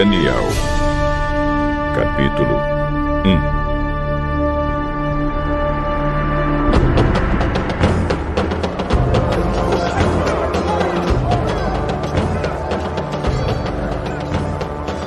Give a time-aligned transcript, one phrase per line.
[0.00, 0.48] Daniel,
[1.94, 2.56] capítulo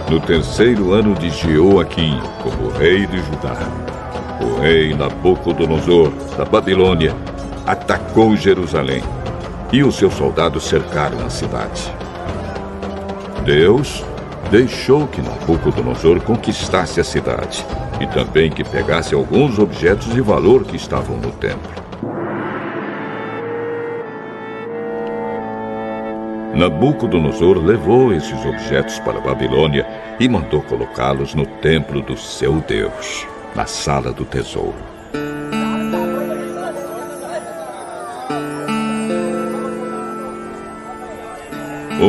[0.07, 3.57] 1 No terceiro ano de Jeoaquim, como rei de Judá,
[4.39, 7.15] o rei Nabucodonosor, da Babilônia,
[7.65, 9.01] atacou Jerusalém
[9.71, 11.91] e os seus soldados cercaram a cidade.
[13.43, 14.05] Deus
[14.53, 17.65] deixou que Nabucodonosor conquistasse a cidade
[17.99, 21.71] e também que pegasse alguns objetos de valor que estavam no templo.
[26.53, 29.87] Nabucodonosor levou esses objetos para a Babilônia
[30.19, 34.92] e mandou colocá-los no templo do seu Deus, na sala do tesouro.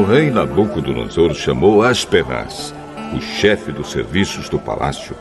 [0.05, 2.75] Rei Nabucodonosor chamou Aspenaz,
[3.17, 5.17] o chefe dos serviços do palácio,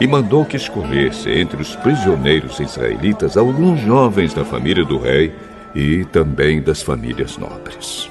[0.00, 5.32] e mandou que escolhesse entre os prisioneiros israelitas alguns jovens da família do rei
[5.74, 8.10] e também das famílias nobres.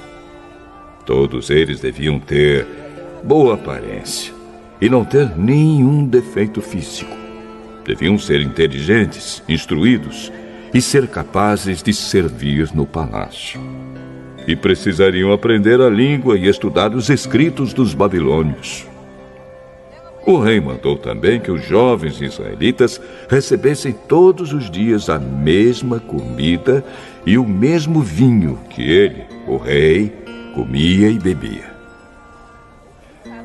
[1.05, 2.65] Todos eles deviam ter
[3.23, 4.33] boa aparência
[4.79, 7.15] e não ter nenhum defeito físico.
[7.85, 10.31] Deviam ser inteligentes, instruídos
[10.73, 13.59] e ser capazes de servir no palácio.
[14.47, 18.85] E precisariam aprender a língua e estudar os escritos dos babilônios.
[20.25, 22.99] O rei mandou também que os jovens israelitas
[23.29, 26.83] recebessem todos os dias a mesma comida
[27.25, 30.13] e o mesmo vinho que ele, o rei,
[30.53, 31.73] comia e bebia.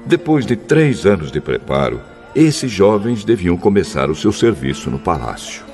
[0.07, 2.01] Depois de três anos de preparo,
[2.35, 5.68] esses jovens deviam começar o seu serviço no palácio.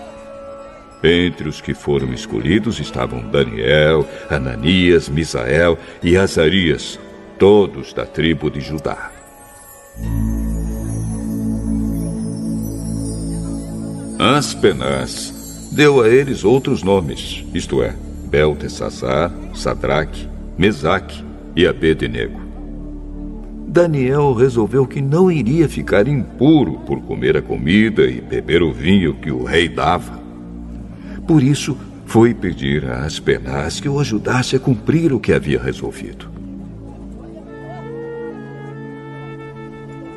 [1.04, 6.98] Entre os que foram escolhidos estavam Daniel, Ananias, Misael e Azarias,
[7.38, 9.12] todos da tribo de Judá.
[14.18, 17.94] Aspenaz deu a eles outros nomes, isto é,
[18.30, 20.26] Beltesazar, Sadraque,
[20.56, 21.22] Mesaque
[21.54, 22.40] e Abednego.
[23.68, 29.12] Daniel resolveu que não iria ficar impuro por comer a comida e beber o vinho
[29.12, 30.23] que o rei dava.
[31.26, 31.76] Por isso,
[32.06, 36.30] foi pedir a Aspenaz que o ajudasse a cumprir o que havia resolvido.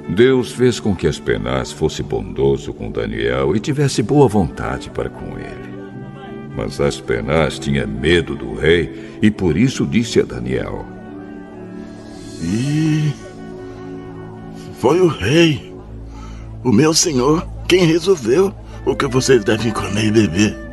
[0.09, 5.38] Deus fez com que Aspenaz fosse bondoso com Daniel e tivesse boa vontade para com
[5.38, 5.67] ele.
[6.56, 10.85] Mas Aspenaz tinha medo do rei e por isso disse a Daniel:
[12.41, 13.13] E
[14.79, 15.73] foi o rei,
[16.63, 18.53] o meu senhor, quem resolveu
[18.85, 20.66] o que vocês devem comer e beber.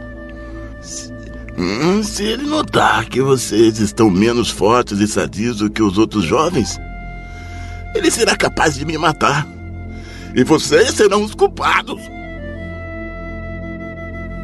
[1.55, 5.99] Se, hum, se ele notar que vocês estão menos fortes e sadios do que os
[5.99, 6.79] outros jovens,
[7.95, 9.47] ele será capaz de me matar.
[10.35, 12.01] E vocês serão os culpados.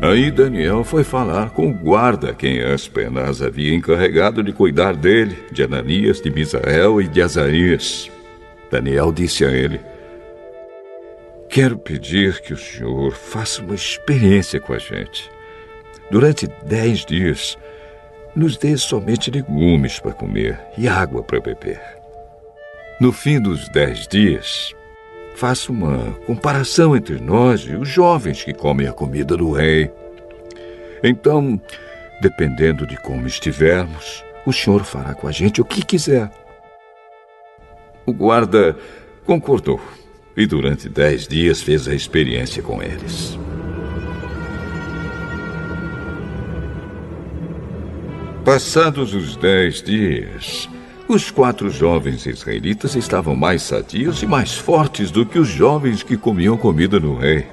[0.03, 5.63] Aí Daniel foi falar com o guarda, quem Aspenaz havia encarregado de cuidar dele, de
[5.63, 8.11] Ananias, de Misael e de Azarias.
[8.71, 9.81] Daniel disse a ele:
[11.51, 15.31] Quero pedir que o senhor faça uma experiência com a gente.
[16.11, 17.57] Durante dez dias,
[18.35, 21.81] nos dê somente legumes para comer e água para beber.
[23.01, 24.75] No fim dos dez dias,
[25.37, 29.91] faça uma comparação entre nós e os jovens que comem a comida do rei.
[31.03, 31.61] Então,
[32.21, 36.31] dependendo de como estivermos, o senhor fará com a gente o que quiser.
[38.05, 38.77] O guarda
[39.25, 39.81] concordou
[40.37, 43.39] e durante dez dias fez a experiência com eles.
[48.45, 50.69] Passados os dez dias,
[51.07, 56.17] os quatro jovens israelitas estavam mais sadios e mais fortes do que os jovens que
[56.17, 57.47] comiam comida no rei.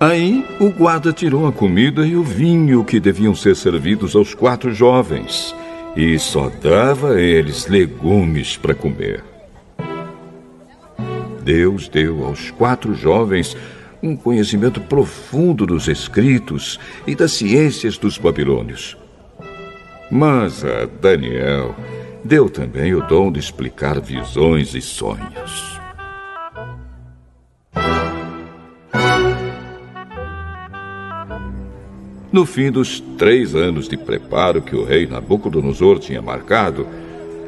[0.00, 4.74] Aí o guarda tirou a comida e o vinho que deviam ser servidos aos quatro
[4.74, 5.54] jovens
[5.96, 9.22] e só dava a eles legumes para comer.
[11.42, 13.56] Deus deu aos quatro jovens
[14.04, 18.96] um conhecimento profundo dos escritos e das ciências dos babilônios.
[20.10, 21.74] Mas a Daniel
[22.22, 25.80] deu também o dom de explicar visões e sonhos.
[32.30, 36.86] No fim dos três anos de preparo que o rei Nabucodonosor tinha marcado,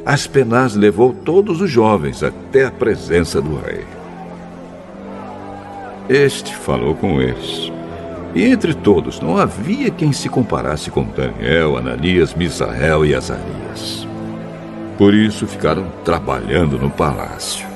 [0.06, 3.95] Aspenaz levou todos os jovens até a presença do rei.
[6.08, 7.72] Este falou com eles.
[8.32, 14.06] E entre todos não havia quem se comparasse com Daniel, Ananias, Misael e Azarias.
[14.96, 17.66] Por isso ficaram trabalhando no palácio.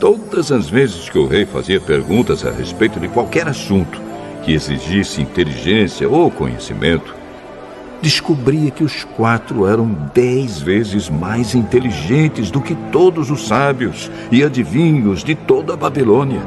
[0.00, 4.00] Todas as vezes que o rei fazia perguntas a respeito de qualquer assunto
[4.44, 7.14] que exigisse inteligência ou conhecimento,
[8.00, 14.42] descobria que os quatro eram dez vezes mais inteligentes do que todos os sábios e
[14.42, 16.42] adivinhos de toda a Babilônia.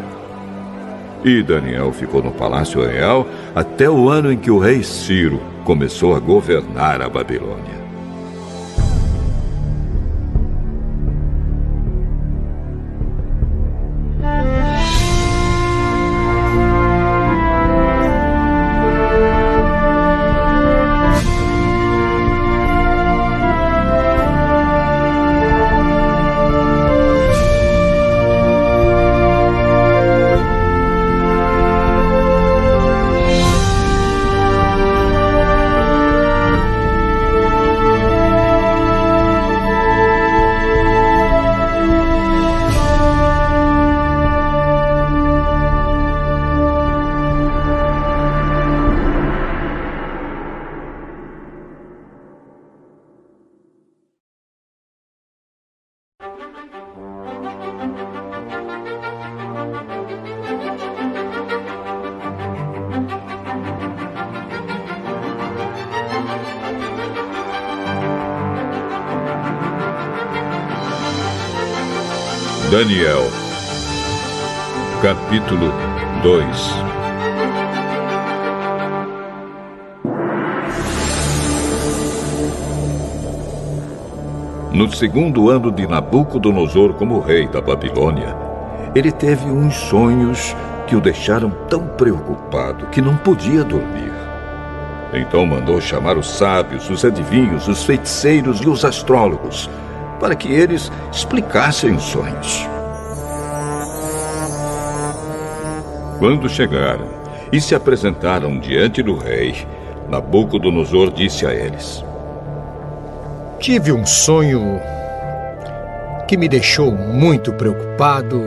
[1.23, 6.15] E Daniel ficou no palácio real até o ano em que o rei Ciro começou
[6.15, 7.80] a governar a Babilônia.
[75.31, 75.71] Capítulo
[76.23, 76.73] 2
[84.73, 88.35] No segundo ano de Nabucodonosor como rei da Babilônia,
[88.93, 90.53] ele teve uns sonhos
[90.85, 94.11] que o deixaram tão preocupado que não podia dormir.
[95.13, 99.69] Então mandou chamar os sábios, os adivinhos, os feiticeiros e os astrólogos
[100.19, 102.80] para que eles explicassem os sonhos.
[106.21, 107.07] Quando chegaram
[107.51, 109.55] e se apresentaram diante do rei,
[110.07, 112.05] Nabucodonosor disse a eles:
[113.59, 114.79] Tive um sonho
[116.27, 118.39] que me deixou muito preocupado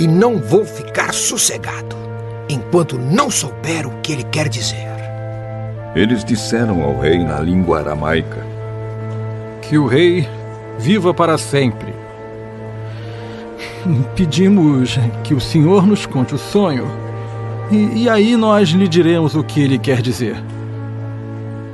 [0.00, 1.94] e não vou ficar sossegado
[2.48, 4.94] enquanto não souber o que ele quer dizer.
[5.94, 8.42] Eles disseram ao rei na língua aramaica:
[9.60, 10.26] que o rei
[10.78, 12.03] viva para sempre.
[14.16, 16.86] Pedimos que o senhor nos conte o sonho,
[17.70, 20.42] e, e aí nós lhe diremos o que ele quer dizer.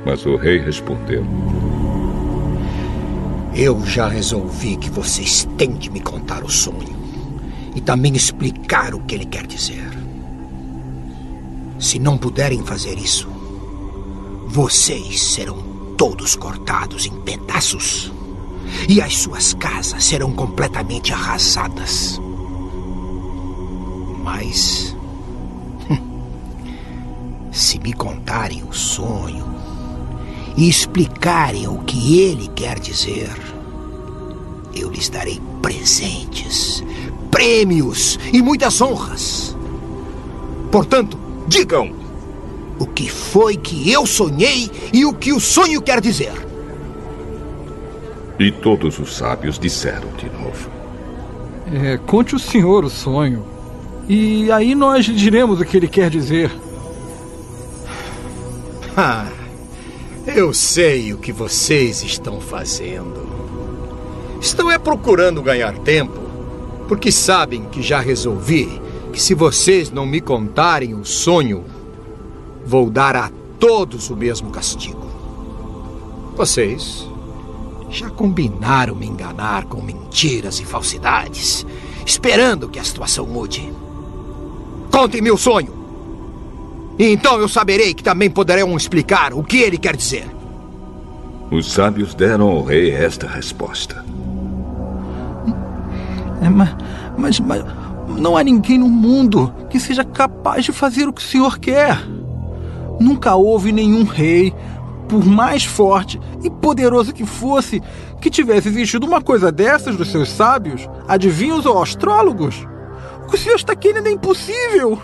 [0.05, 1.25] Mas o rei respondeu:
[3.55, 6.95] Eu já resolvi que vocês têm de me contar o sonho
[7.75, 9.89] e também explicar o que ele quer dizer.
[11.79, 13.27] Se não puderem fazer isso,
[14.47, 18.11] vocês serão todos cortados em pedaços,
[18.87, 22.19] e as suas casas serão completamente arrasadas.
[24.23, 24.95] Mas.
[27.51, 29.45] Se me contarem o sonho
[30.55, 33.29] e explicarem o que ele quer dizer,
[34.73, 36.83] eu lhes darei presentes,
[37.29, 39.55] prêmios e muitas honras.
[40.71, 41.93] Portanto, digam
[42.79, 46.50] o que foi que eu sonhei e o que o sonho quer dizer.
[48.39, 50.69] E todos os sábios disseram de novo:
[51.71, 53.45] é, Conte o senhor o sonho,
[54.07, 56.51] e aí nós lhe diremos o que ele quer dizer.
[58.95, 59.29] Ah,
[60.27, 63.29] eu sei o que vocês estão fazendo.
[64.41, 66.19] Estão é procurando ganhar tempo,
[66.87, 68.81] porque sabem que já resolvi
[69.13, 71.63] que se vocês não me contarem o sonho,
[72.65, 75.05] vou dar a todos o mesmo castigo.
[76.35, 77.07] Vocês
[77.91, 81.65] já combinaram me enganar com mentiras e falsidades,
[82.05, 83.71] esperando que a situação mude.
[84.89, 85.73] Contem-me o sonho.
[86.97, 90.25] E então eu saberei que também poderão explicar o que ele quer dizer.
[91.51, 94.05] Os sábios deram ao rei esta resposta.
[96.41, 96.75] É, mas,
[97.17, 97.65] mas, mas
[98.17, 102.01] não há ninguém no mundo que seja capaz de fazer o que o senhor quer.
[102.99, 104.53] Nunca houve nenhum rei,
[105.11, 107.83] por mais forte e poderoso que fosse,
[108.21, 112.65] que tivesse exigido uma coisa dessas dos seus sábios, adivinhos ou astrólogos.
[113.21, 114.97] O que o senhor está querendo é impossível.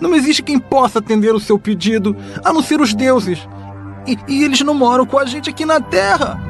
[0.00, 3.46] Não existe quem possa atender o seu pedido, a não ser os deuses.
[4.06, 6.40] E, e eles não moram com a gente aqui na Terra.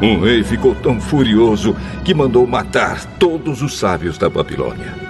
[0.00, 5.03] O rei ficou tão furioso que mandou matar todos os sábios da Babilônia.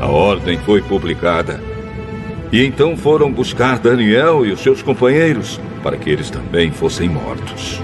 [0.00, 1.60] A ordem foi publicada
[2.52, 7.80] E então foram buscar Daniel e os seus companheiros para que eles também fossem mortos.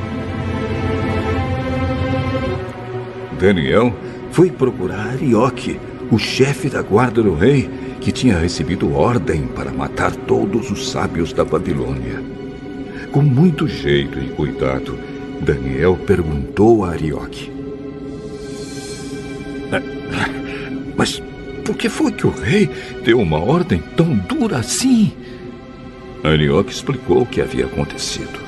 [3.39, 3.95] Daniel
[4.31, 5.79] foi procurar Arioque,
[6.11, 11.33] o chefe da guarda do rei, que tinha recebido ordem para matar todos os sábios
[11.33, 12.23] da Babilônia.
[13.13, 14.99] Com muito jeito e cuidado,
[15.41, 17.53] Daniel perguntou a Arioque:
[20.97, 21.23] Mas
[21.65, 22.69] por que foi que o rei
[23.03, 25.13] deu uma ordem tão dura assim?
[26.23, 28.45] Arioque explicou o que havia acontecido.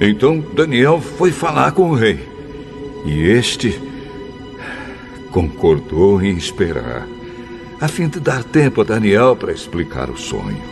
[0.00, 2.18] Então Daniel foi falar com o rei.
[3.04, 3.80] E este
[5.30, 7.06] concordou em esperar,
[7.80, 10.62] a fim de dar tempo a Daniel para explicar o sonho.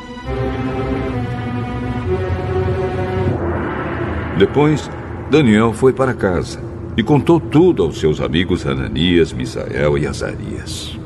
[4.39, 4.91] Depois,
[5.31, 10.99] Daniel foi para casa e contou tudo aos seus amigos Ananias, Misael e Azarias.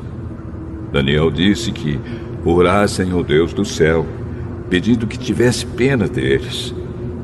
[0.91, 1.99] Daniel disse que
[2.45, 4.05] orassem ao Deus do céu,
[4.69, 6.73] pedindo que tivesse pena deles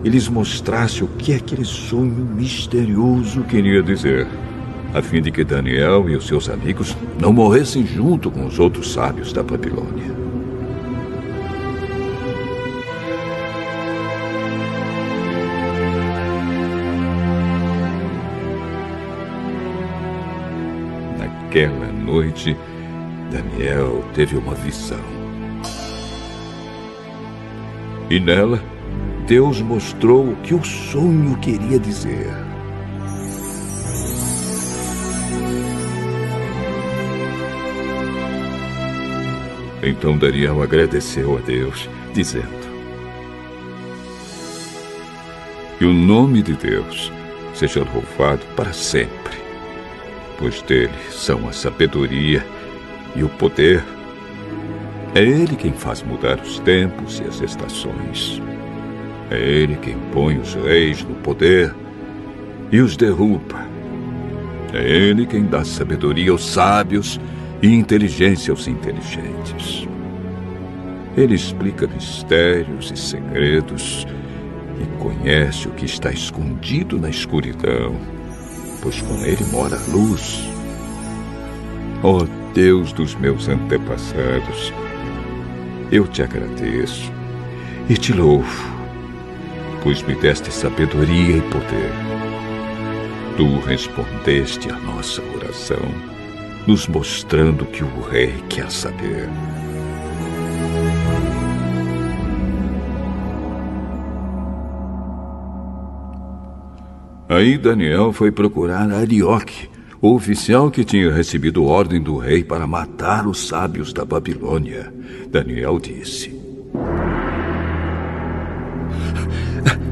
[0.04, 4.28] e lhes mostrasse o que aquele sonho misterioso queria dizer,
[4.94, 8.94] a fim de que Daniel e os seus amigos não morressem junto com os outros
[8.94, 10.25] sábios da Babilônia.
[21.56, 22.54] Naquela noite,
[23.32, 25.00] Daniel teve uma visão.
[28.10, 28.62] E nela,
[29.26, 32.28] Deus mostrou o que o sonho queria dizer.
[39.82, 42.50] Então Daniel agradeceu a Deus, dizendo:
[45.80, 47.10] Que o nome de Deus
[47.54, 49.45] seja louvado para sempre,
[50.38, 52.46] pois dele são a sabedoria
[53.16, 53.84] e o poder.
[55.14, 58.42] É ele quem faz mudar os tempos e as estações.
[59.32, 61.74] É ele quem põe os reis no poder
[62.72, 63.66] e os derruba.
[64.74, 67.20] É ele quem dá sabedoria aos sábios
[67.62, 69.88] e inteligência aos inteligentes.
[71.16, 74.06] Ele explica mistérios e segredos
[74.82, 77.96] e conhece o que está escondido na escuridão,
[78.86, 80.48] pois com ele mora a luz.
[82.04, 84.72] Ó oh, Deus dos meus antepassados,
[85.92, 87.12] eu te agradeço
[87.90, 88.76] e te louvo
[89.86, 91.92] pois me deste sabedoria e poder.
[93.38, 95.78] Tu respondeste à nossa oração,
[96.66, 99.30] nos mostrando que o rei quer saber.
[107.28, 109.68] Aí Daniel foi procurar Arioque,
[110.00, 114.94] o oficial que tinha recebido ordem do rei para matar os sábios da Babilônia.
[115.32, 116.40] Daniel disse: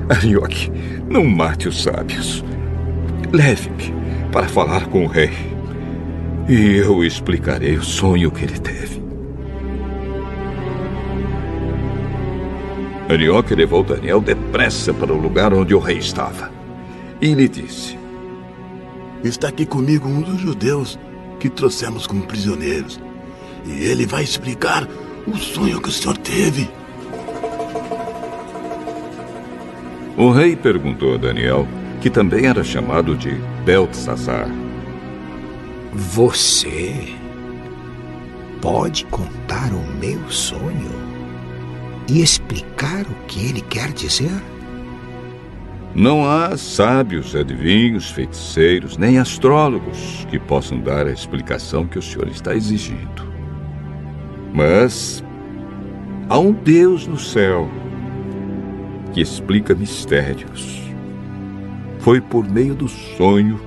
[0.07, 0.71] Arioque,
[1.09, 2.45] não mate os sábios.
[3.31, 3.91] Leve-me
[4.31, 5.31] para falar com o rei.
[6.47, 9.01] E eu explicarei o sonho que ele teve.
[13.09, 16.62] Arioque levou Daniel depressa para o lugar onde o rei estava.
[17.21, 17.97] E lhe disse:
[19.23, 20.99] Está aqui comigo um dos judeus
[21.39, 22.99] que trouxemos como prisioneiros.
[23.65, 24.87] E ele vai explicar
[25.25, 26.69] o sonho que o senhor teve.
[30.17, 31.67] O rei perguntou a Daniel,
[32.01, 33.31] que também era chamado de
[33.65, 34.47] Beltesazar.
[35.91, 37.13] Você
[38.61, 40.91] pode contar o meu sonho
[42.07, 44.31] e explicar o que ele quer dizer?
[45.95, 52.27] Não há sábios, adivinhos, feiticeiros, nem astrólogos que possam dar a explicação que o senhor
[52.29, 53.31] está exigindo.
[54.51, 55.23] Mas
[56.27, 57.69] há um Deus no céu
[59.13, 60.81] que explica mistérios.
[61.99, 63.61] Foi por meio do sonho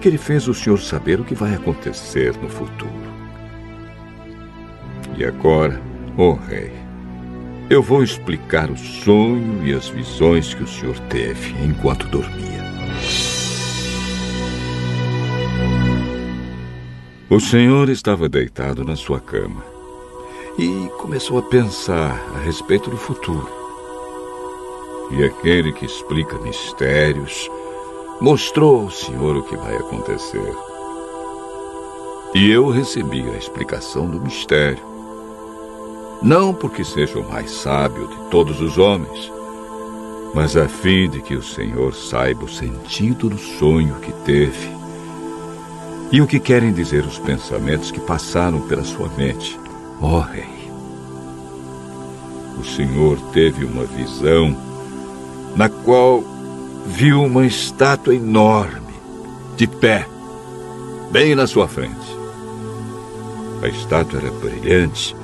[0.00, 2.90] que ele fez o senhor saber o que vai acontecer no futuro.
[5.16, 5.80] E agora,
[6.18, 6.79] ó oh rei,
[7.70, 12.60] eu vou explicar o sonho e as visões que o senhor teve enquanto dormia.
[17.30, 19.64] O senhor estava deitado na sua cama
[20.58, 23.48] e começou a pensar a respeito do futuro
[25.12, 27.48] e aquele que explica mistérios
[28.20, 30.54] mostrou ao Senhor o que vai acontecer.
[32.34, 34.89] E eu recebi a explicação do mistério.
[36.22, 39.32] Não porque seja o mais sábio de todos os homens,
[40.34, 44.70] mas a fim de que o Senhor saiba o sentido do sonho que teve
[46.12, 49.58] E o que querem dizer os pensamentos que passaram pela sua mente,
[50.00, 50.60] ó oh, Rei?
[52.58, 54.54] O Senhor teve uma visão
[55.56, 56.22] na qual
[56.86, 58.92] viu uma estátua enorme,
[59.56, 60.06] de pé,
[61.10, 62.18] bem na sua frente.
[63.62, 65.14] A estátua era brilhante,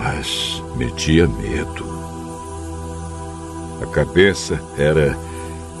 [0.00, 1.86] mas metia medo.
[3.82, 5.14] A cabeça era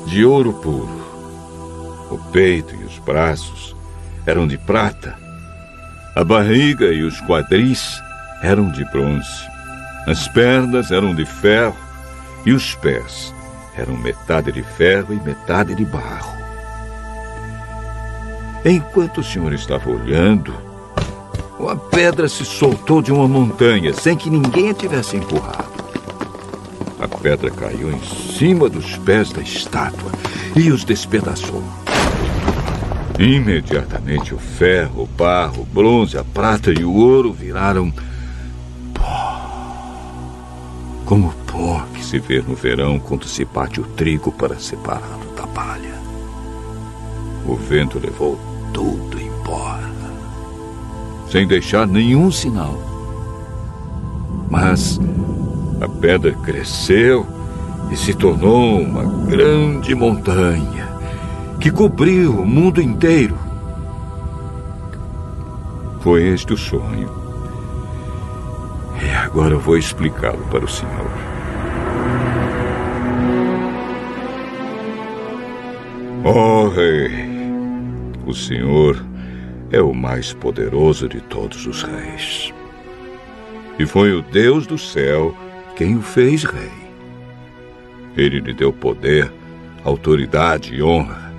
[0.06, 1.00] de ouro puro.
[2.10, 3.74] O peito e os braços
[4.26, 5.16] eram de prata.
[6.14, 7.98] A barriga e os quadris
[8.42, 9.48] eram de bronze.
[10.06, 11.76] As pernas eram de ferro
[12.44, 13.32] e os pés
[13.74, 16.38] eram metade de ferro e metade de barro.
[18.66, 20.52] Enquanto o senhor estava olhando,
[21.60, 25.68] uma pedra se soltou de uma montanha sem que ninguém a tivesse empurrado.
[26.98, 30.10] A pedra caiu em cima dos pés da estátua
[30.56, 31.62] e os despedaçou.
[33.18, 37.92] Imediatamente o ferro, o barro, o bronze, a prata e o ouro viraram
[38.94, 39.40] pó.
[41.04, 45.46] Como pó que se vê no verão quando se bate o trigo para separá-lo da
[45.46, 46.00] palha.
[47.46, 48.40] O vento levou
[48.72, 49.99] tudo embora,
[51.30, 52.76] sem deixar nenhum sinal.
[54.50, 55.00] Mas
[55.80, 57.24] a pedra cresceu
[57.90, 60.88] e se tornou uma grande montanha
[61.60, 63.38] que cobriu o mundo inteiro.
[66.00, 67.10] Foi este o sonho.
[69.00, 71.10] E agora eu vou explicá-lo para o senhor.
[76.24, 77.10] Oh, rei,
[78.26, 79.09] o senhor
[79.72, 82.52] é o mais poderoso de todos os reis.
[83.78, 85.34] E foi o Deus do céu
[85.76, 86.70] quem o fez rei.
[88.16, 89.32] Ele lhe deu poder,
[89.84, 91.32] autoridade e honra.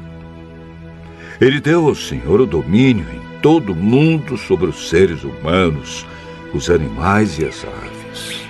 [1.39, 6.05] Ele deu ao Senhor o domínio em todo o mundo sobre os seres humanos,
[6.53, 8.41] os animais e as aves.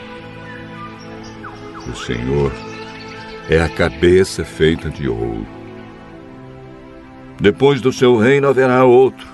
[1.90, 2.52] O Senhor
[3.50, 5.48] é a cabeça feita de ouro.
[7.40, 9.31] Depois do seu reino haverá outro,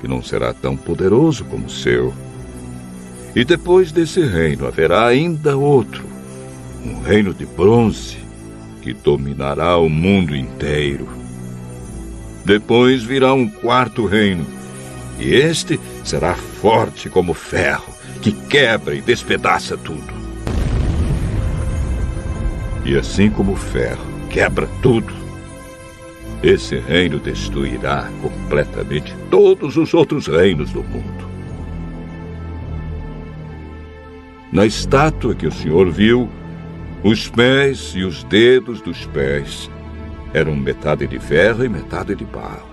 [0.00, 2.12] que não será tão poderoso como o seu
[3.34, 6.04] e depois desse reino haverá ainda outro,
[6.84, 8.18] um reino de bronze,
[8.80, 11.08] que dominará o mundo inteiro.
[12.44, 14.46] Depois virá um quarto reino,
[15.18, 20.14] e este será forte como ferro, que quebra e despedaça tudo.
[22.84, 25.12] E assim como o ferro quebra tudo,
[26.44, 31.24] esse reino destruirá completamente todos os outros reinos do mundo.
[34.52, 36.28] Na estátua que o senhor viu,
[37.02, 39.70] os pés e os dedos dos pés
[40.34, 42.68] eram metade de ferro e metade de barro.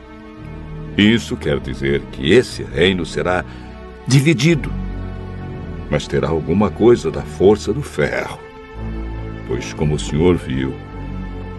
[0.97, 3.45] Isso quer dizer que esse reino será
[4.05, 4.69] dividido,
[5.89, 8.37] mas terá alguma coisa da força do ferro.
[9.47, 10.75] Pois, como o senhor viu,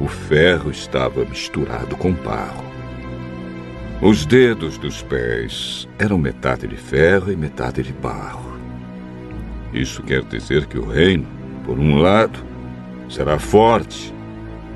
[0.02, 2.64] o ferro estava misturado com barro.
[4.00, 8.58] Os dedos dos pés eram metade de ferro e metade de barro.
[9.72, 11.24] Isso quer dizer que o reino,
[11.64, 12.40] por um lado,
[13.08, 14.12] será forte,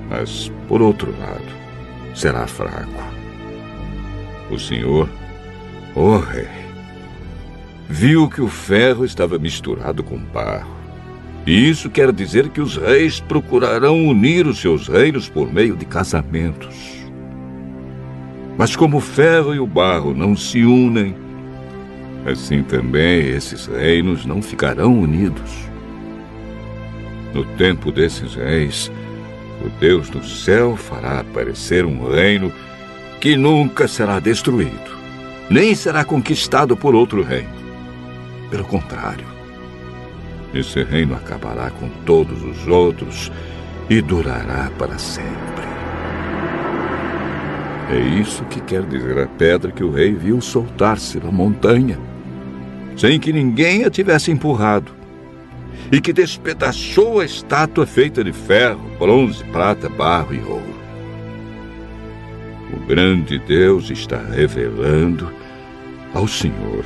[0.08, 1.52] mas, por outro lado,
[2.14, 3.02] será fraco.
[4.48, 5.08] O Senhor,
[5.96, 6.46] ó oh rei,
[7.88, 10.75] viu que o ferro estava misturado com barro.
[11.46, 15.84] E isso quer dizer que os reis procurarão unir os seus reinos por meio de
[15.84, 16.74] casamentos.
[18.58, 21.14] Mas como o ferro e o barro não se unem,
[22.26, 25.52] assim também esses reinos não ficarão unidos.
[27.32, 28.90] No tempo desses reis,
[29.64, 32.52] o Deus do céu fará aparecer um reino
[33.20, 34.96] que nunca será destruído,
[35.48, 37.54] nem será conquistado por outro reino.
[38.50, 39.35] Pelo contrário,
[40.58, 43.30] esse reino acabará com todos os outros
[43.88, 45.36] e durará para sempre.
[47.90, 51.98] É isso que quer dizer a pedra que o rei viu soltar-se da montanha
[52.96, 54.92] sem que ninguém a tivesse empurrado,
[55.92, 60.76] e que despedaçou a estátua feita de ferro, bronze, prata, barro e ouro.
[62.72, 65.30] O grande Deus está revelando
[66.14, 66.84] ao Senhor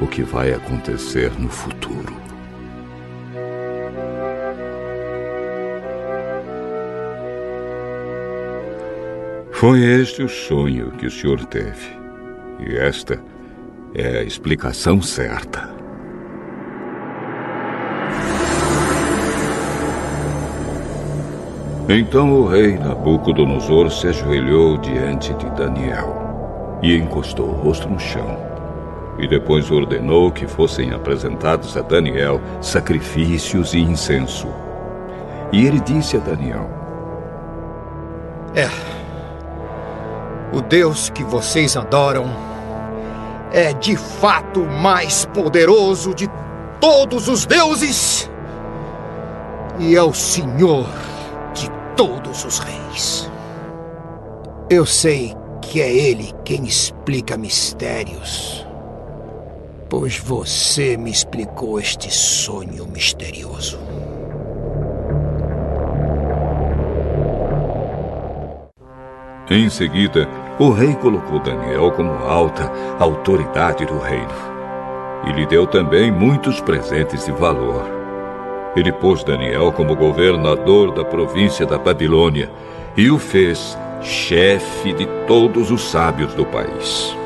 [0.00, 2.21] o que vai acontecer no futuro.
[9.62, 11.96] Foi este o sonho que o Senhor teve,
[12.58, 13.22] e esta
[13.94, 15.72] é a explicação certa.
[21.88, 28.36] Então o rei Nabucodonosor se ajoelhou diante de Daniel e encostou o rosto no chão.
[29.20, 34.48] E depois ordenou que fossem apresentados a Daniel sacrifícios e incenso.
[35.52, 36.68] E ele disse a Daniel:
[38.56, 38.91] É.
[40.52, 42.26] O Deus que vocês adoram
[43.52, 46.28] é de fato o mais poderoso de
[46.80, 48.30] todos os deuses
[49.78, 50.86] e é o Senhor
[51.54, 53.30] de todos os reis.
[54.68, 58.66] Eu sei que é Ele quem explica mistérios,
[59.88, 63.78] pois você me explicou este sonho misterioso.
[69.50, 70.26] Em seguida,
[70.58, 74.52] o rei colocou Daniel como alta autoridade do reino
[75.26, 77.84] e lhe deu também muitos presentes de valor.
[78.74, 82.50] Ele pôs Daniel como governador da província da Babilônia
[82.96, 87.16] e o fez chefe de todos os sábios do país.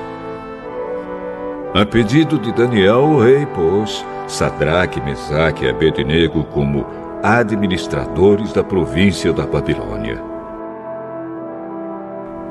[1.74, 6.86] A pedido de Daniel, o rei pôs Sadraque, Mesaque e Abednego como
[7.22, 10.35] administradores da província da Babilônia.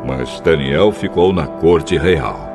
[0.05, 2.54] Mas Daniel ficou na corte real.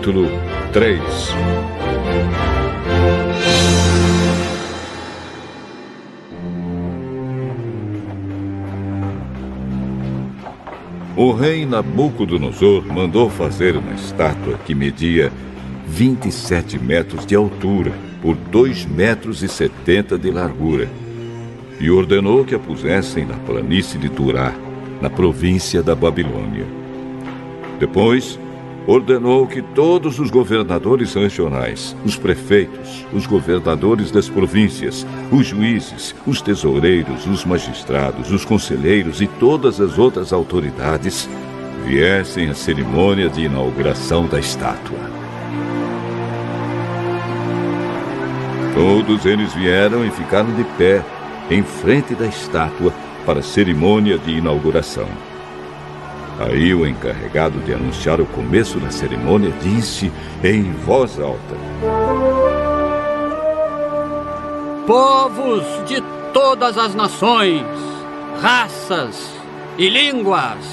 [0.00, 0.30] Capítulo
[0.72, 0.98] 3
[11.14, 15.30] O rei Nabucodonosor mandou fazer uma estátua que media
[15.86, 20.88] 27 metros de altura por 2 metros e 70 de largura
[21.78, 24.54] e ordenou que a pusessem na planície de Turá
[25.02, 26.64] na província da Babilônia.
[27.78, 28.38] Depois,
[28.86, 36.40] ordenou que todos os governadores regionais, os prefeitos, os governadores das províncias, os juízes, os
[36.40, 41.28] tesoureiros, os magistrados, os conselheiros e todas as outras autoridades
[41.84, 44.98] viessem à cerimônia de inauguração da estátua.
[48.74, 51.04] Todos eles vieram e ficaram de pé
[51.50, 52.92] em frente da estátua
[53.26, 55.08] para a cerimônia de inauguração.
[56.40, 60.10] Aí o encarregado de anunciar o começo da cerimônia disse
[60.42, 61.54] em voz alta:
[64.86, 66.00] Povos de
[66.32, 67.62] todas as nações,
[68.40, 69.30] raças
[69.76, 70.64] e línguas,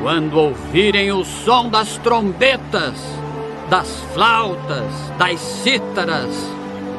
[0.00, 2.94] quando ouvirem o som das trombetas,
[3.68, 6.30] das flautas, das cítaras,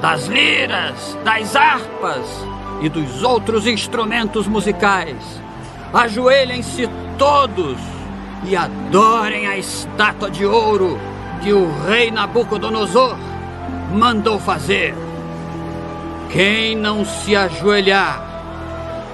[0.02, 2.28] das liras, das harpas
[2.82, 5.40] e dos outros instrumentos musicais.
[5.93, 7.77] Ajoelhem-se todos
[8.45, 10.97] e adorem a estátua de ouro
[11.43, 13.17] que o rei Nabucodonosor
[13.93, 14.95] mandou fazer.
[16.32, 18.21] Quem não se ajoelhar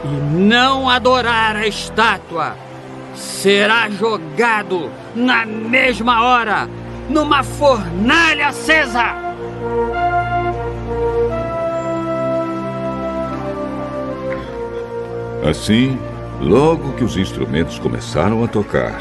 [0.03, 2.55] e não adorar a estátua
[3.15, 6.69] será jogado na mesma hora
[7.09, 9.15] numa fornalha acesa.
[15.49, 15.97] Assim,
[16.41, 19.00] logo que os instrumentos começaram a tocar,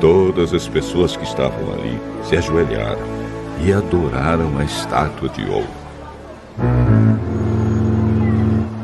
[0.00, 3.16] todas as pessoas que estavam ali se ajoelharam
[3.64, 5.66] e adoraram a estátua de ouro.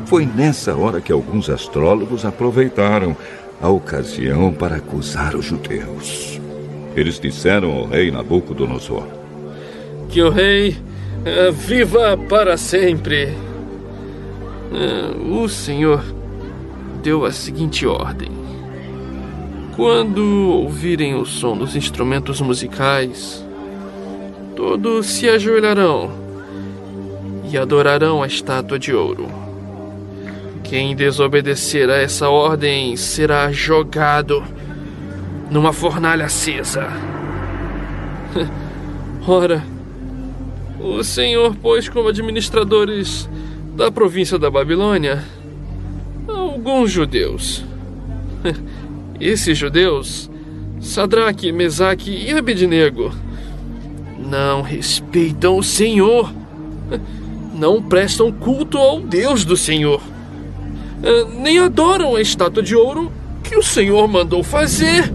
[0.05, 3.15] Foi nessa hora que alguns astrólogos aproveitaram
[3.61, 6.39] a ocasião para acusar os judeus.
[6.95, 9.07] Eles disseram ao rei Nabucodonosor:
[10.09, 13.33] Que o rei uh, viva para sempre.
[14.71, 16.03] Uh, o Senhor
[17.03, 18.31] deu a seguinte ordem:
[19.75, 23.45] Quando ouvirem o som dos instrumentos musicais,
[24.55, 26.11] todos se ajoelharão
[27.51, 29.27] e adorarão a estátua de ouro.
[30.63, 34.41] Quem desobedecer a essa ordem será jogado
[35.51, 36.87] numa fornalha acesa.
[39.27, 39.61] Ora,
[40.79, 43.29] o Senhor pôs como administradores
[43.75, 45.23] da província da Babilônia
[46.63, 47.61] alguns judeus.
[49.19, 50.31] Esses judeus,
[50.79, 53.11] Sadraque, Mesaque e Abednego,
[54.17, 56.33] não respeitam o Senhor.
[57.53, 60.01] Não prestam culto ao Deus do Senhor.
[61.03, 63.11] Eh, nem adoram a estátua de ouro
[63.43, 65.13] que o Senhor mandou fazer.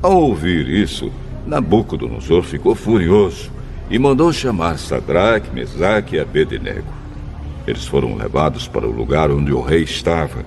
[0.00, 1.10] Ao ouvir isso,
[1.44, 3.50] Nabucodonosor ficou furioso
[3.90, 7.01] e mandou chamar Sadraque, Mesaque e Abednego.
[7.66, 10.44] Eles foram levados para o lugar onde o rei estava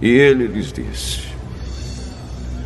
[0.00, 1.28] e ele lhes disse: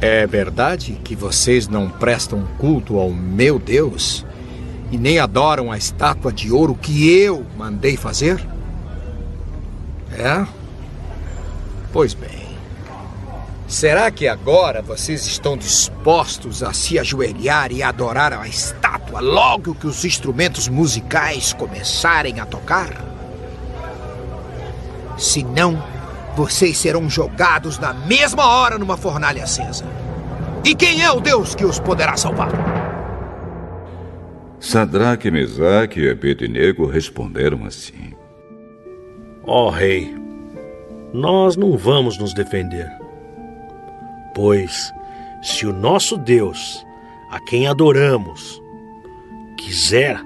[0.01, 4.25] É verdade que vocês não prestam culto ao meu Deus
[4.91, 8.43] e nem adoram a estátua de ouro que eu mandei fazer?
[10.12, 10.47] É?
[11.93, 12.47] Pois bem.
[13.69, 19.89] Será que agora vocês estão dispostos a se ajoelhar e adorar a estátua logo que
[19.89, 23.15] os instrumentos musicais começarem a tocar?
[25.16, 25.83] Se não,
[26.37, 29.85] vocês serão jogados na mesma hora numa fornalha acesa.
[30.64, 32.50] E quem é o Deus que os poderá salvar?
[34.61, 38.12] Sadraque, Mesaque e Abednego responderam assim:
[39.44, 40.14] Ó oh, rei,
[41.12, 42.90] nós não vamos nos defender.
[44.35, 44.92] Pois,
[45.42, 46.85] se o nosso Deus,
[47.31, 48.61] a quem adoramos,
[49.57, 50.20] quiser,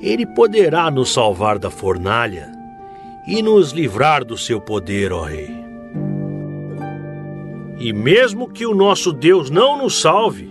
[0.00, 2.55] ele poderá nos salvar da fornalha
[3.26, 5.50] e nos livrar do seu poder, ó Rei.
[7.78, 10.50] E mesmo que o nosso Deus não nos salve,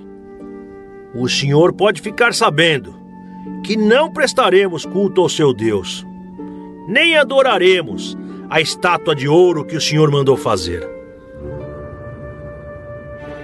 [1.13, 2.93] o Senhor pode ficar sabendo
[3.63, 6.05] que não prestaremos culto ao seu Deus,
[6.87, 8.17] nem adoraremos
[8.49, 10.94] a estátua de ouro que o Senhor mandou fazer.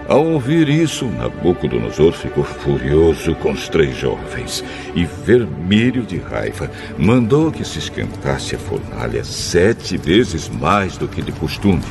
[0.08, 7.52] Ao ouvir isso, Nabucodonosor ficou furioso com os três jovens e, vermelho de raiva, mandou
[7.52, 11.84] que se esquentasse a fornalha sete vezes mais do que de costume.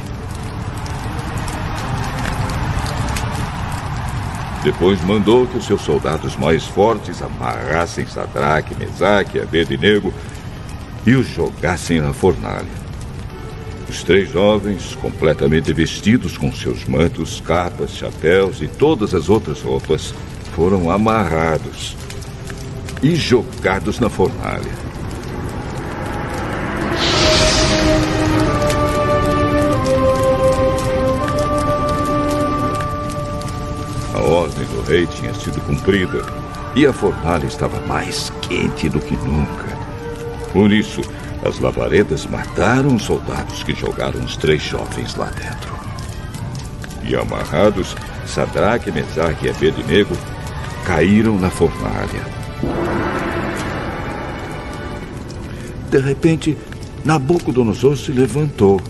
[4.63, 10.13] Depois mandou que os seus soldados mais fortes amarrassem Sadraque, Mesaque e Abednego
[11.07, 12.80] e os jogassem na fornalha.
[13.91, 20.15] Os três jovens, completamente vestidos com seus mantos, capas, chapéus e todas as outras roupas,
[20.55, 21.97] foram amarrados
[23.03, 24.71] e jogados na fornalha.
[34.15, 36.25] A ordem do rei tinha sido cumprida
[36.77, 39.67] e a fornalha estava mais quente do que nunca.
[40.53, 41.01] Por isso,
[41.45, 45.75] as lavaredas mataram os soldados que jogaram os três jovens lá dentro.
[47.03, 50.17] E amarrados, Sadraque, Mesaque e Abednego
[50.85, 52.25] caíram na fornalha.
[55.91, 56.57] De repente,
[57.05, 58.81] Nabucodonosor se levantou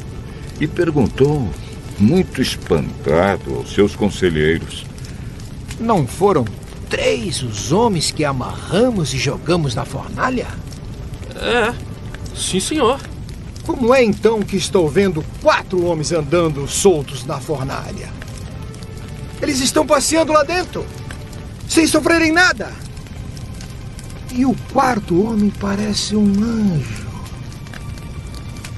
[0.60, 1.48] e perguntou,
[1.98, 4.84] muito espantado, aos seus conselheiros:
[5.78, 6.44] Não foram
[6.88, 10.48] três os homens que amarramos e jogamos na fornalha?
[11.36, 11.72] É,
[12.40, 12.98] Sim, senhor.
[13.66, 18.08] Como é então que estou vendo quatro homens andando soltos na fornalha?
[19.42, 20.84] Eles estão passeando lá dentro,
[21.68, 22.72] sem sofrerem nada.
[24.32, 27.06] E o quarto homem parece um anjo.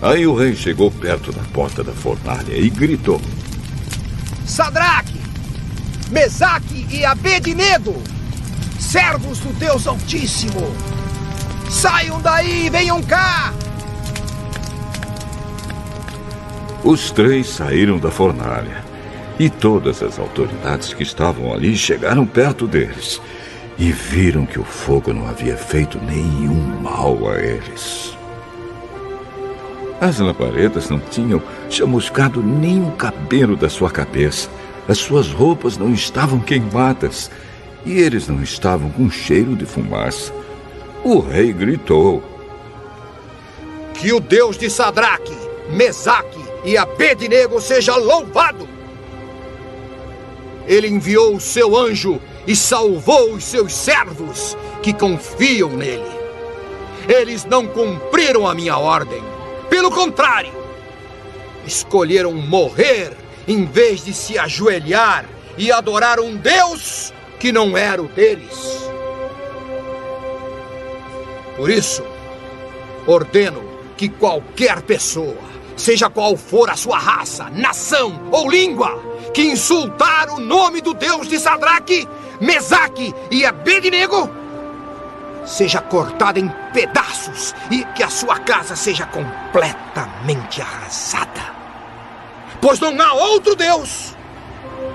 [0.02, 3.20] Aí o rei chegou perto da porta da fornalha e gritou:
[4.44, 5.20] Sadraque,
[6.10, 7.94] Mesaque e Abednego,
[8.80, 10.74] servos do Deus Altíssimo,
[11.72, 13.52] Saiam daí, venham cá!
[16.84, 18.84] Os três saíram da fornalha
[19.38, 23.22] e todas as autoridades que estavam ali chegaram perto deles
[23.78, 28.16] e viram que o fogo não havia feito nenhum mal a eles.
[29.98, 34.50] As labaredas não tinham chamuscado nem um cabelo da sua cabeça.
[34.86, 37.30] As suas roupas não estavam queimadas
[37.86, 40.41] e eles não estavam com cheiro de fumaça.
[41.04, 42.22] O rei gritou:
[43.94, 45.36] Que o Deus de Sadraque,
[45.70, 48.68] Mesaque e Abednego seja louvado!
[50.66, 56.22] Ele enviou o seu anjo e salvou os seus servos que confiam nele.
[57.08, 59.20] Eles não cumpriram a minha ordem.
[59.68, 60.52] Pelo contrário,
[61.66, 63.12] escolheram morrer
[63.48, 65.24] em vez de se ajoelhar
[65.58, 68.91] e adorar um Deus que não era o deles.
[71.62, 72.02] Por isso,
[73.06, 73.62] ordeno
[73.96, 75.38] que qualquer pessoa,
[75.76, 79.00] seja qual for a sua raça, nação ou língua,
[79.32, 82.08] que insultar o nome do Deus de Sadraque,
[82.40, 84.28] Mesaque e Abednego,
[85.46, 91.54] seja cortada em pedaços e que a sua casa seja completamente arrasada.
[92.60, 94.16] Pois não há outro Deus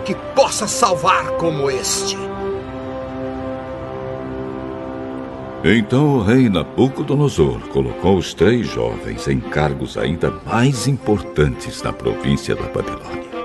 [0.03, 2.17] que possa salvar como este.
[5.63, 12.56] Então o rei Nabucodonosor colocou os três jovens em cargos ainda mais importantes na província
[12.56, 13.37] da Babilônia.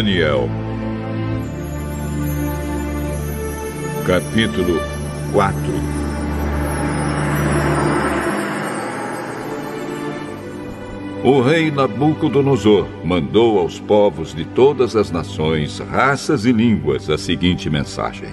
[0.00, 0.48] Daniel,
[4.06, 4.80] capítulo
[5.30, 5.54] 4
[11.22, 17.68] O rei Nabucodonosor mandou aos povos de todas as nações, raças e línguas a seguinte
[17.68, 18.30] mensagem: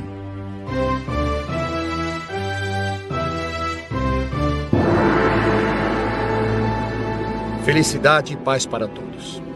[7.66, 9.47] Felicidade e paz para todos.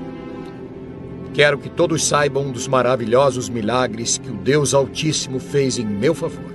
[1.34, 6.52] Quero que todos saibam dos maravilhosos milagres que o Deus Altíssimo fez em meu favor.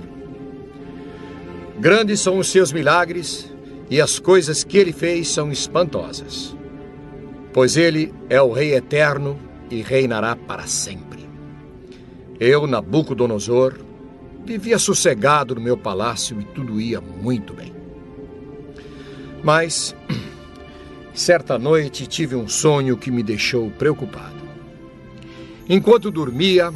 [1.79, 3.51] Grandes são os seus milagres
[3.89, 6.55] e as coisas que ele fez são espantosas.
[7.51, 9.39] Pois ele é o Rei eterno
[9.71, 11.27] e reinará para sempre.
[12.39, 13.79] Eu, Nabucodonosor,
[14.45, 17.73] vivia sossegado no meu palácio e tudo ia muito bem.
[19.43, 19.95] Mas,
[21.15, 24.36] certa noite, tive um sonho que me deixou preocupado.
[25.69, 26.73] Enquanto dormia,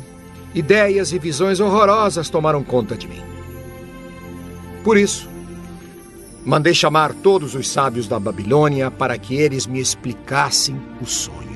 [0.54, 3.21] ideias e visões horrorosas tomaram conta de mim.
[4.84, 5.30] Por isso,
[6.45, 11.51] mandei chamar todos os sábios da Babilônia para que eles me explicassem o sonho.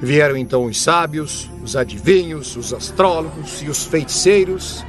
[0.00, 4.84] Vieram então os sábios, os adivinhos, os astrólogos e os feiticeiros,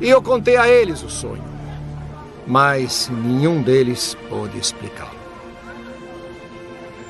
[0.00, 1.44] e eu contei a eles o sonho.
[2.46, 5.16] Mas nenhum deles pôde explicá-lo.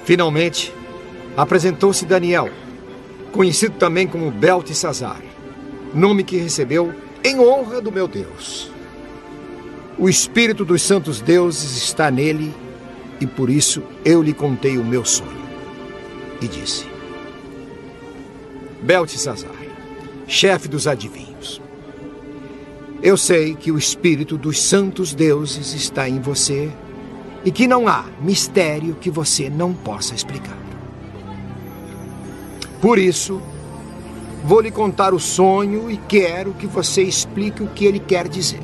[0.05, 0.73] Finalmente,
[1.37, 2.49] apresentou-se Daniel
[3.37, 5.21] conhecido também como Beltesazar,
[5.95, 8.71] nome que recebeu em honra do meu Deus.
[9.99, 12.55] O Espírito dos Santos Deuses está nele
[13.21, 15.47] e por isso eu lhe contei o meu sonho.
[16.41, 16.87] E disse:
[18.83, 19.51] Beltesazar,
[20.27, 21.61] chefe dos adivinhos,
[23.03, 26.71] eu sei que o Espírito dos Santos Deuses está em você
[27.45, 30.66] e que não há mistério que você não possa explicar.
[32.81, 33.41] Por isso,
[34.45, 38.61] vou lhe contar o sonho e quero que você explique o que ele quer dizer.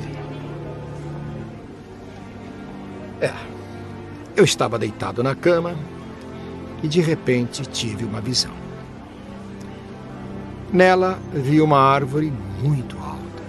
[3.19, 3.33] É.
[4.35, 5.75] Eu estava deitado na cama
[6.81, 8.51] e de repente tive uma visão.
[10.71, 13.43] Nela vi uma árvore muito alta,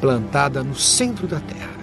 [0.00, 1.74] plantada no centro da terra.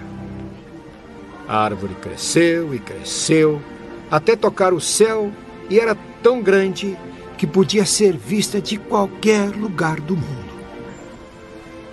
[1.48, 3.62] A árvore cresceu e cresceu
[4.10, 5.30] até tocar o céu
[5.70, 6.98] e era tão grande
[7.42, 10.52] que podia ser vista de qualquer lugar do mundo.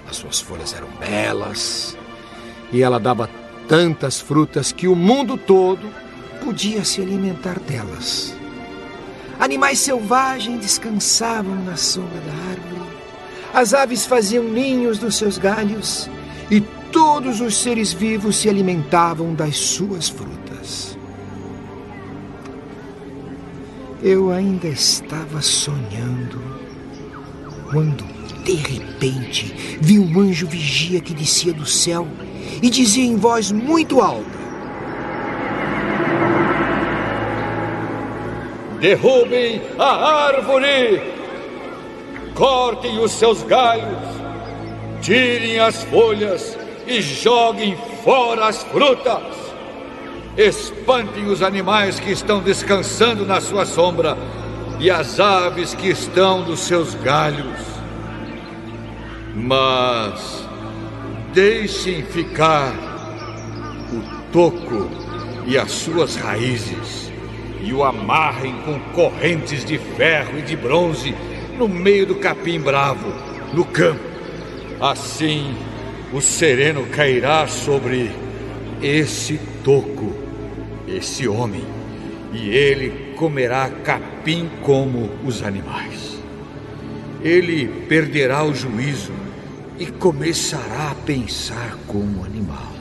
[0.07, 1.97] As suas folhas eram belas
[2.71, 3.27] e ela dava
[3.67, 5.89] tantas frutas que o mundo todo
[6.45, 8.31] podia se alimentar delas.
[9.39, 12.91] Animais selvagens descansavam na sombra da árvore.
[13.51, 16.07] As aves faziam ninhos nos seus galhos
[16.51, 20.98] e todos os seres vivos se alimentavam das suas frutas.
[24.01, 26.41] Eu ainda estava sonhando
[27.69, 28.05] quando,
[28.45, 32.07] de repente, vi um anjo vigia que descia do céu
[32.63, 34.39] e dizia em voz muito alta:
[38.79, 41.01] Derrubem a árvore,
[42.33, 43.99] cortem os seus galhos,
[45.01, 49.48] tirem as folhas e joguem fora as frutas.
[50.39, 54.17] Espantem os animais que estão descansando na sua sombra
[54.79, 57.59] e as aves que estão nos seus galhos.
[59.35, 60.47] Mas
[61.33, 62.73] deixem ficar
[63.91, 64.89] o toco
[65.45, 67.11] e as suas raízes
[67.61, 71.13] e o amarrem com correntes de ferro e de bronze
[71.57, 73.13] no meio do capim bravo,
[73.53, 74.07] no campo.
[74.79, 75.53] Assim
[76.13, 78.09] o sereno cairá sobre
[78.81, 80.18] esse toco
[80.95, 81.63] esse homem,
[82.33, 86.19] e ele comerá capim como os animais.
[87.21, 89.11] Ele perderá o juízo
[89.77, 92.73] e começará a pensar como animal.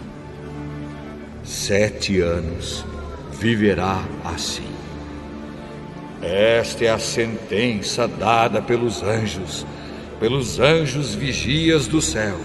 [1.43, 2.85] Sete anos
[3.33, 4.69] viverá assim.
[6.21, 9.65] Esta é a sentença dada pelos anjos,
[10.19, 12.37] pelos anjos vigias do céu,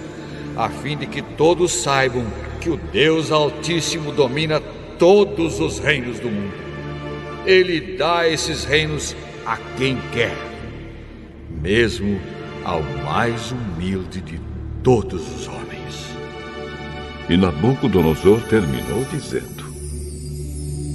[0.55, 2.25] a fim de que todos saibam
[2.61, 4.61] que o Deus Altíssimo domina
[5.03, 6.53] todos os reinos do mundo.
[7.45, 9.13] Ele dá esses reinos
[9.45, 10.37] a quem quer,
[11.61, 12.21] mesmo
[12.63, 14.39] ao mais humilde de
[14.81, 16.07] todos os homens.
[17.29, 19.65] E Nabucodonosor terminou dizendo: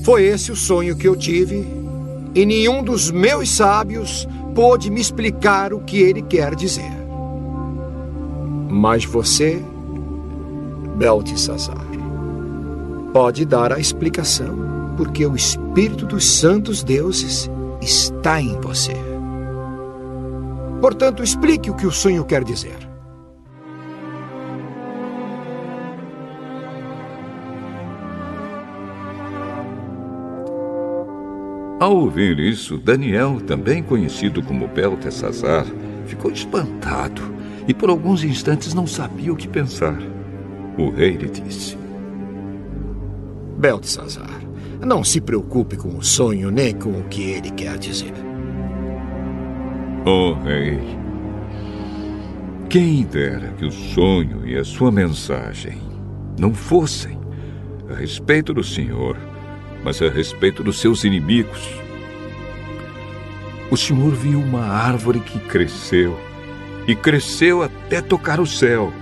[0.07, 1.67] Foi esse o sonho que eu tive,
[2.35, 6.97] e nenhum dos meus sábios pôde me explicar o que ele quer dizer.
[8.71, 9.63] Mas você,
[10.97, 11.88] Beltesazar,
[13.13, 17.51] pode dar a explicação, porque o Espírito dos Santos Deuses
[17.81, 18.95] está em você.
[20.81, 22.89] Portanto, explique o que o sonho quer dizer.
[31.81, 35.65] Ao ouvir isso, Daniel, também conhecido como Beltesazar,
[36.07, 37.23] ficou espantado
[37.69, 39.97] e por alguns instantes não sabia o que pensar.
[40.77, 41.78] O rei lhe disse:
[43.59, 44.41] Beltesazar,
[44.81, 48.15] não se preocupe com o sonho nem com o que ele quer dizer.
[50.07, 50.81] Oh, rei,
[52.71, 55.79] quem dera que o sonho e a sua mensagem
[56.39, 57.19] não fossem
[57.91, 59.17] a respeito do Senhor
[59.83, 61.69] mas a respeito dos seus inimigos.
[63.71, 66.19] O Senhor viu uma árvore que cresceu,
[66.87, 68.93] e cresceu até tocar o céu,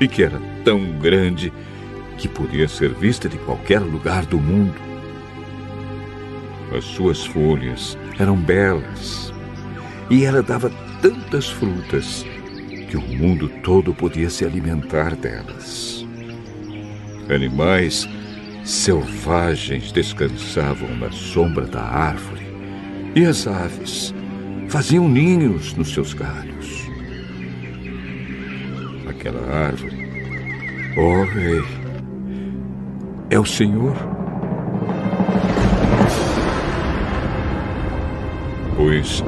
[0.00, 1.52] e que era tão grande
[2.28, 4.80] podia ser vista de qualquer lugar do mundo.
[6.76, 9.32] As suas folhas eram belas,
[10.08, 12.24] e ela dava tantas frutas
[12.88, 16.06] que o mundo todo podia se alimentar delas.
[17.28, 18.08] Animais
[18.64, 22.46] selvagens descansavam na sombra da árvore
[23.14, 24.14] e as aves
[24.68, 26.88] faziam ninhos nos seus galhos.
[29.08, 29.96] Aquela árvore,
[30.96, 31.79] oh, rei,
[33.30, 33.94] é o Senhor.
[38.76, 39.24] Pois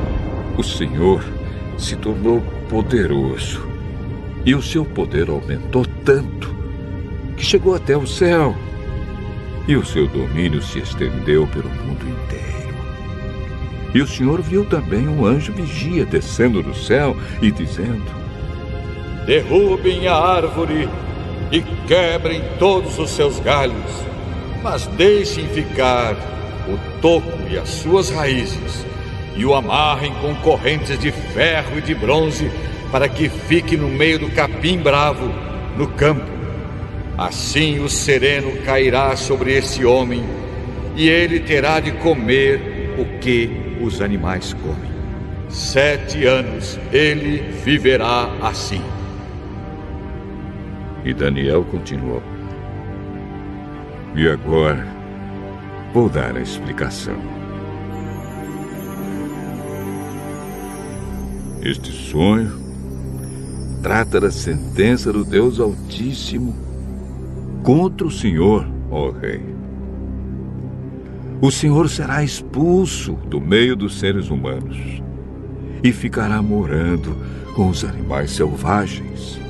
[0.59, 1.24] o Senhor
[1.78, 3.66] se tornou poderoso
[4.44, 6.53] e o seu poder aumentou tanto
[7.36, 8.57] que chegou até o céu
[9.68, 12.53] e o seu domínio se estendeu pelo mundo inteiro.
[13.94, 18.11] E o Senhor viu também um anjo vigia descendo do céu e dizendo:
[19.26, 20.88] Derrubem a árvore
[21.53, 24.05] e quebrem todos os seus galhos,
[24.62, 26.16] mas deixem ficar
[26.66, 28.86] o toco e as suas raízes,
[29.36, 32.50] e o amarrem com correntes de ferro e de bronze,
[32.90, 35.30] para que fique no meio do capim bravo,
[35.76, 36.32] no campo
[37.16, 40.24] Assim o sereno cairá sobre esse homem,
[40.96, 44.90] e ele terá de comer o que os animais comem.
[45.48, 48.82] Sete anos ele viverá assim.
[51.05, 52.22] E Daniel continuou.
[54.14, 54.86] E agora
[55.92, 57.16] vou dar a explicação.
[61.62, 62.53] Este sonho
[63.82, 66.55] trata da sentença do Deus Altíssimo
[67.62, 69.42] contra o Senhor, ó Rei.
[71.40, 75.03] O Senhor será expulso do meio dos seres humanos
[75.82, 77.16] e ficará morando
[77.55, 79.41] com os animais selvagens.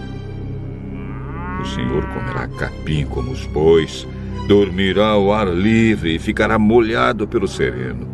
[1.62, 4.06] O Senhor comerá capim como os bois,
[4.48, 8.08] dormirá ao ar livre e ficará molhado pelo sereno.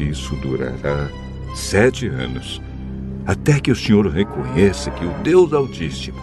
[0.00, 1.08] Isso durará
[1.54, 2.60] sete anos,
[3.24, 6.18] até que o Senhor reconheça que o Deus Altíssimo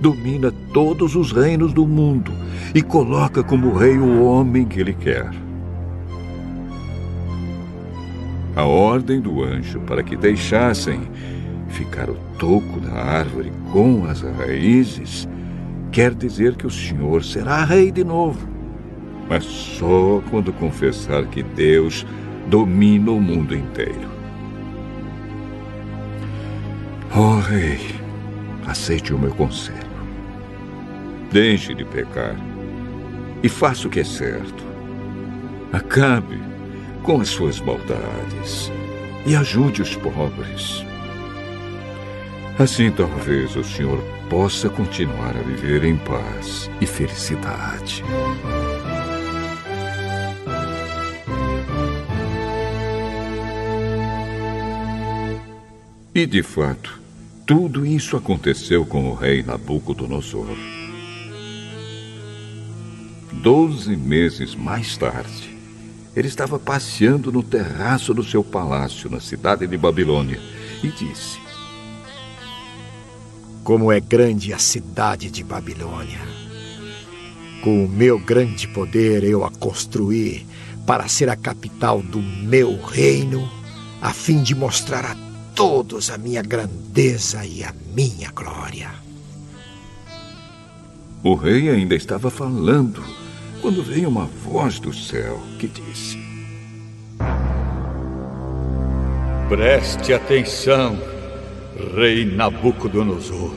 [0.00, 2.32] domina todos os reinos do mundo
[2.74, 5.30] e coloca como rei o homem que ele quer.
[8.56, 11.02] A ordem do anjo para que deixassem
[11.70, 15.28] ficar o toco da árvore com as raízes
[15.90, 18.48] quer dizer que o Senhor será rei de novo,
[19.28, 22.06] mas só quando confessar que Deus
[22.48, 24.10] domina o mundo inteiro.
[27.14, 27.80] Ó oh, rei,
[28.66, 29.90] aceite o meu conselho.
[31.32, 32.36] Deixe de pecar
[33.42, 34.64] e faça o que é certo.
[35.72, 36.40] Acabe
[37.02, 38.70] com as suas maldades
[39.26, 40.84] e ajude os pobres.
[42.58, 43.98] Assim, talvez o Senhor
[44.28, 48.04] possa continuar a viver em paz e felicidade.
[56.14, 57.00] E de fato,
[57.46, 60.56] tudo isso aconteceu com o rei Nabucodonosor.
[63.32, 65.56] Doze meses mais tarde,
[66.14, 70.38] ele estava passeando no terraço do seu palácio na cidade de Babilônia
[70.82, 71.38] e disse:
[73.70, 76.18] Como é grande a cidade de Babilônia!
[77.62, 80.44] Com o meu grande poder eu a construí
[80.84, 83.48] para ser a capital do meu reino,
[84.02, 85.16] a fim de mostrar a
[85.54, 88.90] todos a minha grandeza e a minha glória.
[91.22, 93.00] O rei ainda estava falando
[93.62, 96.18] quando veio uma voz do céu que disse:
[99.48, 100.98] Preste atenção,
[101.94, 103.54] rei Nabucodonosor.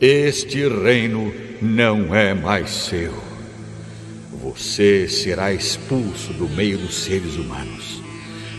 [0.00, 3.14] Este reino não é mais seu.
[4.42, 8.02] Você será expulso do meio dos seres humanos.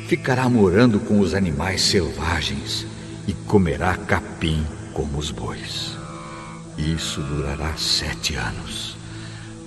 [0.08, 2.86] Ficará morando com os animais selvagens
[3.28, 5.98] e comerá capim como os bois.
[6.78, 8.98] Isso durará sete anos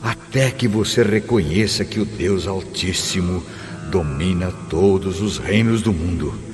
[0.02, 3.44] até que você reconheça que o Deus Altíssimo
[3.90, 6.49] domina todos os reinos do mundo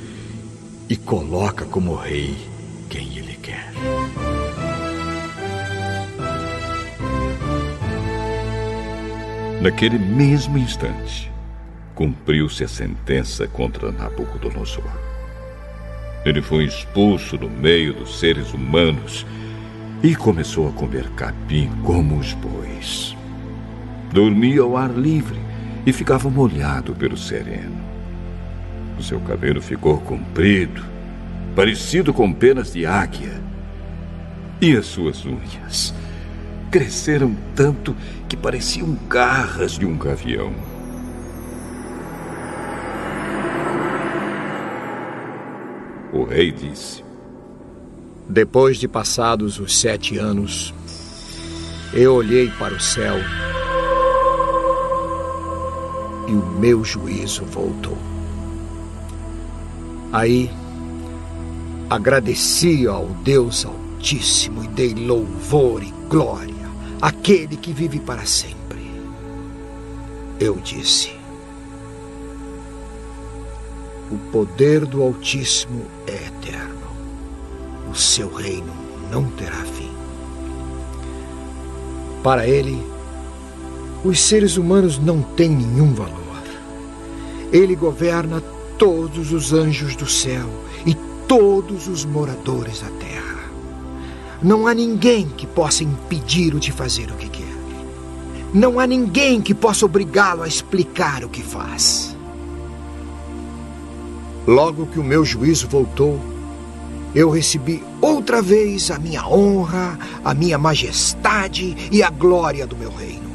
[0.89, 2.37] e coloca como rei
[2.89, 3.73] quem ele quer.
[9.61, 11.31] Naquele mesmo instante,
[11.95, 14.85] cumpriu-se a sentença contra Nabucodonosor.
[16.25, 19.27] Ele foi expulso do meio dos seres humanos
[20.03, 23.17] e começou a comer capim como os bois.
[24.13, 25.39] Dormia ao ar livre
[25.85, 27.96] e ficava molhado pelo sereno.
[28.99, 30.83] O seu cabelo ficou comprido,
[31.55, 33.41] parecido com penas de águia.
[34.61, 35.95] E as suas unhas
[36.71, 37.95] cresceram tanto
[38.29, 40.53] que pareciam garras de um gavião.
[46.13, 47.05] O rei disse:
[48.29, 50.73] Depois de passados os sete anos,
[51.93, 53.17] eu olhei para o céu
[56.27, 58.16] e o meu juízo voltou.
[60.17, 60.51] Aí
[61.91, 66.55] agradeci ao Deus Altíssimo e dei louvor e glória
[67.03, 68.91] àquele que vive para sempre.
[70.41, 71.15] Eu disse:
[74.11, 76.89] O poder do Altíssimo é eterno,
[77.91, 78.73] o seu reino
[79.13, 79.93] não terá fim.
[82.23, 82.83] Para ele,
[84.03, 86.25] os seres humanos não têm nenhum valor.
[87.53, 88.43] Ele governa
[88.79, 90.47] todos os anjos do céu
[90.85, 90.95] e
[91.27, 93.45] todos os moradores da terra.
[94.43, 97.57] Não há ninguém que possa impedi-lo de fazer o que quer.
[98.53, 102.17] Não há ninguém que possa obrigá-lo a explicar o que faz.
[104.47, 106.21] Logo que o meu juízo voltou,
[107.15, 112.91] eu recebi outra vez a minha honra, a minha majestade e a glória do meu
[112.91, 113.26] reino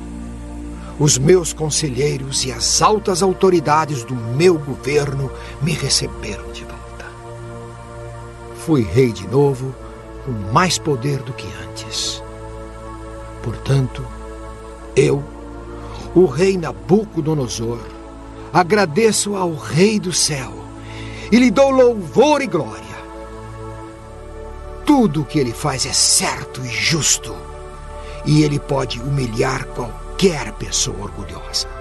[1.02, 7.06] os meus conselheiros e as altas autoridades do meu governo me receberam de volta.
[8.58, 9.74] Fui rei de novo,
[10.24, 12.22] com mais poder do que antes.
[13.42, 14.06] Portanto,
[14.96, 15.24] eu,
[16.14, 17.80] o rei Nabucodonosor,
[18.54, 20.54] agradeço ao Rei do céu
[21.32, 22.80] e lhe dou louvor e glória.
[24.86, 27.36] Tudo o que ele faz é certo e justo,
[28.24, 31.81] e ele pode humilhar qualquer qualquer pessoa orgulhosa.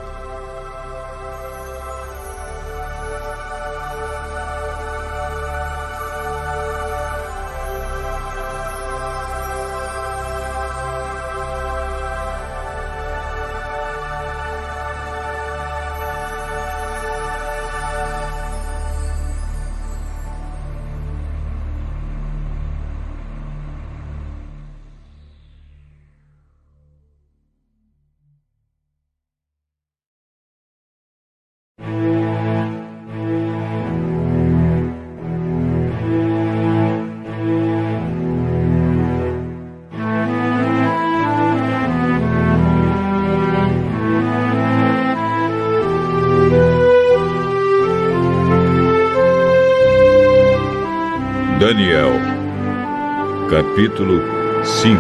[53.61, 54.23] Capítulo
[54.65, 54.99] 5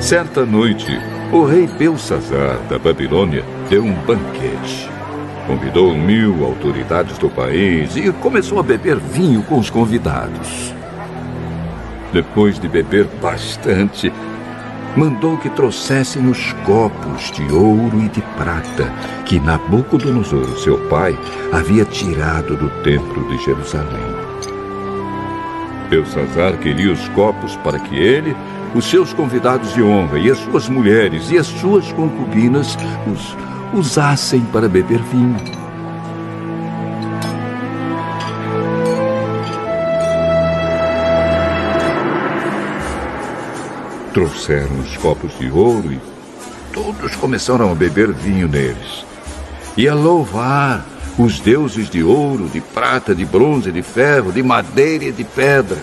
[0.00, 0.90] Certa noite,
[1.32, 4.90] o rei Belsazar da Babilônia deu um banquete.
[5.46, 10.74] Convidou mil autoridades do país e começou a beber vinho com os convidados.
[12.12, 14.12] Depois de beber bastante,
[14.96, 18.92] mandou que trouxessem os copos de ouro e de prata
[19.26, 21.18] que Nabucodonosor, seu pai,
[21.52, 24.14] havia tirado do templo de Jerusalém.
[25.90, 28.36] Belsazar queria os copos para que ele,
[28.74, 32.76] os seus convidados de honra e as suas mulheres e as suas concubinas
[33.06, 33.36] os
[33.78, 35.63] usassem para beber vinho.
[44.14, 46.00] Trouxeram os copos de ouro e
[46.72, 49.04] todos começaram a beber vinho neles
[49.76, 50.86] e a louvar
[51.18, 55.82] os deuses de ouro, de prata, de bronze, de ferro, de madeira e de pedra.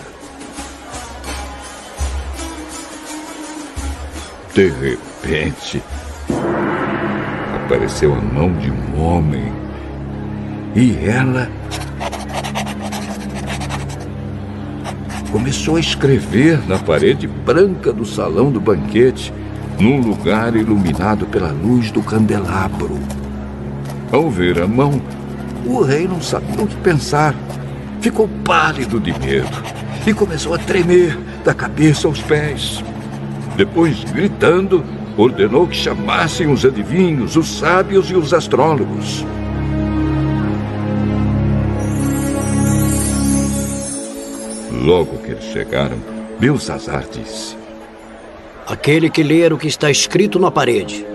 [4.54, 5.82] De repente,
[7.54, 9.52] apareceu a mão de um homem
[10.74, 11.50] e ela
[15.32, 19.32] começou a escrever na parede branca do salão do banquete,
[19.80, 23.00] num lugar iluminado pela luz do candelabro.
[24.12, 25.00] Ao ver a mão,
[25.64, 27.34] o rei não sabia o que pensar.
[28.02, 29.62] Ficou pálido de medo
[30.06, 32.84] e começou a tremer da cabeça aos pés.
[33.56, 34.84] Depois, gritando,
[35.16, 39.24] ordenou que chamassem os adivinhos, os sábios e os astrólogos.
[44.82, 45.96] Logo que eles chegaram,
[46.40, 47.56] Belsazar disse:
[48.66, 51.06] Aquele que ler o que está escrito na parede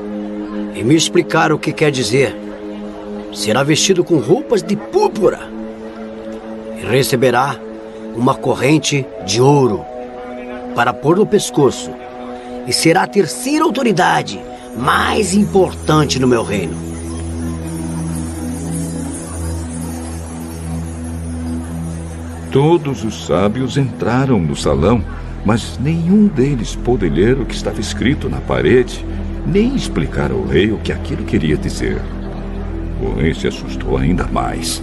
[0.74, 2.34] e me explicar o que quer dizer,
[3.34, 5.52] será vestido com roupas de púrpura
[6.82, 7.60] e receberá
[8.16, 9.86] uma corrente de ouro
[10.74, 11.92] para pôr no pescoço
[12.66, 14.40] e será a terceira autoridade
[14.78, 16.87] mais importante no meu reino.
[22.52, 25.04] Todos os sábios entraram no salão,
[25.46, 29.06] mas nenhum deles pôde ler o que estava escrito na parede,
[29.46, 32.02] nem explicar ao rei o que aquilo queria dizer.
[33.02, 34.82] O rei se assustou ainda mais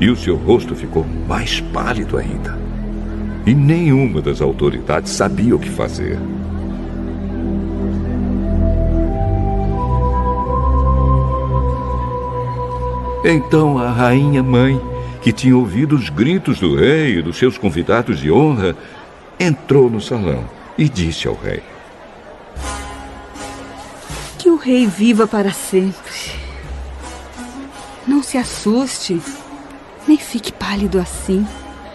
[0.00, 2.56] e o seu rosto ficou mais pálido ainda.
[3.46, 6.18] E nenhuma das autoridades sabia o que fazer.
[13.24, 14.80] Então a rainha mãe,
[15.26, 18.76] que tinha ouvido os gritos do rei e dos seus convidados de honra,
[19.40, 20.48] entrou no salão
[20.78, 21.64] e disse ao rei:
[24.38, 26.30] Que o rei viva para sempre.
[28.06, 29.20] Não se assuste,
[30.06, 31.44] nem fique pálido assim,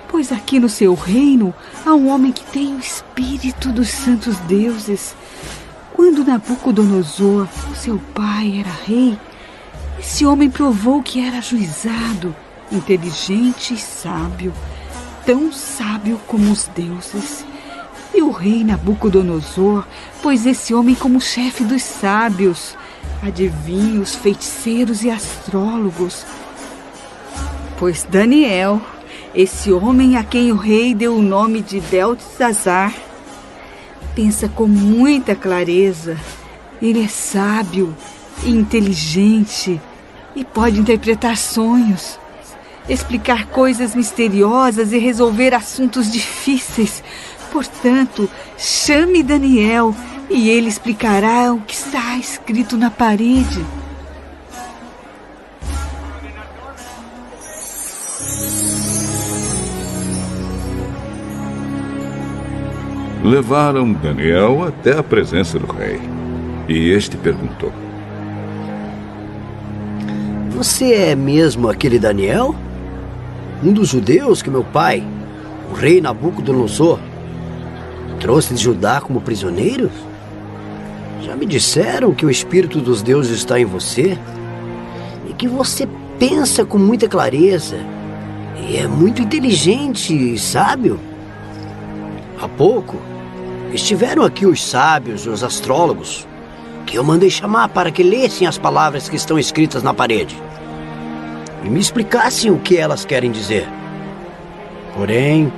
[0.09, 1.53] pois aqui no seu reino
[1.86, 5.15] há um homem que tem o espírito dos santos deuses.
[5.93, 9.17] Quando Nabucodonosor, seu pai, era rei,
[9.97, 12.36] esse homem provou que era ajuizado,
[12.72, 14.53] inteligente e sábio,
[15.26, 17.45] tão sábio como os deuses.
[18.13, 19.86] E o rei Nabucodonosor
[20.22, 22.76] pôs esse homem como chefe dos sábios,
[23.22, 26.26] adivinhos, feiticeiros e astrólogos.
[27.80, 28.82] Pois Daniel,
[29.34, 32.93] esse homem a quem o rei deu o nome de Beltesazar,
[34.13, 36.17] pensa com muita clareza.
[36.82, 37.95] Ele é sábio
[38.43, 39.80] e inteligente
[40.36, 42.19] e pode interpretar sonhos,
[42.88, 47.03] explicar coisas misteriosas e resolver assuntos difíceis.
[47.51, 49.95] Portanto, chame Daniel
[50.29, 53.63] e ele explicará o que está escrito na parede.
[63.23, 65.99] Levaram Daniel até a presença do rei.
[66.67, 67.71] E este perguntou:
[70.51, 72.55] Você é mesmo aquele Daniel?
[73.64, 75.03] Um dos judeus que meu pai,
[75.70, 76.97] o rei Nabucodonosor,
[78.20, 79.91] trouxe de Judá como prisioneiros?
[81.22, 84.18] Já me disseram que o Espírito dos deuses está em você
[85.30, 85.88] e que você
[86.18, 87.78] pensa com muita clareza
[88.68, 90.99] e é muito inteligente e sábio.
[92.41, 92.97] Há pouco
[93.72, 96.28] estiveram aqui os sábios, os astrólogos,
[96.88, 100.36] que eu mandei chamar para que lessem as palavras que estão escritas na parede
[101.64, 103.68] e me explicassem o que elas querem dizer.
[104.95, 105.51] Porém,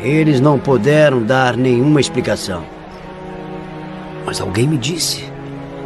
[0.00, 2.64] eles não puderam dar nenhuma explicação.
[4.24, 5.24] Mas alguém me disse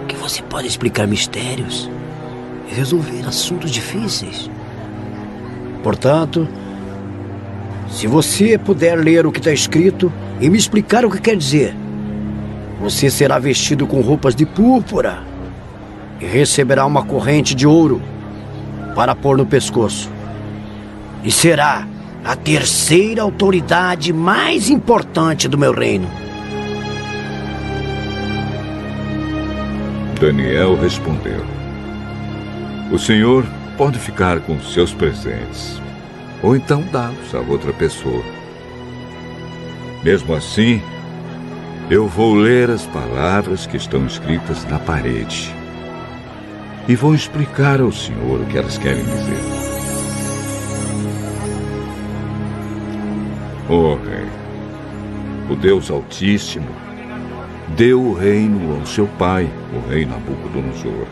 [0.09, 1.91] que você pode explicar mistérios
[2.71, 4.51] e resolver assuntos difíceis.
[5.83, 6.49] Portanto,
[7.91, 11.75] se você puder ler o que está escrito e me explicar o que quer dizer,
[12.81, 15.23] você será vestido com roupas de púrpura
[16.19, 18.01] e receberá uma corrente de ouro
[19.01, 20.11] para pôr no pescoço.
[21.25, 21.87] E será
[22.23, 26.07] a terceira autoridade mais importante do meu reino.
[30.21, 31.43] Daniel respondeu:
[32.93, 33.47] O senhor
[33.79, 35.81] pode ficar com seus presentes,
[36.43, 38.23] ou então dá-los a outra pessoa.
[40.05, 40.83] Mesmo assim,
[41.89, 45.59] Eu vou ler as palavras que estão escritas na parede
[46.91, 49.39] e vou explicar ao Senhor o que elas querem dizer.
[53.69, 54.27] Oh, Rei,
[55.49, 56.67] o Deus Altíssimo
[57.77, 61.07] deu o reino ao seu pai, o rei Nabucodonosor.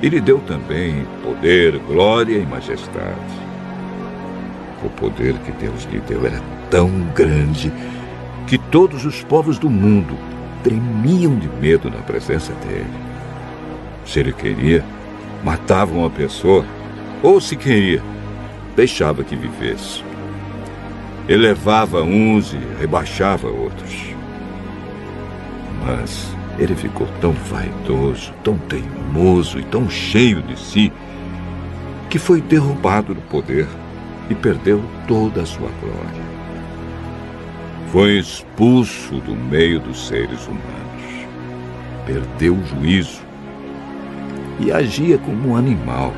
[0.00, 3.04] E lhe deu também poder, glória e majestade.
[4.82, 6.40] O poder que Deus lhe deu era
[6.70, 7.70] tão grande
[8.46, 10.16] que todos os povos do mundo
[10.62, 12.86] tremiam de medo na presença dele.
[14.06, 14.84] Se ele queria,
[15.44, 16.64] matava uma pessoa,
[17.22, 18.02] ou se queria,
[18.74, 20.02] deixava que vivesse.
[21.28, 24.14] Elevava uns e rebaixava outros.
[25.84, 30.92] Mas ele ficou tão vaidoso, tão teimoso e tão cheio de si,
[32.08, 33.66] que foi derrubado do poder
[34.30, 36.24] e perdeu toda a sua glória.
[37.90, 41.28] Foi expulso do meio dos seres humanos.
[42.06, 43.23] Perdeu o juízo
[44.60, 46.12] e agia como um animal.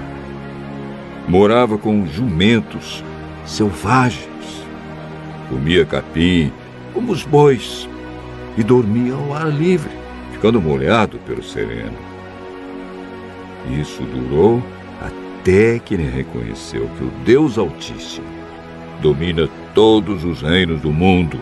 [1.28, 3.02] Morava com jumentos
[3.44, 4.26] selvagens.
[5.48, 6.52] Comia capim
[6.92, 7.88] como os bois
[8.56, 9.90] e dormia ao ar livre,
[10.32, 11.96] ficando molhado pelo sereno.
[13.80, 14.62] Isso durou
[15.00, 18.26] até que ele reconheceu que o Deus Altíssimo
[19.00, 21.38] domina todos os reinos do mundo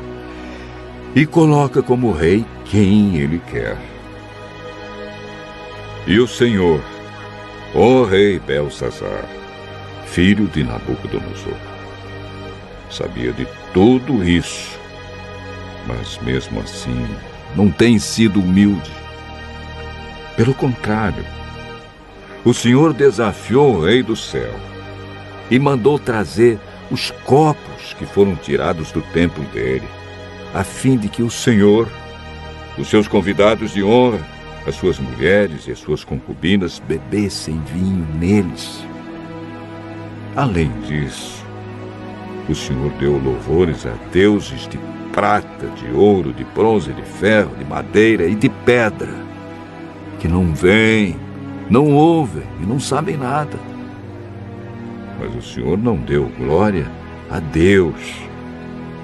[1.14, 3.93] e coloca como rei quem ele quer.
[6.06, 6.82] E o Senhor,
[7.74, 9.24] ó rei Belsazar,
[10.04, 11.56] filho de Nabucodonosor,
[12.90, 14.78] sabia de tudo isso,
[15.86, 17.06] mas mesmo assim
[17.56, 18.92] não tem sido humilde.
[20.36, 21.24] Pelo contrário,
[22.44, 24.54] o Senhor desafiou o rei do céu
[25.50, 26.58] e mandou trazer
[26.90, 29.88] os copos que foram tirados do templo dele,
[30.52, 31.88] a fim de que o Senhor,
[32.76, 34.33] os seus convidados de honra,
[34.66, 38.84] as suas mulheres e as suas concubinas bebessem vinho neles.
[40.34, 41.44] Além disso,
[42.48, 44.78] o Senhor deu louvores a deuses de
[45.12, 49.14] prata, de ouro, de bronze, de ferro, de madeira e de pedra,
[50.18, 51.16] que não veem,
[51.70, 53.58] não ouvem e não sabem nada.
[55.20, 56.90] Mas o Senhor não deu glória
[57.30, 58.14] a Deus,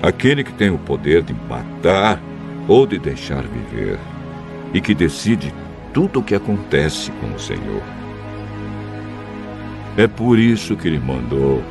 [0.02, 2.20] aquele que tem o poder de matar
[2.66, 3.98] ou de deixar viver
[4.72, 5.52] e que decide
[5.92, 7.82] tudo o que acontece com o Senhor.
[9.96, 11.62] É por isso que ele mandou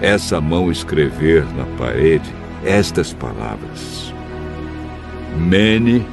[0.00, 2.30] essa mão escrever na parede
[2.64, 4.12] estas palavras:
[5.36, 6.04] Mene,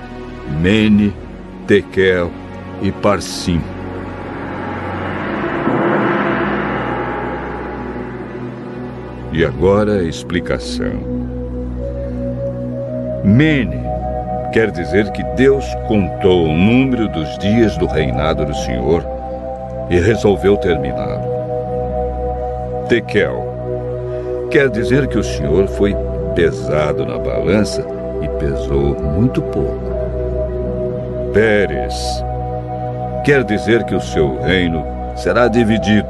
[0.61, 1.13] Mene,
[1.67, 2.31] Tekel
[2.81, 3.61] e Parsim.
[9.31, 11.19] E agora a explicação.
[13.23, 13.89] Mene
[14.51, 19.05] quer dizer que Deus contou o número dos dias do reinado do Senhor
[19.89, 21.27] e resolveu terminá-lo.
[22.87, 25.95] Tekel quer dizer que o Senhor foi
[26.33, 27.85] pesado na balança
[28.21, 29.89] e pesou muito pouco.
[31.33, 32.23] Pérez
[33.23, 34.83] quer dizer que o seu reino
[35.15, 36.09] será dividido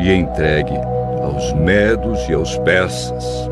[0.00, 0.76] e entregue
[1.22, 3.50] aos medos e aos persas.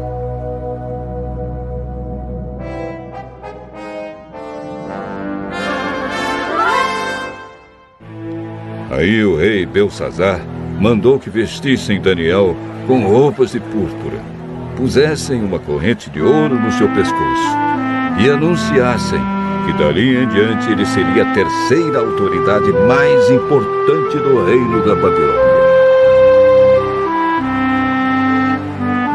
[8.98, 10.40] Aí o rei Belsazar
[10.80, 14.18] mandou que vestissem Daniel com roupas de púrpura,
[14.76, 17.56] pusessem uma corrente de ouro no seu pescoço
[18.18, 19.20] e anunciassem
[19.64, 25.48] que dali em diante ele seria a terceira autoridade mais importante do reino da Babilônia.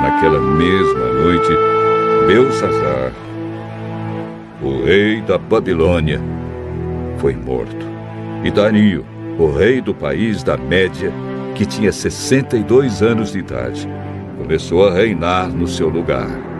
[0.01, 1.51] Naquela mesma noite,
[2.25, 3.11] Belsazar,
[4.61, 6.21] o rei da Babilônia,
[7.17, 7.85] foi morto.
[8.45, 11.11] E Dario, o rei do país da Média,
[11.55, 13.87] que tinha 62 anos de idade,
[14.37, 16.52] começou a reinar no seu lugar.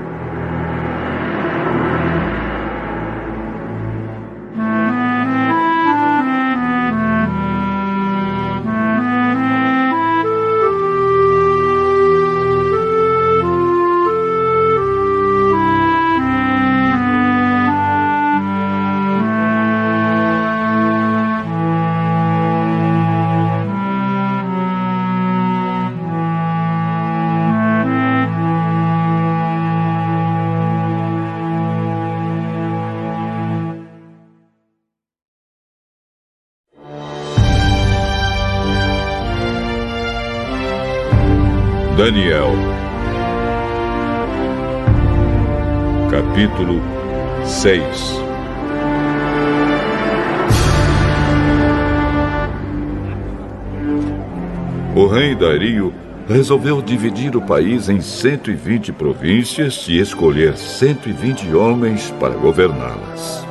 [54.94, 55.94] O rei Dario
[56.28, 63.48] resolveu dividir o país em 120 províncias e escolher 120 homens para governá-las.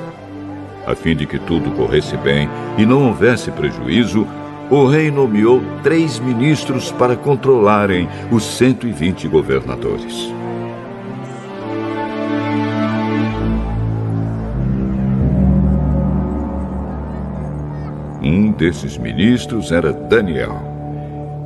[0.87, 4.27] A fim de que tudo corresse bem e não houvesse prejuízo,
[4.69, 10.42] o rei nomeou três ministros para controlarem os 120 governadores.
[18.63, 20.63] Desses ministros era Daniel.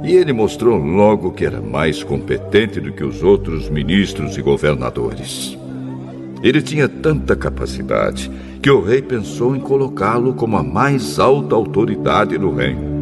[0.04, 5.56] E ele mostrou logo que era mais competente do que os outros ministros e governadores.
[6.42, 12.36] Ele tinha tanta capacidade que o rei pensou em colocá-lo como a mais alta autoridade
[12.36, 12.96] no reino.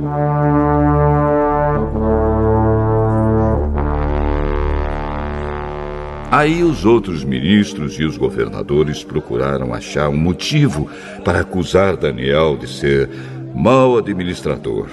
[6.30, 10.88] Aí os outros ministros e os governadores procuraram achar um motivo
[11.24, 13.08] para acusar Daniel de ser
[13.54, 14.88] mau administrador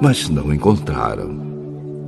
[0.00, 1.46] mas não encontraram.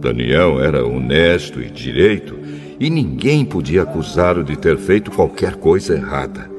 [0.01, 2.39] Daniel era honesto e direito
[2.78, 6.51] e ninguém podia acusá-lo de ter feito qualquer coisa errada.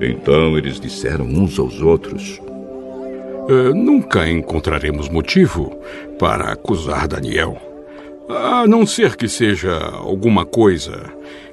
[0.00, 2.40] Então eles disseram uns aos outros:
[3.48, 5.78] uh, Nunca encontraremos motivo
[6.18, 7.56] para acusar Daniel,
[8.28, 11.04] a não ser que seja alguma coisa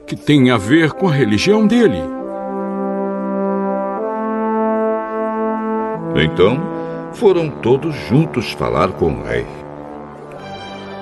[0.07, 2.01] que tenha a ver com a religião dele.
[6.15, 6.72] Então,
[7.13, 9.45] foram todos juntos falar com o rei.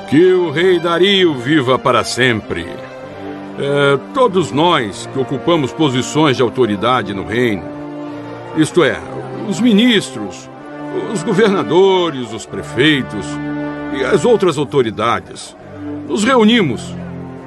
[0.10, 2.66] Que o rei Dario viva para sempre.
[3.60, 7.64] É, todos nós que ocupamos posições de autoridade no reino,
[8.58, 9.00] isto é,
[9.50, 10.50] os ministros,
[11.14, 13.26] os governadores, os prefeitos
[13.98, 15.56] e as outras autoridades,
[16.08, 16.94] nos reunimos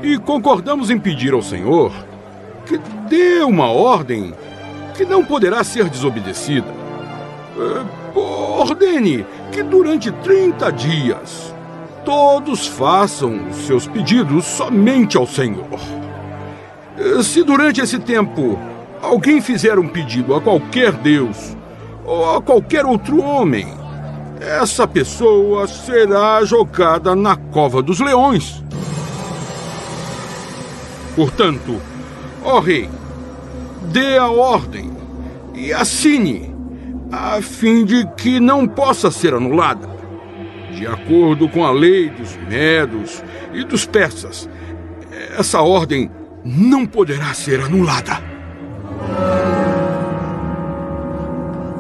[0.02, 1.92] e concordamos em pedir ao Senhor
[2.66, 4.34] que dê uma ordem
[4.94, 6.68] que não poderá ser desobedecida.
[7.58, 11.54] É, ordene que durante 30 dias
[12.04, 15.80] todos façam seus pedidos somente ao Senhor.
[17.22, 18.58] Se durante esse tempo
[19.02, 21.56] alguém fizer um pedido a qualquer Deus
[22.04, 23.66] ou a qualquer outro homem,
[24.40, 28.62] essa pessoa será jogada na cova dos leões.
[31.16, 31.80] Portanto,
[32.44, 32.90] ó rei,
[33.90, 34.90] dê a ordem
[35.54, 36.53] e assine
[37.14, 39.88] a fim de que não possa ser anulada.
[40.72, 44.48] De acordo com a lei dos Medos e dos Persas,
[45.38, 46.10] essa ordem
[46.44, 48.20] não poderá ser anulada.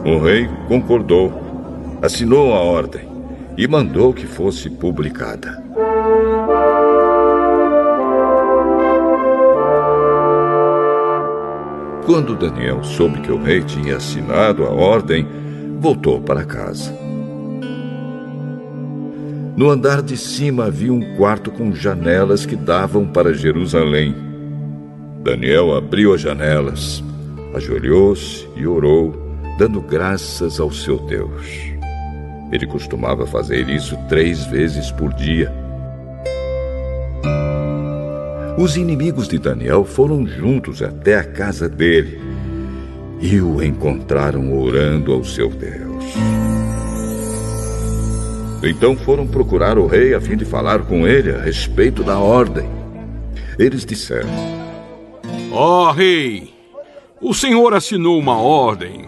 [0.04, 3.08] O rei concordou, assinou a ordem
[3.56, 5.63] e mandou que fosse publicada.
[12.06, 15.26] Quando Daniel soube que o rei tinha assinado a ordem,
[15.80, 16.94] voltou para casa.
[19.56, 24.14] No andar de cima havia um quarto com janelas que davam para Jerusalém.
[25.22, 27.02] Daniel abriu as janelas,
[27.54, 29.14] ajoelhou-se e orou,
[29.58, 31.74] dando graças ao seu Deus.
[32.52, 35.63] Ele costumava fazer isso três vezes por dia.
[38.64, 42.18] Os inimigos de Daniel foram juntos até a casa dele
[43.20, 46.02] e o encontraram orando ao seu Deus.
[48.62, 52.66] Então foram procurar o rei a fim de falar com ele a respeito da ordem.
[53.58, 54.30] Eles disseram:
[55.52, 56.54] Ó oh, rei,
[57.20, 59.04] o senhor assinou uma ordem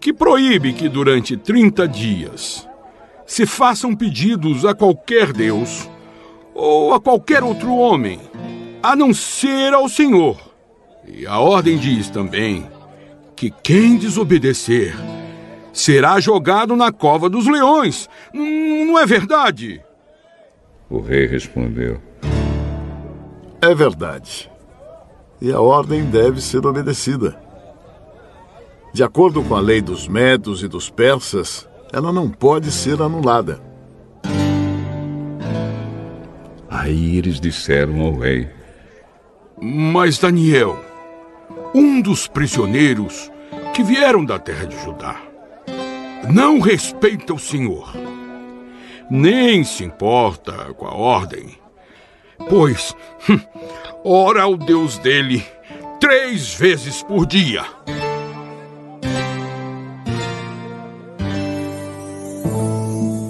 [0.00, 2.66] que proíbe que durante 30 dias
[3.26, 5.86] se façam pedidos a qualquer Deus
[6.54, 8.18] ou a qualquer outro homem
[8.86, 10.38] a não ser ao Senhor.
[11.04, 12.70] E a ordem diz também
[13.34, 14.94] que quem desobedecer
[15.72, 18.08] será jogado na cova dos leões.
[18.32, 19.82] Não é verdade?
[20.88, 22.00] O rei respondeu:
[23.60, 24.48] É verdade.
[25.42, 27.36] E a ordem deve ser obedecida.
[28.92, 33.60] De acordo com a lei dos Medos e dos Persas, ela não pode ser anulada.
[36.70, 38.48] Aí eles disseram ao rei:
[39.60, 40.78] mas Daniel,
[41.74, 43.30] um dos prisioneiros
[43.74, 45.20] que vieram da terra de Judá,
[46.30, 47.92] não respeita o Senhor,
[49.10, 51.56] nem se importa com a ordem,
[52.48, 52.94] pois
[53.28, 53.40] hum,
[54.04, 55.44] ora ao Deus dele
[56.00, 57.64] três vezes por dia.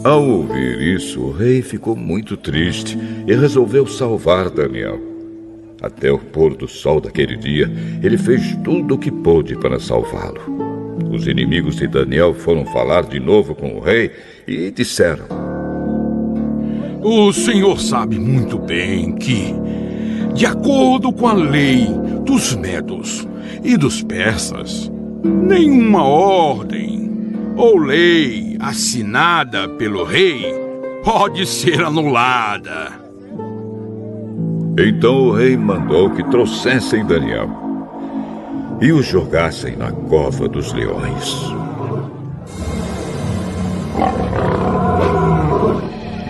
[0.02, 2.96] Ao ouvir isso, o rei ficou muito triste
[3.26, 5.15] e resolveu salvar Daniel.
[5.80, 7.70] Até o pôr do sol daquele dia,
[8.02, 10.40] ele fez tudo o que pôde para salvá-lo.
[11.10, 14.10] Os inimigos de Daniel foram falar de novo com o rei
[14.46, 15.26] e disseram:
[17.02, 19.54] O senhor sabe muito bem que,
[20.34, 21.86] de acordo com a lei
[22.24, 23.28] dos medos
[23.62, 24.90] e dos persas,
[25.22, 27.10] nenhuma ordem
[27.56, 30.54] ou lei assinada pelo rei
[31.04, 33.05] pode ser anulada.
[34.78, 37.48] Então o rei mandou que trouxessem Daniel
[38.78, 41.34] e o jogassem na cova dos leões.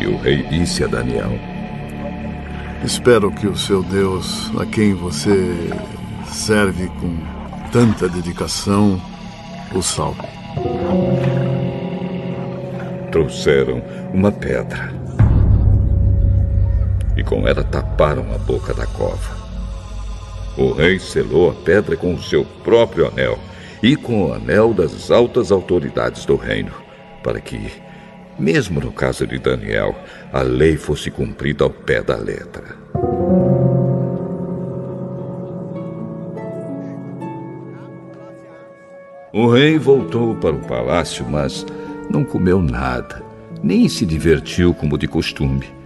[0.01, 1.33] E o rei disse a Daniel:
[2.85, 5.69] Espero que o seu Deus, a quem você
[6.29, 7.19] serve com
[7.73, 9.01] tanta dedicação,
[9.75, 10.23] o salve.
[13.11, 13.83] Trouxeram
[14.15, 14.96] uma pedra
[17.27, 19.37] com ela taparam a boca da cova.
[20.57, 23.39] O rei selou a pedra com o seu próprio anel
[23.83, 26.73] e com o anel das altas autoridades do reino,
[27.23, 27.71] para que,
[28.39, 29.95] mesmo no caso de Daniel,
[30.33, 32.65] a lei fosse cumprida ao pé da letra.
[39.33, 41.67] O rei voltou para o palácio, mas
[42.09, 43.23] não comeu nada,
[43.63, 45.77] nem se divertiu como de costume.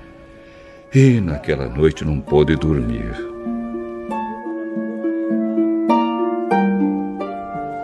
[0.93, 3.15] E naquela noite não pôde dormir.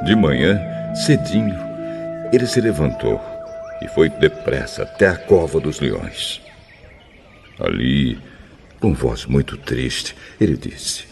[0.04, 0.60] De manhã,
[1.06, 1.54] cedinho,
[2.32, 3.20] ele se levantou
[3.80, 6.42] e foi depressa até a cova dos leões.
[7.60, 8.18] Ali,
[8.80, 11.04] com voz muito triste, ele disse: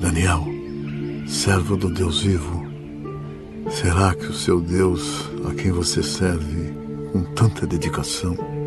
[0.00, 0.44] Daniel,
[1.28, 2.66] servo do Deus vivo,
[3.70, 6.72] será que o seu Deus, a quem você serve
[7.12, 8.57] com tanta dedicação,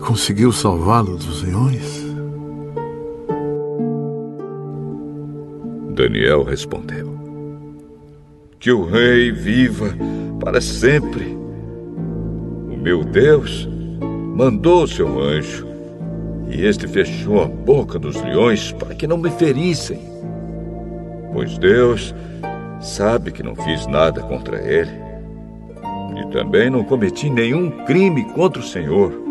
[0.00, 2.04] conseguiu salvá-lo dos leões?
[5.94, 7.14] Daniel respondeu:
[8.58, 9.94] Que o rei viva
[10.40, 11.36] para sempre.
[12.72, 13.68] O meu Deus
[14.34, 15.66] mandou seu anjo
[16.48, 20.00] e este fechou a boca dos leões para que não me ferissem.
[21.32, 22.14] Pois Deus
[22.80, 24.90] sabe que não fiz nada contra ele
[26.16, 29.29] e também não cometi nenhum crime contra o Senhor.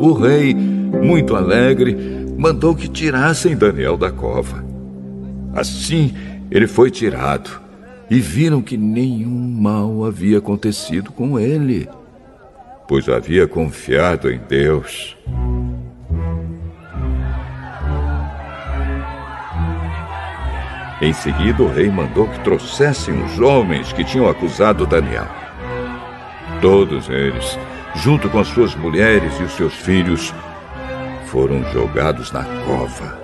[0.00, 1.96] O rei, muito alegre,
[2.38, 4.64] mandou que tirassem Daniel da cova.
[5.52, 6.14] Assim,
[6.50, 7.60] ele foi tirado
[8.08, 11.88] e viram que nenhum mal havia acontecido com ele,
[12.86, 15.16] pois havia confiado em Deus.
[21.02, 25.28] Em seguida, o rei mandou que trouxessem os homens que tinham acusado Daniel.
[26.60, 27.58] Todos eles
[27.96, 30.32] junto com as suas mulheres e os seus filhos,
[31.26, 33.18] foram jogados na cova.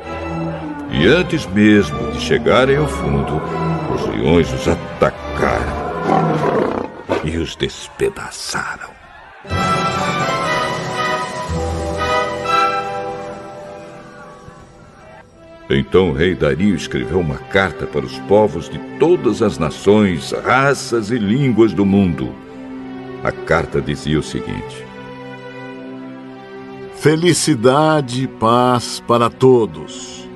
[0.91, 3.41] E antes mesmo de chegarem ao fundo,
[3.95, 5.85] os leões os atacaram
[7.25, 8.93] e os despedaçaram.
[15.71, 21.11] Então o rei Dario escreveu uma carta para os povos de todas as nações, raças
[21.11, 22.44] e línguas do mundo
[23.25, 24.85] a carta dizia o seguinte:
[26.95, 30.29] Felicidade e paz para todos.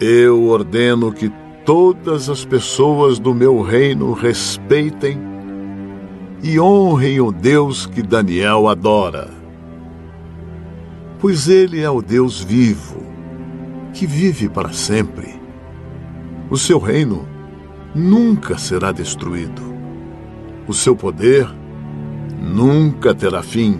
[0.00, 1.30] Eu ordeno que
[1.64, 5.20] todas as pessoas do meu reino respeitem
[6.42, 9.28] e honrem o Deus que Daniel adora.
[11.20, 13.00] Pois ele é o Deus vivo,
[13.92, 15.40] que vive para sempre.
[16.50, 17.28] O seu reino
[17.94, 19.62] nunca será destruído.
[20.66, 21.48] O seu poder
[22.42, 23.78] nunca terá fim.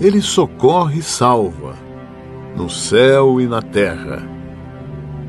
[0.00, 1.74] Ele socorre e salva,
[2.56, 4.22] no céu e na terra.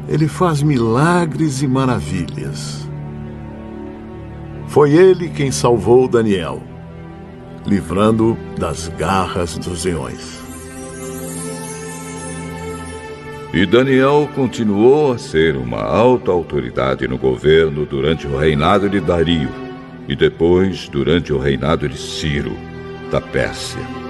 [0.10, 2.90] Ele faz milagres e maravilhas.
[4.68, 6.62] Foi ele quem salvou Daniel,
[7.66, 10.38] livrando das garras dos leões.
[13.54, 19.67] E Daniel continuou a ser uma alta autoridade no governo durante o reinado de Dario
[20.08, 22.56] e depois durante o reinado de Ciro,
[23.12, 24.07] da Pérsia.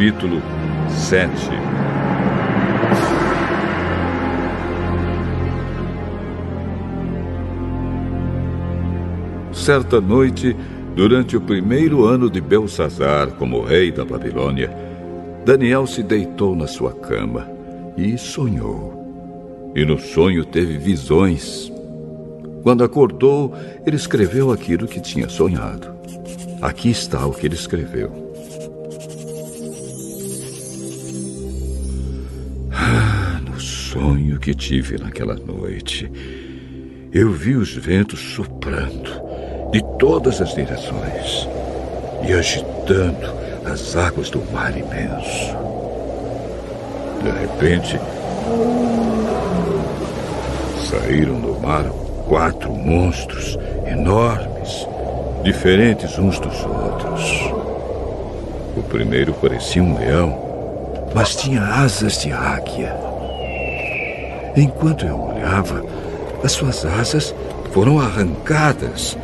[0.00, 0.40] Capítulo
[0.88, 1.30] 7
[9.52, 10.56] Certa noite,
[10.96, 14.74] durante o primeiro ano de Belsazar como rei da Babilônia,
[15.44, 17.46] Daniel se deitou na sua cama
[17.94, 19.70] e sonhou.
[19.76, 21.70] E no sonho teve visões.
[22.62, 25.94] Quando acordou, ele escreveu aquilo que tinha sonhado.
[26.62, 28.29] Aqui está o que ele escreveu.
[34.40, 36.10] Que tive naquela noite,
[37.12, 39.10] eu vi os ventos soprando
[39.70, 41.46] de todas as direções
[42.26, 43.28] e agitando
[43.70, 45.56] as águas do mar imenso.
[47.22, 48.00] De repente,
[50.88, 51.84] saíram do mar
[52.26, 54.88] quatro monstros enormes
[55.44, 57.52] diferentes uns dos outros.
[58.76, 63.09] O primeiro parecia um leão, mas tinha asas de águia.
[64.56, 65.84] Enquanto eu olhava,
[66.42, 67.34] as suas asas
[67.72, 69.16] foram arrancadas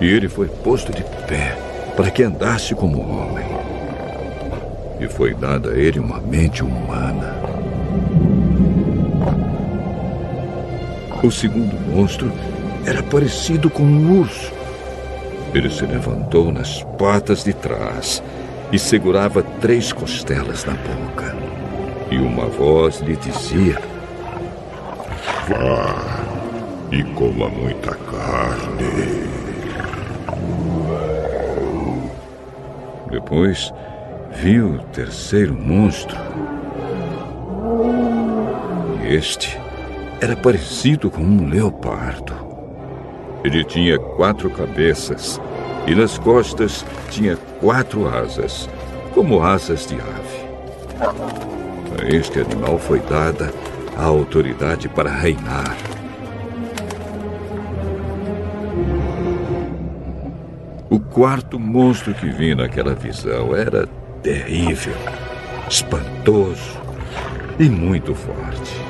[0.00, 1.56] e ele foi posto de pé
[1.96, 3.46] para que andasse como homem.
[5.00, 7.34] E foi dada a ele uma mente humana.
[11.22, 12.32] O segundo monstro
[12.86, 14.58] era parecido com um urso
[15.54, 18.22] ele se levantou nas patas de trás
[18.70, 21.34] e segurava três costelas na boca.
[22.10, 23.80] E uma voz lhe dizia:
[25.48, 26.24] Vá
[26.92, 29.28] e coma muita carne.
[33.10, 33.72] Depois
[34.30, 36.18] viu o terceiro monstro.
[39.02, 39.58] E este
[40.20, 42.34] era parecido com um leopardo.
[43.42, 45.40] Ele tinha quatro cabeças
[45.86, 48.68] e nas costas tinha quatro asas,
[49.14, 50.48] como asas de ave.
[52.02, 53.50] A este animal foi dada
[53.98, 55.76] a autoridade para reinar.
[60.88, 63.88] O quarto monstro que vi naquela visão era
[64.22, 64.94] terrível,
[65.68, 66.78] espantoso
[67.58, 68.80] e muito forte.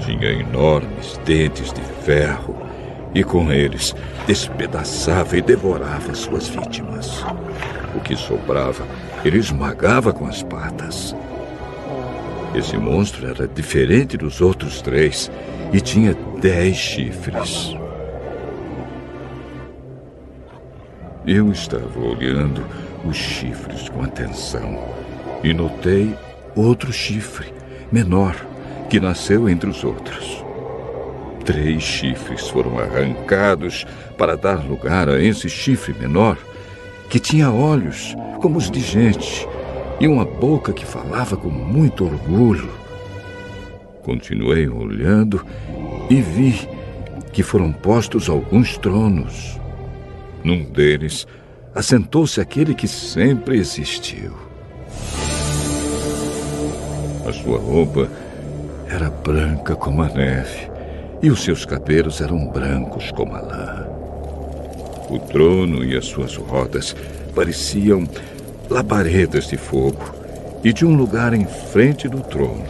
[0.00, 2.56] Tinha enormes dentes de ferro
[3.14, 3.94] e com eles
[4.26, 7.24] despedaçava e devorava suas vítimas.
[7.94, 8.84] O que sobrava,
[9.24, 11.14] ele esmagava com as patas.
[12.54, 15.30] Esse monstro era diferente dos outros três
[15.72, 17.74] e tinha dez chifres.
[21.26, 22.64] Eu estava olhando
[23.04, 24.78] os chifres com atenção
[25.42, 26.14] e notei
[26.54, 27.52] outro chifre,
[27.90, 28.34] menor,
[28.88, 30.44] que nasceu entre os outros.
[31.44, 33.84] Três chifres foram arrancados
[34.16, 36.38] para dar lugar a esse chifre menor,
[37.10, 39.46] que tinha olhos como os de gente
[40.00, 42.70] e uma boca que falava com muito orgulho.
[44.02, 45.44] Continuei olhando
[46.08, 46.68] e vi
[47.32, 49.58] que foram postos alguns tronos.
[50.44, 51.26] Num deles,
[51.74, 54.32] assentou-se aquele que sempre existiu.
[57.26, 58.08] A sua roupa
[58.88, 60.70] era branca como a neve
[61.22, 63.86] e os seus cabelos eram brancos como a lã.
[65.10, 66.94] O trono e as suas rodas
[67.34, 68.06] pareciam
[68.68, 70.14] labaredas de fogo,
[70.64, 72.64] e de um lugar em frente do trono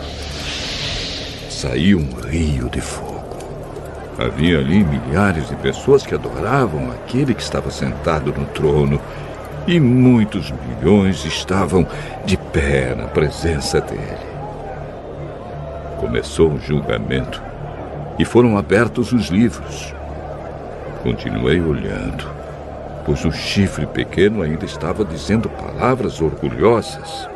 [1.56, 3.38] saía um rio de fogo.
[4.18, 9.00] Havia ali milhares de pessoas que adoravam aquele que estava sentado no trono,
[9.66, 11.86] e muitos milhões estavam
[12.24, 14.26] de pé na presença dele.
[15.98, 17.42] Começou o julgamento
[18.18, 19.94] e foram abertos os livros.
[21.02, 22.28] Continuei olhando,
[23.06, 27.30] pois o chifre pequeno ainda estava dizendo palavras orgulhosas.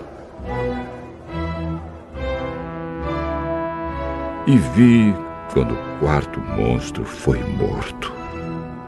[4.49, 5.15] E vi
[5.53, 8.13] quando o quarto monstro foi morto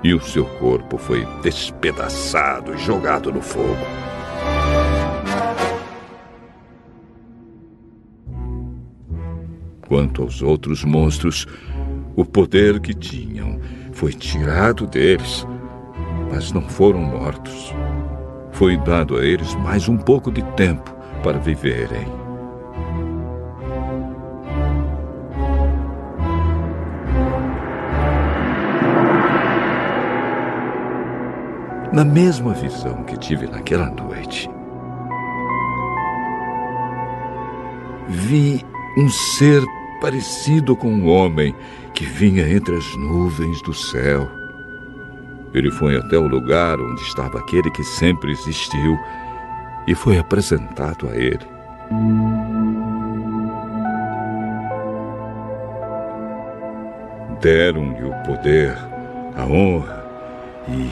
[0.03, 3.87] e o seu corpo foi despedaçado e jogado no fogo.
[9.87, 11.47] Quanto aos outros monstros,
[12.17, 13.61] o poder que tinham
[13.93, 15.47] foi tirado deles,
[16.33, 17.75] mas não foram mortos.
[18.53, 20.91] Foi dado a eles mais um pouco de tempo
[21.23, 22.07] para viverem.
[31.93, 34.49] Na mesma visão que tive naquela noite,
[38.09, 38.65] vi
[38.97, 39.63] um ser
[40.01, 41.55] parecido com um homem
[41.93, 44.42] que vinha entre as nuvens do céu.
[45.55, 48.99] Ele foi até o lugar onde estava aquele que sempre existiu
[49.87, 51.47] e foi apresentado a ele.
[57.41, 58.77] Deram-lhe o poder,
[59.37, 60.05] a honra
[60.69, 60.91] e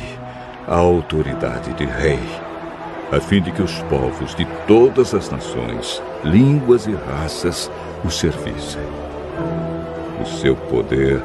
[0.67, 2.19] a autoridade de rei,
[3.13, 7.71] a fim de que os povos de todas as nações, línguas e raças
[8.05, 8.83] o servissem.
[10.21, 11.23] O seu poder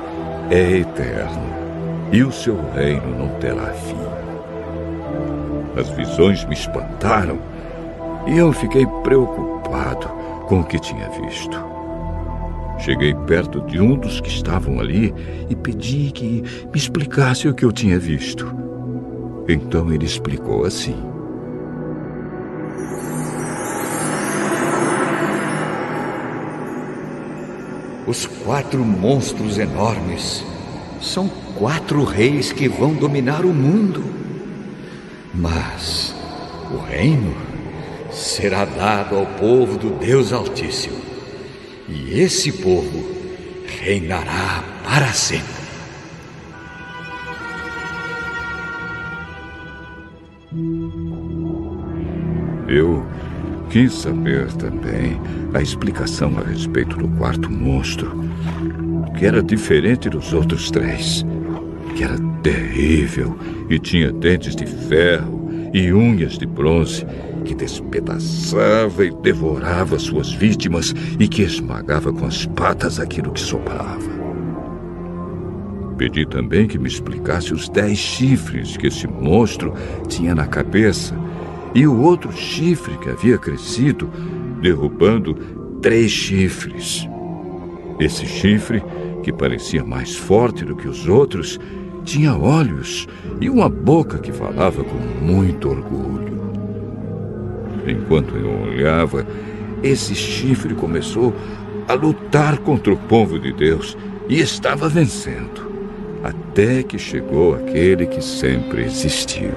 [0.49, 1.64] é eterno
[2.15, 3.97] e o seu reino não terá fim.
[5.77, 7.37] As visões me espantaram
[8.25, 10.07] e eu fiquei preocupado
[10.47, 11.61] com o que tinha visto.
[12.79, 15.13] Cheguei perto de um dos que estavam ali
[15.49, 18.49] e pedi que me explicasse o que eu tinha visto.
[19.45, 20.95] Então ele explicou assim.
[28.07, 30.45] Os quatro monstros enormes
[31.01, 34.03] são quatro reis que vão dominar o mundo.
[35.33, 36.15] Mas
[36.71, 37.35] o reino
[38.11, 40.97] será dado ao povo do Deus Altíssimo.
[41.87, 43.05] E esse povo
[43.81, 45.65] reinará para sempre.
[52.67, 53.05] Eu
[53.69, 55.19] quis saber também
[55.53, 58.23] a explicação a respeito do quarto monstro,
[59.17, 61.25] que era diferente dos outros três,
[61.95, 63.37] que era terrível
[63.69, 67.05] e tinha dentes de ferro e unhas de bronze,
[67.43, 74.25] que despedaçava e devorava suas vítimas e que esmagava com as patas aquilo que sobrava.
[75.97, 79.73] Pedi também que me explicasse os dez chifres que esse monstro
[80.07, 81.17] tinha na cabeça
[81.73, 84.09] e o outro chifre que havia crescido,
[84.61, 85.33] derrubando
[85.81, 87.07] três chifres.
[87.99, 88.83] Esse chifre,
[89.23, 91.59] que parecia mais forte do que os outros,
[92.05, 93.07] tinha olhos
[93.41, 96.53] e uma boca que falava com muito orgulho.
[97.85, 99.25] Enquanto eu olhava,
[99.83, 101.33] esse chifre começou
[101.87, 103.97] a lutar contra o povo de Deus
[104.29, 105.69] e estava vencendo,
[106.23, 109.51] até que chegou aquele que sempre existiu.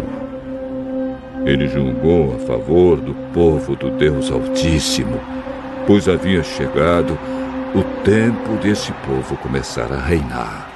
[1.44, 5.20] Ele julgou a favor do povo do Deus Altíssimo,
[5.86, 7.16] pois havia chegado
[7.74, 10.67] o tempo desse povo começar a reinar.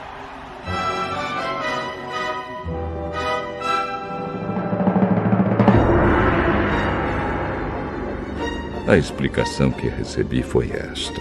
[8.93, 11.19] A explicação que recebi foi esta.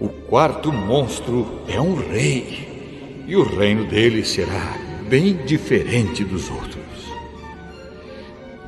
[0.00, 4.74] O quarto monstro é um rei, e o reino dele será
[5.10, 7.12] bem diferente dos outros.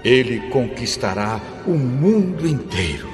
[0.04, 3.08] Ele conquistará o mundo inteiro,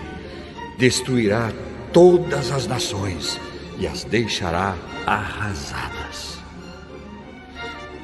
[0.76, 1.52] destruirá
[1.92, 3.38] todas as nações
[3.78, 4.76] e as deixará
[5.06, 6.36] arrasadas.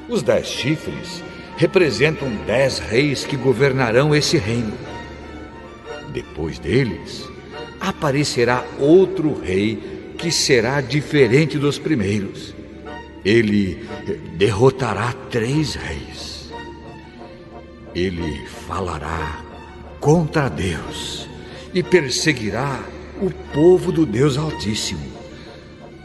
[0.08, 1.20] Os dez chifres
[1.56, 4.95] representam dez reis que governarão esse reino.
[6.16, 7.28] Depois deles,
[7.78, 12.54] aparecerá outro rei que será diferente dos primeiros.
[13.24, 13.86] Ele
[14.36, 16.36] derrotará três reis
[17.96, 19.42] ele falará
[20.00, 21.26] contra Deus
[21.72, 22.84] e perseguirá
[23.22, 25.16] o povo do Deus Altíssimo.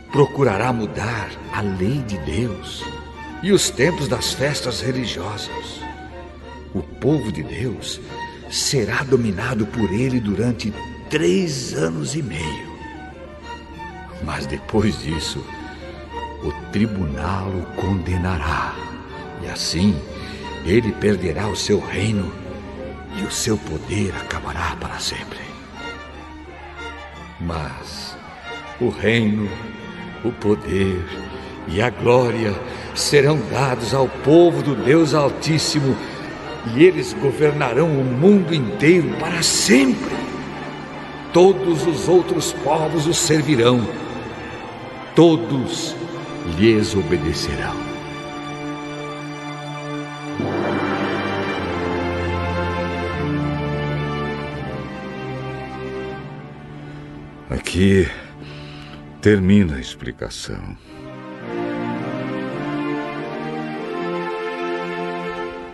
[0.09, 2.85] Procurará mudar a lei de Deus
[3.43, 5.81] e os tempos das festas religiosas.
[6.73, 7.99] O povo de Deus
[8.51, 10.73] será dominado por ele durante
[11.09, 12.71] três anos e meio.
[14.23, 15.43] Mas depois disso,
[16.43, 18.75] o tribunal o condenará.
[19.41, 19.99] E assim,
[20.65, 22.31] ele perderá o seu reino
[23.17, 25.39] e o seu poder acabará para sempre.
[27.39, 28.15] Mas
[28.79, 29.49] o reino,
[30.23, 31.03] o poder
[31.67, 32.53] e a glória
[32.95, 35.95] serão dados ao povo do Deus Altíssimo
[36.75, 40.15] e eles governarão o mundo inteiro para sempre.
[41.33, 43.87] Todos os outros povos os servirão,
[45.15, 45.95] todos
[46.57, 47.91] lhes obedecerão.
[57.49, 58.07] Aqui
[59.21, 60.90] termina a explicação.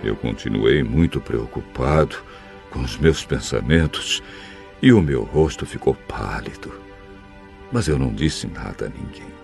[0.04, 2.18] Eu continuei muito preocupado
[2.70, 4.22] com os meus pensamentos
[4.82, 6.72] e o meu rosto ficou pálido.
[7.72, 9.37] Mas eu não disse nada a ninguém.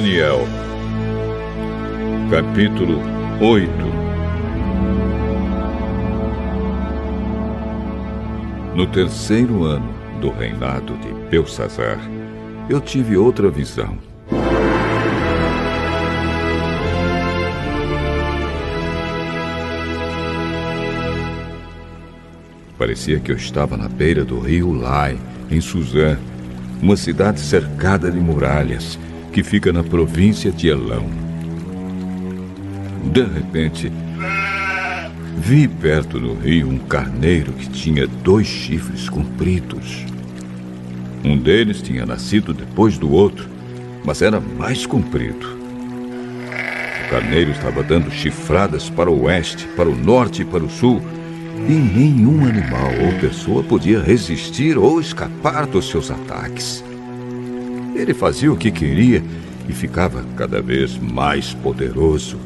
[0.00, 0.48] Daniel,
[2.30, 3.02] capítulo
[3.38, 3.70] 8
[8.74, 11.98] No terceiro ano do reinado de Belsazar,
[12.70, 13.98] eu tive outra visão.
[22.78, 25.18] Parecia que eu estava na beira do rio Lai,
[25.50, 26.18] em Suzã,
[26.80, 28.98] uma cidade cercada de muralhas
[29.32, 31.06] que fica na província de Elão.
[33.12, 33.92] De repente,
[35.36, 40.04] vi perto do rio um carneiro que tinha dois chifres compridos.
[41.24, 43.48] Um deles tinha nascido depois do outro,
[44.04, 45.58] mas era mais comprido.
[47.06, 51.02] O carneiro estava dando chifradas para o oeste, para o norte e para o sul
[51.68, 56.82] e nenhum animal ou pessoa podia resistir ou escapar dos seus ataques.
[58.00, 59.22] Ele fazia o que queria
[59.68, 62.38] e ficava cada vez mais poderoso.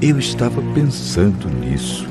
[0.00, 2.08] Eu estava pensando nisso.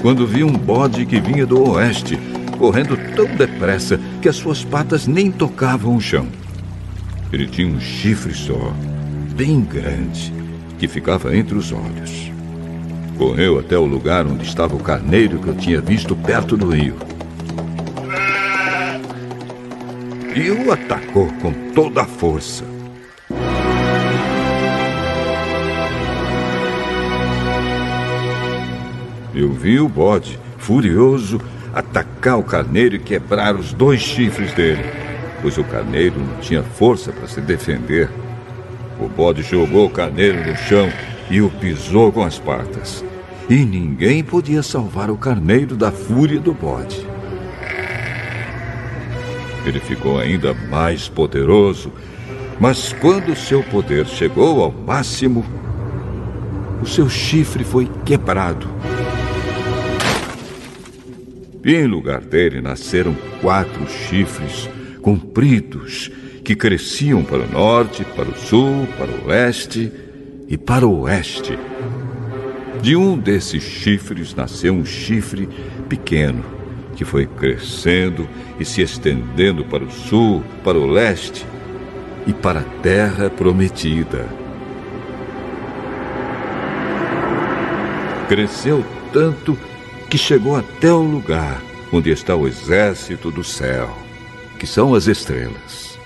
[0.00, 2.18] Quando vi um bode que vinha do oeste,
[2.58, 6.26] correndo tão depressa que as suas patas nem tocavam o chão.
[7.32, 8.74] Ele tinha um chifre só
[9.36, 10.32] bem grande
[10.80, 12.31] que ficava entre os olhos.
[13.16, 16.96] Correu até o lugar onde estava o carneiro que eu tinha visto perto do rio.
[20.34, 22.64] E o atacou com toda a força.
[29.34, 31.40] Eu vi o bode, furioso,
[31.74, 34.84] atacar o carneiro e quebrar os dois chifres dele,
[35.40, 38.10] pois o carneiro não tinha força para se defender.
[39.00, 40.90] O bode jogou o carneiro no chão
[41.30, 43.04] e o pisou com as patas.
[43.48, 47.06] E ninguém podia salvar o carneiro da fúria do bode.
[49.64, 51.92] Ele ficou ainda mais poderoso,
[52.58, 55.44] mas quando seu poder chegou ao máximo,
[56.80, 58.68] o seu chifre foi quebrado.
[61.64, 64.68] E em lugar dele nasceram quatro chifres
[65.00, 66.10] compridos
[66.44, 69.92] que cresciam para o norte, para o sul, para o leste
[70.52, 71.58] e para o oeste.
[72.82, 75.48] De um desses chifres nasceu um chifre
[75.88, 76.44] pequeno,
[76.94, 78.28] que foi crescendo
[78.60, 81.46] e se estendendo para o sul, para o leste
[82.26, 84.28] e para a terra prometida.
[88.28, 89.58] Cresceu tanto
[90.10, 93.90] que chegou até o lugar onde está o exército do céu,
[94.58, 95.98] que são as estrelas.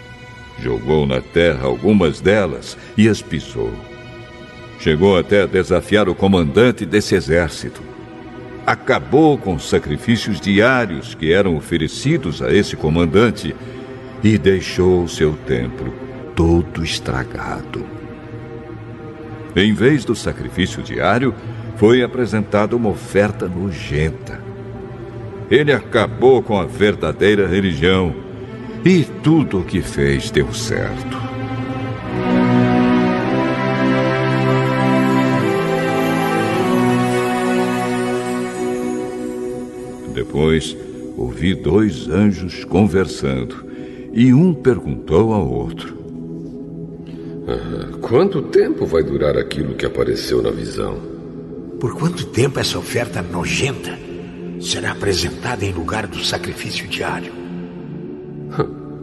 [0.60, 3.72] Jogou na terra algumas delas e as pisou.
[4.78, 7.82] Chegou até a desafiar o comandante desse exército.
[8.66, 13.54] Acabou com os sacrifícios diários que eram oferecidos a esse comandante
[14.22, 15.92] e deixou seu templo
[16.34, 17.86] todo estragado.
[19.54, 21.34] Em vez do sacrifício diário,
[21.76, 24.40] foi apresentada uma oferta nojenta.
[25.50, 28.14] Ele acabou com a verdadeira religião
[28.84, 31.35] e tudo o que fez deu certo.
[40.16, 40.74] Depois,
[41.14, 43.66] ouvi dois anjos conversando
[44.14, 45.94] e um perguntou ao outro:
[47.46, 50.98] ah, Quanto tempo vai durar aquilo que apareceu na visão?
[51.78, 53.98] Por quanto tempo essa oferta nojenta
[54.58, 57.34] será apresentada em lugar do sacrifício diário?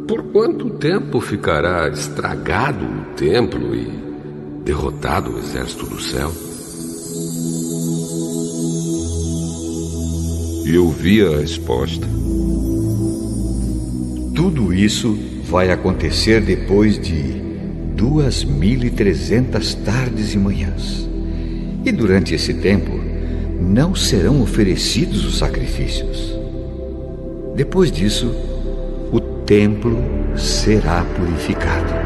[0.07, 3.87] Por quanto tempo ficará estragado o templo e
[4.65, 6.33] derrotado o exército do céu?
[10.65, 12.07] E eu vi a resposta.
[14.35, 17.41] Tudo isso vai acontecer depois de
[17.95, 21.07] duas mil e trezentas tardes e manhãs.
[21.85, 22.91] E durante esse tempo
[23.59, 26.33] não serão oferecidos os sacrifícios.
[27.55, 28.33] Depois disso,
[29.45, 29.97] templo
[30.37, 32.02] será purificado.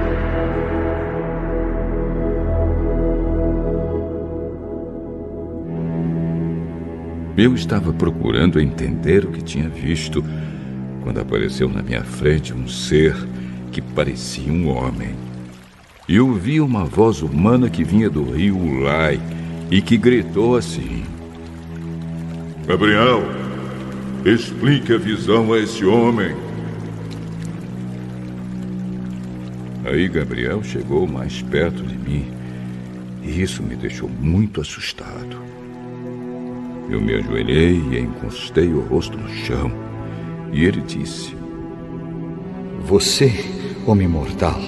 [7.37, 10.23] Eu estava procurando entender o que tinha visto
[11.03, 13.15] quando apareceu na minha frente um ser
[13.71, 15.15] que parecia um homem.
[16.09, 19.19] E ouvi uma voz humana que vinha do rio Ulai
[19.69, 21.03] e que gritou assim:
[22.65, 23.21] Gabriel,
[24.25, 26.35] explique a visão a esse homem.
[29.85, 32.31] Aí Gabriel chegou mais perto de mim
[33.21, 35.56] e isso me deixou muito assustado.
[36.89, 39.71] Eu me ajoelhei e encostei o rosto no chão
[40.51, 41.35] e ele disse:
[42.81, 43.33] Você,
[43.85, 44.59] homem mortal,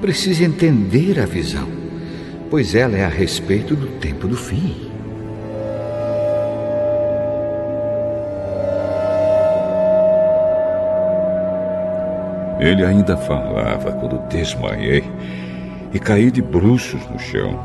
[0.00, 1.68] precisa entender a visão,
[2.50, 4.86] pois ela é a respeito do tempo do fim.
[12.60, 15.04] Ele ainda falava quando desmaiei
[15.92, 17.58] e caí de bruços no chão.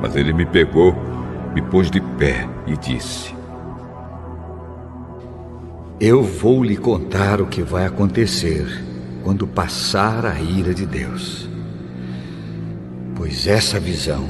[0.00, 0.94] Mas ele me pegou,
[1.54, 3.34] me pôs de pé e disse:
[6.00, 8.66] Eu vou lhe contar o que vai acontecer
[9.22, 11.48] quando passar a ira de Deus.
[13.14, 14.26] Pois essa visão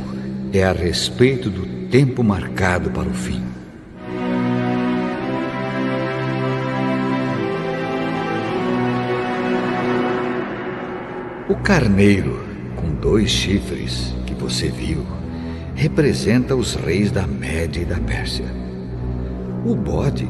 [0.52, 3.42] é a respeito do tempo marcado para o fim.
[11.48, 12.44] O carneiro
[12.76, 15.05] com dois chifres que você viu
[15.81, 18.44] representa os reis da Média e da Pérsia.
[19.65, 20.28] O bode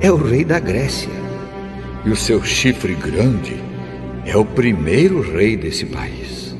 [0.00, 1.10] é o rei da Grécia
[2.06, 3.56] e o seu chifre grande
[4.24, 6.54] é o primeiro rei desse país.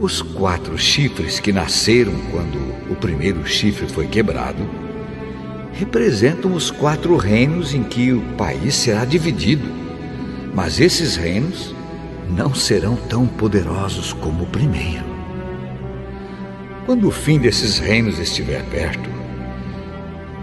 [0.00, 2.58] Os quatro chifres que nasceram quando
[2.90, 4.68] o primeiro chifre foi quebrado
[5.74, 9.68] representam os quatro reinos em que o país será dividido.
[10.52, 11.72] Mas esses reinos
[12.28, 15.11] não serão tão poderosos como o primeiro.
[16.86, 19.08] Quando o fim desses reinos estiver perto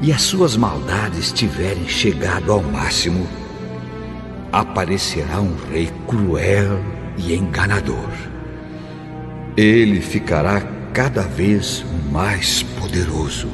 [0.02, 3.28] e as suas maldades tiverem chegado ao máximo,
[4.52, 6.80] aparecerá um rei cruel
[7.18, 8.10] e enganador.
[9.58, 10.62] Ele ficará
[10.94, 13.50] cada vez mais poderoso,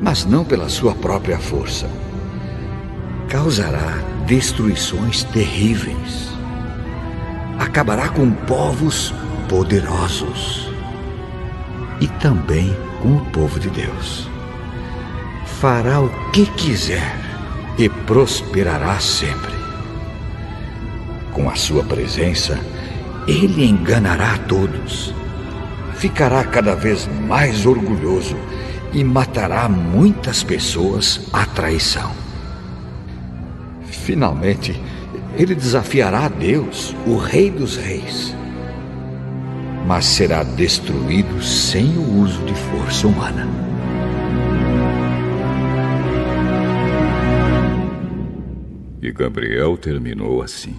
[0.00, 1.90] mas não pela sua própria força.
[3.28, 6.32] Causará destruições terríveis
[7.62, 9.14] acabará com povos
[9.48, 10.71] poderosos
[12.00, 14.28] e também com o povo de Deus.
[15.60, 17.16] Fará o que quiser
[17.78, 19.52] e prosperará sempre.
[21.32, 22.58] Com a sua presença,
[23.26, 25.14] ele enganará todos.
[25.94, 28.36] Ficará cada vez mais orgulhoso
[28.92, 32.12] e matará muitas pessoas à traição.
[33.86, 34.80] Finalmente,
[35.36, 38.34] ele desafiará a Deus, o Rei dos Reis,
[39.92, 43.46] mas será destruído sem o uso de força humana.
[49.02, 50.74] E Gabriel terminou assim.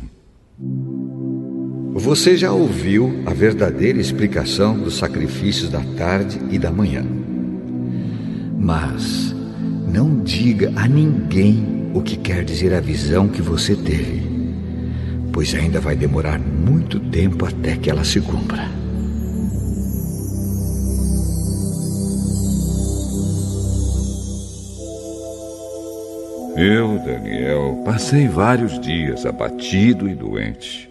[1.93, 7.05] Você já ouviu a verdadeira explicação dos sacrifícios da tarde e da manhã.
[8.57, 9.35] Mas
[9.87, 14.33] não diga a ninguém o que quer dizer a visão que você teve
[15.33, 18.69] pois ainda vai demorar muito tempo até que ela se cumpra.
[26.55, 30.89] Eu, Daniel, passei vários dias abatido e doente.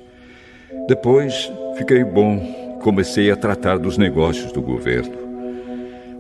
[0.89, 5.17] Depois fiquei bom e comecei a tratar dos negócios do governo.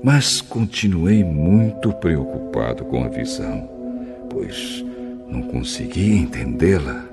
[0.02, 3.68] Mas continuei muito preocupado com a visão,
[4.30, 4.84] pois
[5.28, 7.11] não conseguia entendê-la.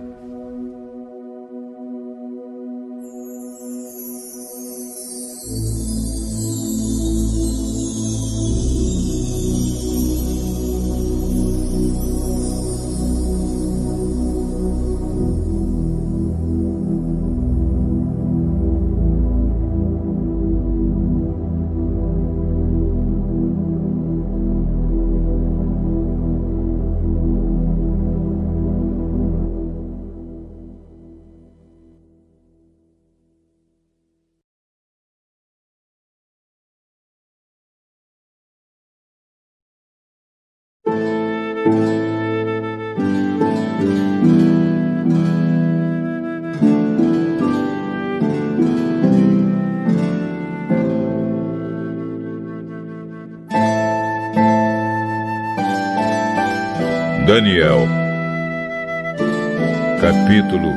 [60.30, 60.74] Capítulo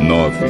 [0.00, 0.46] 9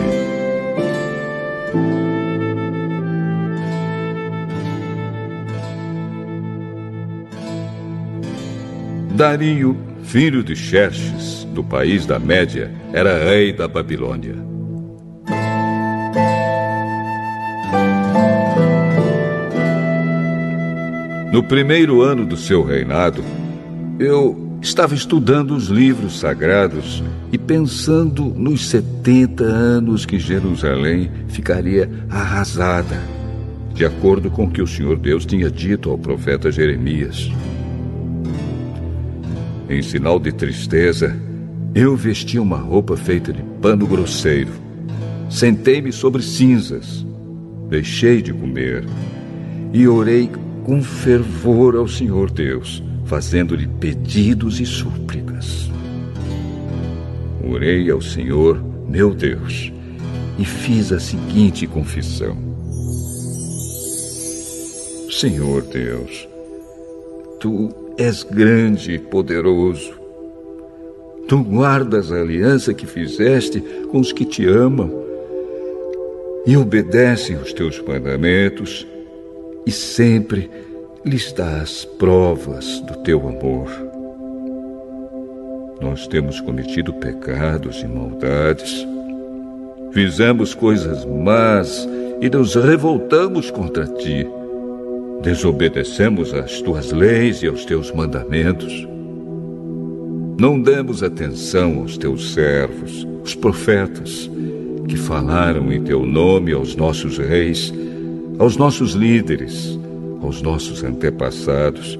[9.15, 14.37] Dario, filho de Xerxes, do país da Média, era rei da Babilônia.
[21.31, 23.23] No primeiro ano do seu reinado,
[23.99, 33.01] eu Estava estudando os livros sagrados e pensando nos 70 anos que Jerusalém ficaria arrasada,
[33.72, 37.30] de acordo com o que o Senhor Deus tinha dito ao profeta Jeremias.
[39.70, 41.16] Em sinal de tristeza,
[41.72, 44.51] Eu vesti uma roupa feita de pano grosseiro.
[45.30, 47.06] Sentei-me sobre cinzas.
[47.68, 48.84] Deixei de comer
[49.72, 50.28] e orei
[50.64, 55.70] com fervor ao Senhor Deus, fazendo-lhe pedidos e súplicas.
[57.49, 59.73] Orei ao Senhor, meu Deus,
[60.39, 62.37] e fiz a seguinte confissão:
[65.11, 66.28] Senhor Deus,
[67.41, 69.95] tu és grande e poderoso.
[71.28, 73.61] Tu guardas a aliança que fizeste
[73.91, 75.05] com os que te amam
[76.47, 78.87] e obedecem os teus mandamentos
[79.66, 80.49] e sempre
[81.07, 83.70] lhes dás provas do teu amor.
[85.81, 88.85] Nós temos cometido pecados e maldades,
[89.93, 91.89] fizemos coisas más
[92.20, 94.27] e nos revoltamos contra ti.
[95.23, 98.87] Desobedecemos às tuas leis e aos teus mandamentos.
[100.41, 104.28] Não demos atenção aos teus servos, os profetas,
[104.89, 107.73] que falaram em teu nome aos nossos reis,
[108.39, 109.78] aos nossos líderes,
[110.27, 111.98] aos nossos antepassados,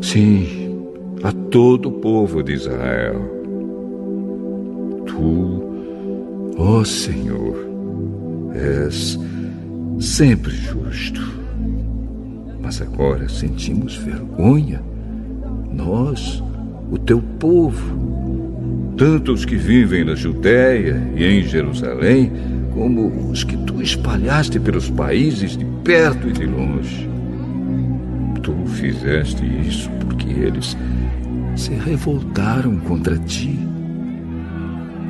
[0.00, 0.78] sim,
[1.22, 3.20] a todo o povo de Israel.
[5.06, 7.56] Tu, ó Senhor,
[8.54, 9.18] és
[10.00, 11.20] sempre justo.
[12.60, 14.82] Mas agora sentimos vergonha,
[15.72, 16.42] nós,
[16.90, 22.32] o teu povo, tanto os que vivem na Judéia e em Jerusalém,
[22.72, 27.08] como os que tu espalhaste pelos países de perto e de longe.
[28.46, 30.76] Tu fizeste isso porque eles
[31.56, 33.58] se revoltaram contra ti.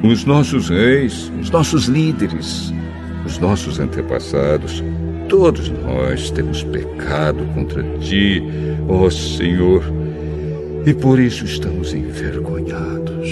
[0.03, 2.73] Os nossos reis, os nossos líderes,
[3.27, 4.83] os nossos antepassados,
[5.29, 8.43] todos nós temos pecado contra ti,
[8.89, 9.85] ó Senhor
[10.87, 13.29] e por isso estamos envergonhados.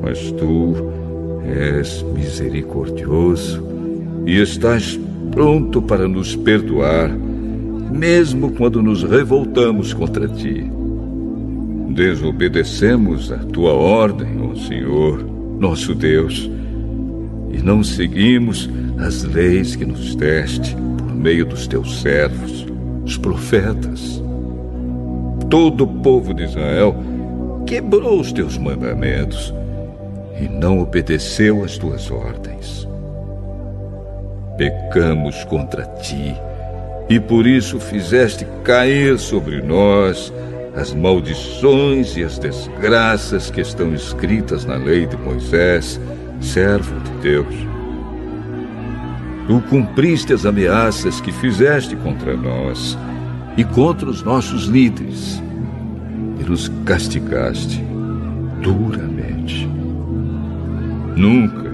[0.00, 0.76] Mas tu
[1.44, 3.66] és misericordioso
[4.24, 4.96] e estás
[5.32, 7.10] pronto para nos perdoar,
[7.90, 10.70] mesmo quando nos revoltamos contra ti.
[11.90, 15.24] Desobedecemos a tua ordem, ó Senhor,
[15.58, 16.50] nosso Deus,
[17.50, 22.66] e não seguimos as leis que nos deste por meio dos teus servos,
[23.04, 24.22] os profetas
[25.50, 26.94] todo o povo de Israel
[27.66, 29.52] quebrou os teus mandamentos
[30.40, 32.86] e não obedeceu às tuas ordens.
[34.56, 36.34] Pecamos contra ti
[37.08, 40.32] e por isso fizeste cair sobre nós
[40.74, 46.00] as maldições e as desgraças que estão escritas na lei de Moisés,
[46.40, 47.54] servo de Deus.
[49.46, 52.96] Tu cumpriste as ameaças que fizeste contra nós
[53.56, 55.42] e contra os nossos líderes,
[56.38, 57.82] e nos castigaste
[58.62, 59.66] duramente.
[61.16, 61.72] Nunca,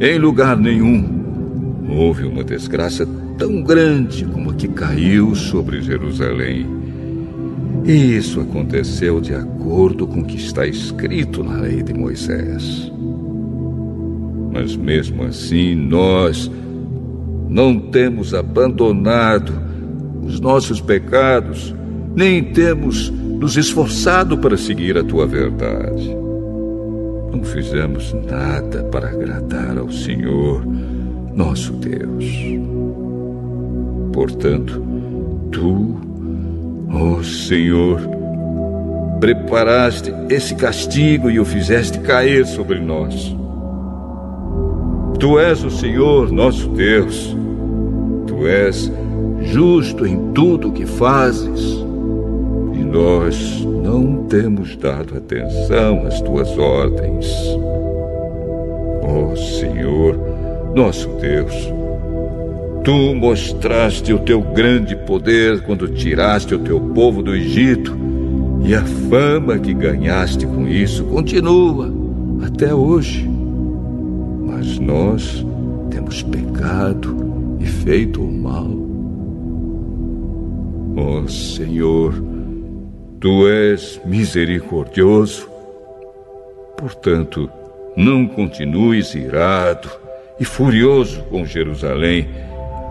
[0.00, 3.06] em lugar nenhum, houve uma desgraça
[3.38, 6.66] tão grande como a que caiu sobre Jerusalém.
[7.84, 12.90] E isso aconteceu de acordo com o que está escrito na lei de Moisés.
[14.52, 16.50] Mas mesmo assim, nós
[17.48, 19.52] não temos abandonado
[20.24, 21.74] os nossos pecados,
[22.14, 26.16] nem temos nos esforçado para seguir a tua verdade.
[27.30, 30.66] Não fizemos nada para agradar ao Senhor,
[31.34, 32.24] nosso Deus.
[34.16, 34.82] Portanto,
[35.52, 35.94] tu,
[36.90, 38.00] ó oh Senhor,
[39.20, 43.36] preparaste esse castigo e o fizeste cair sobre nós.
[45.18, 47.36] Tu és o Senhor, nosso Deus.
[48.26, 48.90] Tu és
[49.42, 51.84] justo em tudo o que fazes.
[52.72, 57.26] E nós não temos dado atenção às tuas ordens.
[59.02, 60.18] Ó oh, Senhor,
[60.74, 61.52] nosso Deus,
[62.86, 67.98] tu mostraste o teu grande poder quando tiraste o teu povo do Egito,
[68.64, 71.92] e a fama que ganhaste com isso continua
[72.46, 73.28] até hoje.
[74.46, 75.44] Mas nós
[75.90, 78.70] temos pecado e feito o mal.
[80.96, 82.14] Ó oh, Senhor,
[83.18, 85.50] tu és misericordioso.
[86.76, 87.50] Portanto,
[87.96, 89.90] não continues irado
[90.38, 92.28] e furioso com Jerusalém,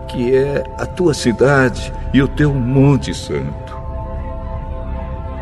[0.08, 3.76] que é a tua cidade e o teu Monte Santo.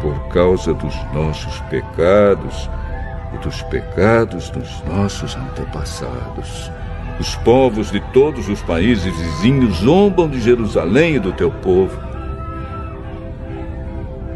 [0.00, 2.68] Por causa dos nossos pecados
[3.34, 6.70] e dos pecados dos nossos antepassados.
[7.18, 12.14] Os povos de todos os países vizinhos zombam de Jerusalém e do teu povo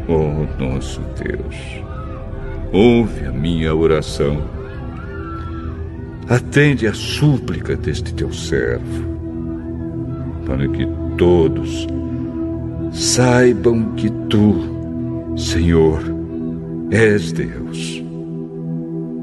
[0.09, 1.55] oh nosso Deus.
[2.71, 4.41] ouve a minha oração.
[6.27, 9.18] Atende a súplica deste teu servo,
[10.49, 11.87] para que todos
[12.91, 16.01] saibam que tu, Senhor,
[16.89, 18.03] és Deus.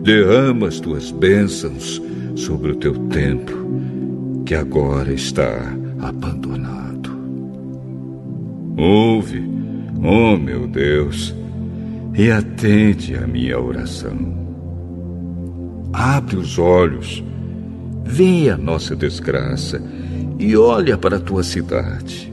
[0.04, 2.00] Derrama as tuas bênçãos
[2.36, 3.56] sobre o teu templo,
[4.46, 7.10] que agora está abandonado.
[8.76, 9.42] Ouve,
[10.04, 11.34] ó oh meu Deus,
[12.14, 14.16] e atende a minha oração.
[15.92, 17.24] Abre os olhos,
[18.04, 19.82] vê a nossa desgraça
[20.38, 22.32] e olha para a tua cidade.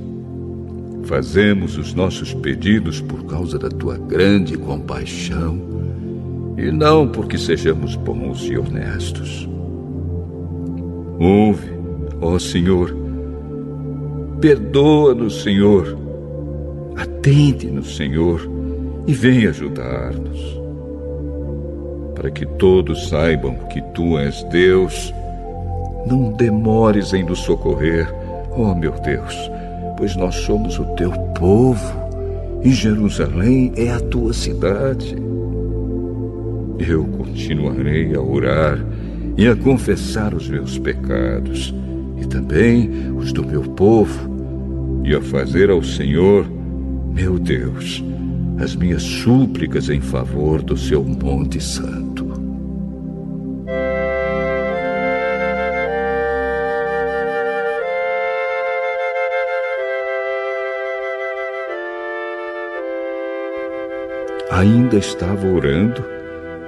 [1.03, 5.73] Fazemos os nossos pedidos por causa da tua grande compaixão
[6.57, 9.47] e não porque sejamos bons e honestos.
[11.19, 11.71] Ouve,
[12.21, 12.95] ó Senhor,
[14.39, 15.97] perdoa-nos, Senhor,
[16.95, 18.49] atende-nos, Senhor,
[19.07, 20.61] e vem ajudar-nos.
[22.15, 25.13] Para que todos saibam que tu és Deus,
[26.05, 28.07] não demores em nos socorrer,
[28.51, 29.51] ó meu Deus,
[29.97, 32.03] pois nós somos o teu povo
[32.63, 35.15] e Jerusalém é a tua cidade.
[36.79, 38.79] Eu continuarei a orar
[39.37, 41.73] e a confessar os meus pecados
[42.21, 46.45] e também os do meu povo e a fazer ao Senhor,
[47.13, 48.03] meu Deus,
[48.57, 52.22] as minhas súplicas em favor do seu Monte Santo.
[64.63, 66.01] Ainda estava orando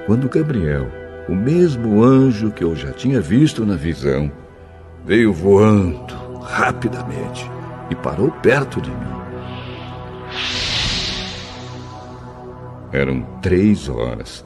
[0.04, 0.86] quando Gabriel,
[1.30, 4.30] o mesmo anjo que eu já tinha visto na visão,
[5.02, 7.50] veio voando rapidamente
[7.88, 9.16] e parou perto de mim.
[12.92, 14.44] Eram três horas,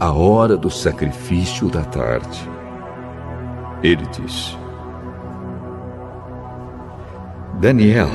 [0.00, 2.48] a hora do sacrifício da tarde.
[3.82, 4.56] Ele disse:
[7.60, 8.08] Daniel,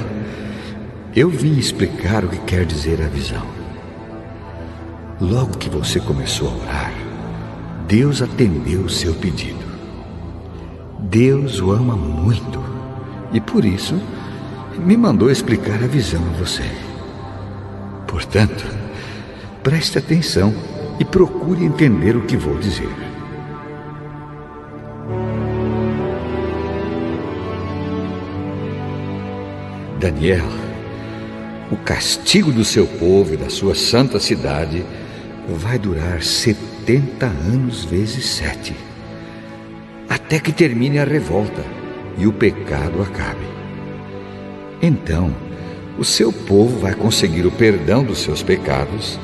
[1.16, 3.51] eu vim explicar o que quer dizer a visão.
[5.22, 6.94] Logo que você começou a orar,
[7.88, 9.64] Deus atendeu o seu pedido.
[10.98, 12.60] Deus o ama muito
[13.32, 14.02] e por isso
[14.80, 16.64] me mandou explicar a visão a você.
[18.08, 18.66] Portanto,
[19.62, 20.52] preste atenção
[21.00, 22.90] e procure entender o que vou dizer.
[30.00, 30.48] Daniel,
[31.72, 34.84] o castigo do seu povo e da sua santa cidade
[35.56, 38.76] vai durar 70 anos vezes sete,
[40.10, 41.64] até que termine a revolta
[42.18, 43.46] e o pecado acabe.
[44.82, 45.34] Então,
[45.98, 49.20] o seu povo vai conseguir o perdão dos seus pecados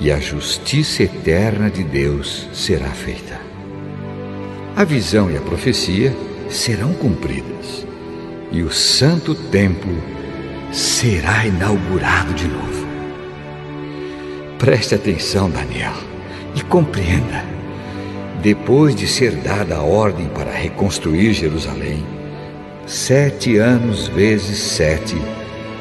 [0.00, 3.38] e a justiça eterna de Deus será feita.
[4.74, 6.14] A visão e a profecia
[6.48, 7.86] serão cumpridas
[8.50, 9.96] e o santo templo
[10.72, 12.79] será inaugurado de novo.
[14.60, 15.94] Preste atenção, Daniel,
[16.54, 17.42] e compreenda.
[18.42, 22.04] Depois de ser dada a ordem para reconstruir Jerusalém,
[22.86, 25.16] sete anos vezes sete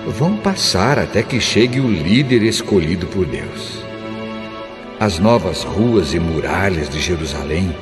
[0.07, 3.83] vão passar até que chegue o líder escolhido por Deus.
[4.97, 7.75] As novas ruas e muralhas de Jerusalém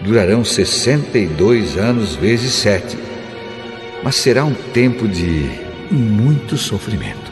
[0.00, 2.96] durarão 62 anos vezes sete,
[4.00, 5.50] mas será um tempo de
[5.90, 7.25] muito sofrimento.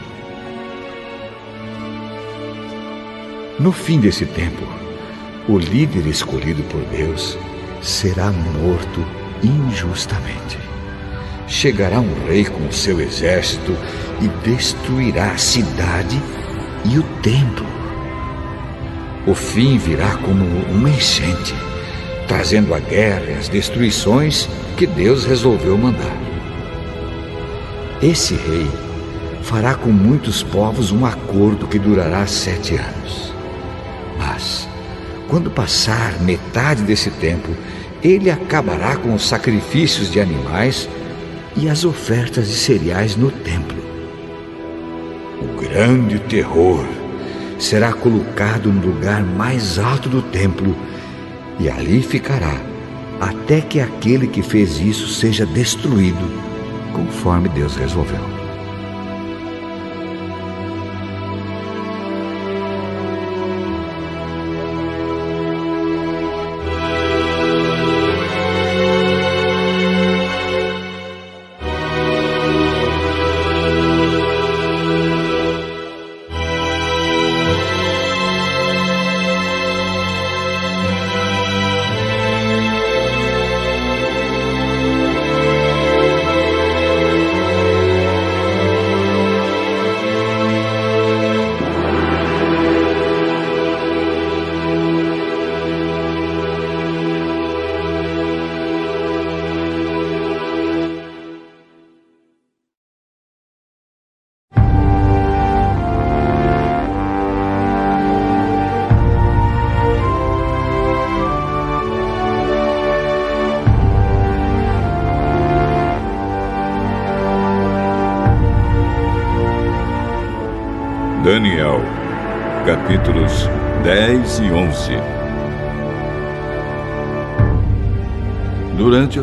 [3.57, 4.65] No fim desse tempo,
[5.47, 7.37] o líder escolhido por Deus
[7.81, 9.05] será morto
[9.41, 10.57] injustamente.
[11.47, 13.73] Chegará um rei com o seu exército
[14.21, 16.21] e destruirá a cidade
[16.83, 17.65] e o templo.
[19.25, 21.55] O fim virá como uma enchente,
[22.27, 26.17] trazendo a guerra e as destruições que Deus resolveu mandar.
[28.03, 28.67] Esse rei
[29.43, 33.34] fará com muitos povos um acordo que durará sete anos.
[35.35, 37.49] Quando passar metade desse tempo,
[38.01, 40.87] ele acabará com os sacrifícios de animais
[41.57, 43.83] e as ofertas de cereais no templo.
[45.41, 46.85] O grande terror
[47.59, 50.73] será colocado no lugar mais alto do templo
[51.59, 52.57] e ali ficará
[53.19, 56.31] até que aquele que fez isso seja destruído,
[56.93, 58.44] conforme Deus resolveu.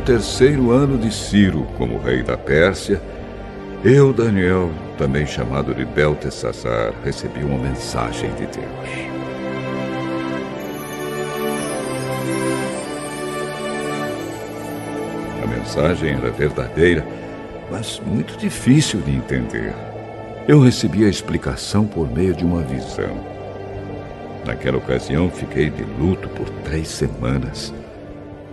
[0.04, 3.00] Terceiro ano de Ciro como rei da Pérsia,
[3.84, 9.12] eu, Daniel, também chamado de Beltesazar, recebi uma mensagem de Deus.
[15.42, 17.06] A mensagem era verdadeira,
[17.70, 19.72] mas muito difícil de entender.
[20.48, 23.16] Eu recebi a explicação por meio de uma visão.
[24.44, 27.72] Naquela ocasião, fiquei de luto por três semanas.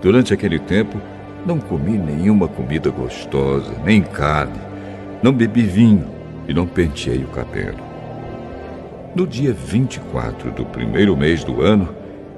[0.02, 1.02] Durante aquele tempo,
[1.46, 4.60] não comi nenhuma comida gostosa, nem carne,
[5.22, 6.06] não bebi vinho
[6.48, 7.78] e não penteei o cabelo.
[9.16, 11.90] No dia 24 do primeiro mês do ano,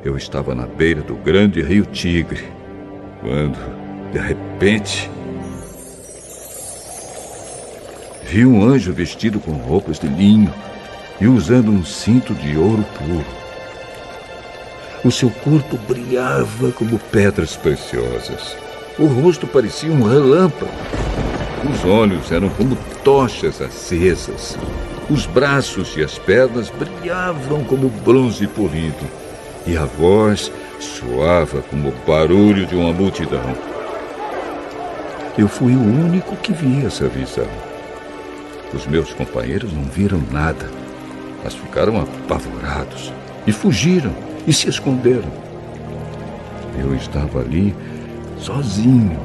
[0.03, 2.43] eu estava na beira do grande rio Tigre,
[3.19, 3.57] quando,
[4.11, 5.09] de repente,
[8.25, 10.53] vi um anjo vestido com roupas de linho
[11.19, 13.41] e usando um cinto de ouro puro.
[15.03, 18.55] O seu corpo brilhava como pedras preciosas.
[18.99, 20.71] O rosto parecia um relâmpago.
[21.69, 24.57] Os olhos eram como tochas acesas.
[25.09, 29.07] Os braços e as pernas brilhavam como bronze polido.
[29.65, 33.55] E a voz soava como o barulho de uma multidão.
[35.37, 37.47] Eu fui o único que vi essa visão.
[38.73, 40.69] Os meus companheiros não viram nada,
[41.43, 43.13] mas ficaram apavorados
[43.47, 44.13] e fugiram
[44.45, 45.31] e se esconderam.
[46.79, 47.75] Eu estava ali
[48.41, 49.19] sozinho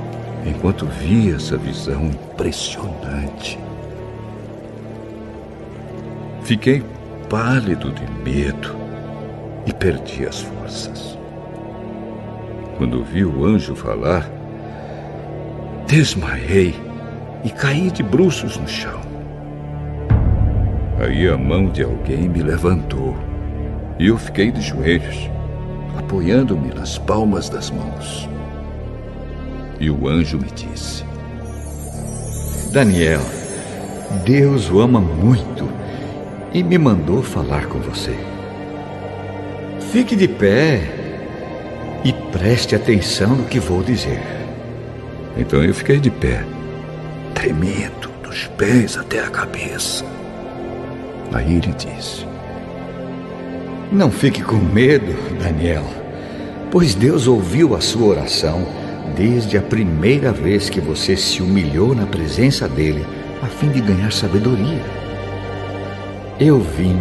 [0.44, 3.59] enquanto via essa visão impressionante.
[6.43, 6.84] Fiquei
[7.28, 8.76] pálido de medo
[9.66, 11.18] e perdi as forças.
[12.76, 14.30] Quando vi o anjo falar,
[15.88, 16.74] desmaiei
[17.43, 19.01] e caí de bruços no chão.
[21.01, 23.16] Aí a mão de alguém me levantou
[23.98, 25.28] e eu fiquei de joelhos,
[25.98, 28.28] apoiando-me nas palmas das mãos.
[29.78, 31.05] E o anjo me disse:
[32.73, 33.20] Daniel,
[34.24, 35.69] Deus o ama muito
[36.53, 38.16] e me mandou falar com você.
[39.93, 40.81] Fique de pé
[42.05, 44.20] e preste atenção no que vou dizer.
[45.36, 46.44] Então eu fiquei de pé,
[47.35, 50.05] tremendo dos pés até a cabeça.
[51.32, 52.27] Aí ele disse:
[53.93, 55.85] Não fique com medo, Daniel,
[56.70, 58.66] pois Deus ouviu a sua oração
[59.16, 63.05] desde a primeira vez que você se humilhou na presença dele
[63.43, 64.84] a fim de ganhar sabedoria.
[66.38, 67.01] Eu vim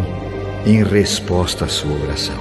[0.64, 2.38] em resposta à sua oração.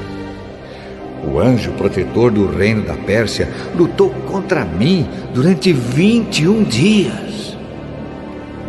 [1.27, 7.57] O anjo protetor do reino da Pérsia lutou contra mim durante 21 dias.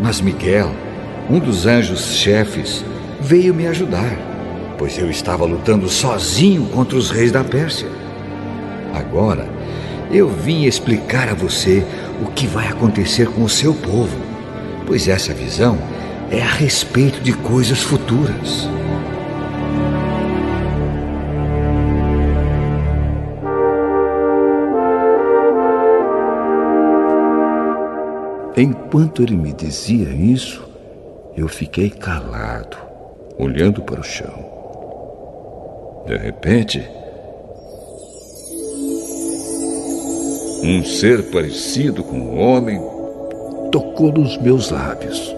[0.02, 0.70] Mas Miguel,
[1.30, 2.84] um dos anjos chefes,
[3.20, 4.16] veio me ajudar,
[4.76, 7.88] pois eu estava lutando sozinho contra os reis da Pérsia.
[8.92, 9.55] Agora,
[10.10, 11.84] eu vim explicar a você
[12.22, 14.16] o que vai acontecer com o seu povo,
[14.86, 15.78] pois essa visão
[16.30, 18.68] é a respeito de coisas futuras.
[28.56, 30.66] Enquanto ele me dizia isso,
[31.36, 32.78] eu fiquei calado
[33.36, 34.46] olhando para o chão.
[36.06, 36.88] De repente,
[40.62, 42.80] um ser parecido com um homem
[43.70, 45.34] tocou nos meus lábios.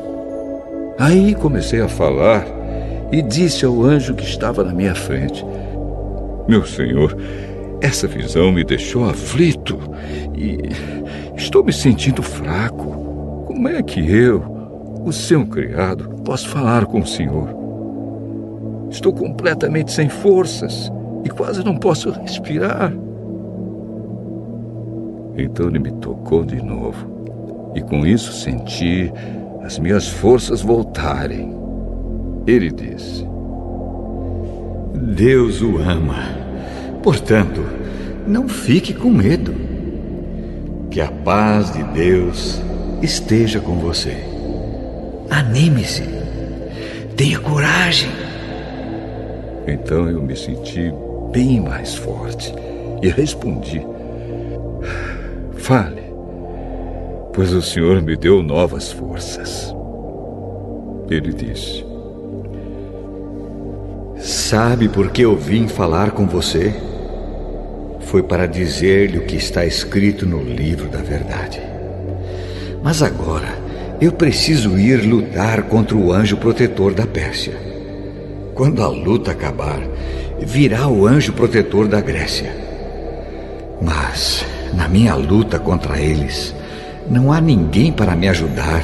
[0.99, 2.47] Aí comecei a falar
[3.11, 5.45] e disse ao anjo que estava na minha frente:
[6.49, 7.17] Meu senhor,
[7.81, 9.79] essa visão me deixou aflito
[10.37, 10.59] e
[11.37, 13.45] estou me sentindo fraco.
[13.47, 14.43] Como é que eu,
[15.05, 17.49] o seu criado, posso falar com o senhor?
[18.91, 20.91] Estou completamente sem forças
[21.25, 22.93] e quase não posso respirar.
[25.39, 29.13] Então ele me tocou de novo e com isso senti
[29.63, 31.55] as minhas forças voltarem.
[32.47, 33.25] Ele disse:
[34.95, 36.37] Deus o ama.
[37.03, 37.65] Portanto,
[38.27, 39.55] não fique com medo.
[40.91, 42.61] Que a paz de Deus
[43.03, 44.17] esteja com você.
[45.31, 46.03] Anime-se.
[47.17, 48.11] Tenha coragem.
[49.67, 50.93] Então eu me senti
[51.31, 52.55] bem mais forte
[53.03, 53.87] e respondi:
[55.69, 56.15] Fale,
[57.35, 59.71] pois o Senhor me deu novas forças.
[61.11, 61.85] Ele disse:
[64.17, 66.75] Sabe por que eu vim falar com você?
[68.01, 71.61] Foi para dizer-lhe o que está escrito no livro da verdade.
[72.83, 73.59] Mas agora
[74.01, 77.53] eu preciso ir lutar contra o anjo protetor da Pérsia.
[78.55, 79.83] quando a luta acabar,
[80.41, 82.57] virá o anjo protetor da Grécia.
[83.83, 86.55] Mas, na minha luta contra eles,
[87.09, 88.83] não há ninguém para me ajudar,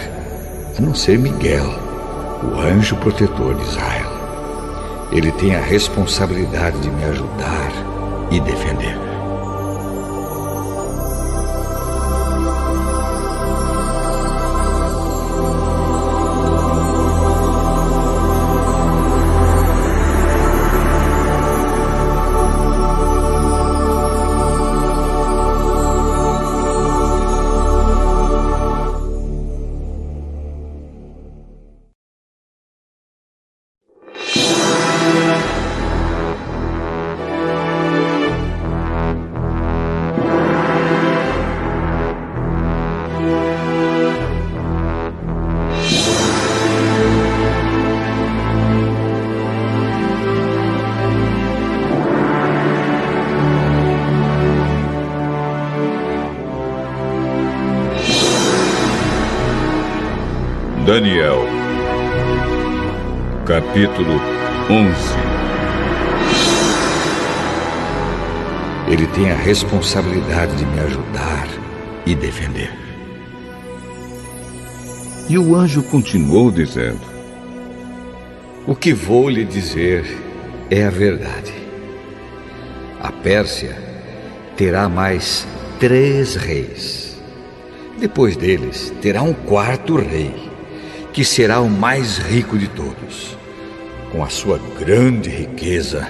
[0.77, 1.67] a não ser Miguel,
[2.43, 4.11] o anjo protetor de Israel.
[5.13, 7.71] Ele tem a responsabilidade de me ajudar
[8.31, 9.14] e defender.
[63.55, 64.21] Capítulo
[64.69, 64.95] 11
[68.91, 71.47] Ele tem a responsabilidade de me ajudar
[72.05, 72.73] e defender.
[75.29, 77.01] E o anjo continuou dizendo:
[78.67, 80.05] O que vou lhe dizer
[80.69, 81.55] é a verdade.
[83.01, 83.77] A Pérsia
[84.57, 85.47] terá mais
[85.79, 87.23] três reis.
[88.01, 90.35] Depois deles, terá um quarto rei
[91.13, 93.44] que será o mais rico de todos.
[94.15, 96.09] Com a sua grande riqueza,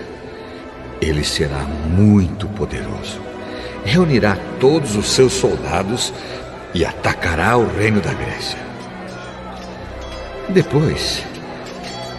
[1.00, 3.18] ele será muito poderoso.
[3.82, 6.12] Reunirá todos os seus soldados
[6.74, 8.58] e atacará o reino da Grécia.
[10.50, 11.24] Depois,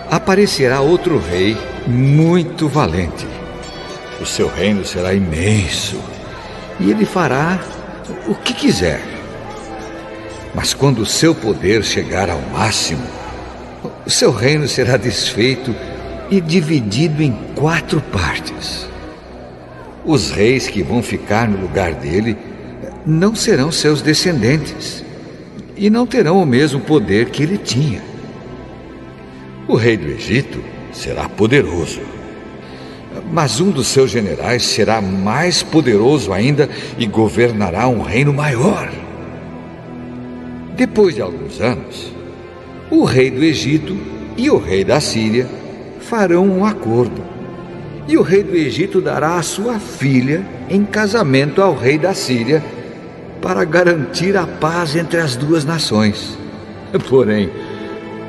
[0.09, 1.55] aparecerá outro rei
[1.85, 3.27] muito valente.
[4.19, 6.01] O seu reino será imenso
[6.79, 7.59] e ele fará
[8.27, 9.03] o que quiser.
[10.55, 13.05] Mas quando o seu poder chegar ao máximo,
[14.05, 15.75] o seu reino será desfeito
[16.29, 18.87] e dividido em quatro partes.
[20.05, 22.37] Os reis que vão ficar no lugar dele
[23.05, 25.03] não serão seus descendentes
[25.75, 28.01] e não terão o mesmo poder que ele tinha.
[29.67, 30.63] O rei do Egito
[30.93, 32.01] será poderoso,
[33.31, 38.91] mas um dos seus generais será mais poderoso ainda e governará um reino maior.
[40.75, 42.14] Depois de alguns anos,
[42.89, 43.97] o rei do Egito
[44.37, 45.47] e o rei da Síria
[46.01, 47.23] farão um acordo.
[48.07, 52.63] E o rei do Egito dará a sua filha em casamento ao rei da Síria
[53.41, 56.37] para garantir a paz entre as duas nações.
[57.09, 57.49] Porém,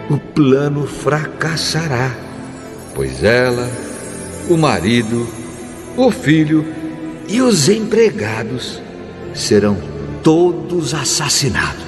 [0.09, 2.15] o plano fracassará,
[2.95, 3.69] pois ela,
[4.49, 5.27] o marido,
[5.97, 6.65] o filho
[7.29, 8.81] e os empregados
[9.35, 9.77] serão
[10.23, 11.86] todos assassinados.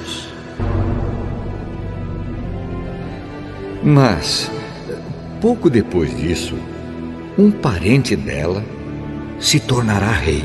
[3.83, 4.51] Mas,
[5.41, 6.57] pouco depois disso,
[7.39, 8.65] um parente dela
[9.39, 10.45] se tornará rei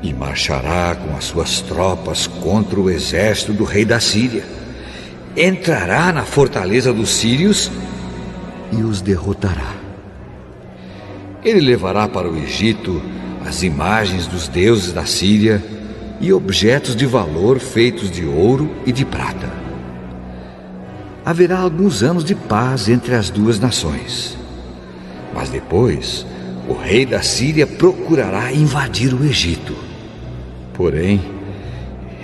[0.00, 4.44] e marchará com as suas tropas contra o exército do rei da Síria.
[5.36, 7.70] Entrará na fortaleza dos sírios
[8.72, 9.74] e os derrotará.
[11.44, 13.02] Ele levará para o Egito
[13.44, 15.62] as imagens dos deuses da Síria
[16.20, 19.59] e objetos de valor feitos de ouro e de prata
[21.24, 24.36] haverá alguns anos de paz entre as duas nações.
[25.34, 26.26] Mas depois,
[26.68, 29.76] o rei da Síria procurará invadir o Egito.
[30.74, 31.20] Porém,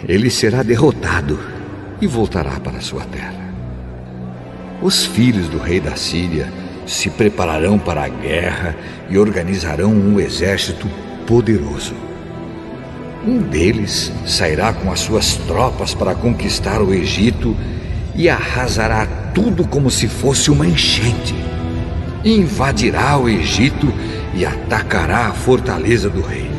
[0.09, 1.39] ele será derrotado
[2.01, 3.47] e voltará para sua terra.
[4.83, 6.53] Os filhos do rei da Síria
[6.87, 8.77] se prepararão para a guerra
[9.11, 10.89] e organizarão um exército
[11.27, 11.95] poderoso.
[13.27, 17.57] Um deles sairá com as suas tropas para conquistar o Egito
[18.17, 21.35] e arrasará tudo como se fosse uma enchente.
[22.25, 23.93] Invadirá o Egito
[24.35, 26.51] e atacará a fortaleza do rei.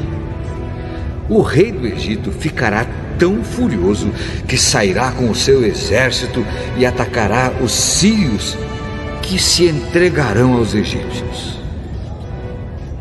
[1.30, 2.86] O rei do Egito ficará
[3.18, 4.12] tão furioso
[4.48, 6.46] que sairá com o seu exército
[6.78, 8.56] e atacará os sírios
[9.22, 11.60] que se entregarão aos egípcios.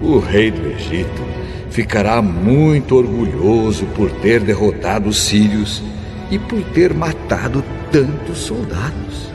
[0.01, 1.23] O rei do Egito
[1.71, 5.83] ficará muito orgulhoso por ter derrotado os sírios
[6.31, 9.31] e por ter matado tantos soldados.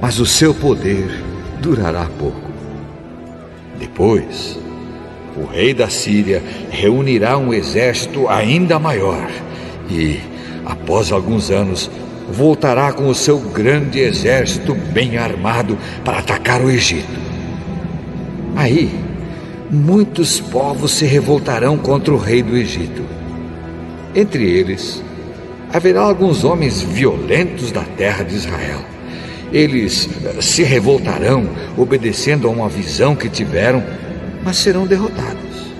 [0.00, 1.08] Mas o seu poder
[1.60, 2.50] durará pouco.
[3.78, 4.58] Depois,
[5.36, 9.30] o rei da Síria reunirá um exército ainda maior
[9.90, 10.20] e,
[10.64, 11.90] após alguns anos,
[12.30, 17.20] voltará com o seu grande exército bem armado para atacar o Egito.
[18.54, 18.90] Aí,
[19.70, 23.02] muitos povos se revoltarão contra o rei do Egito.
[24.14, 25.02] Entre eles,
[25.72, 28.80] haverá alguns homens violentos da terra de Israel.
[29.52, 30.08] Eles
[30.40, 33.82] se revoltarão, obedecendo a uma visão que tiveram,
[34.44, 35.72] mas serão derrotados.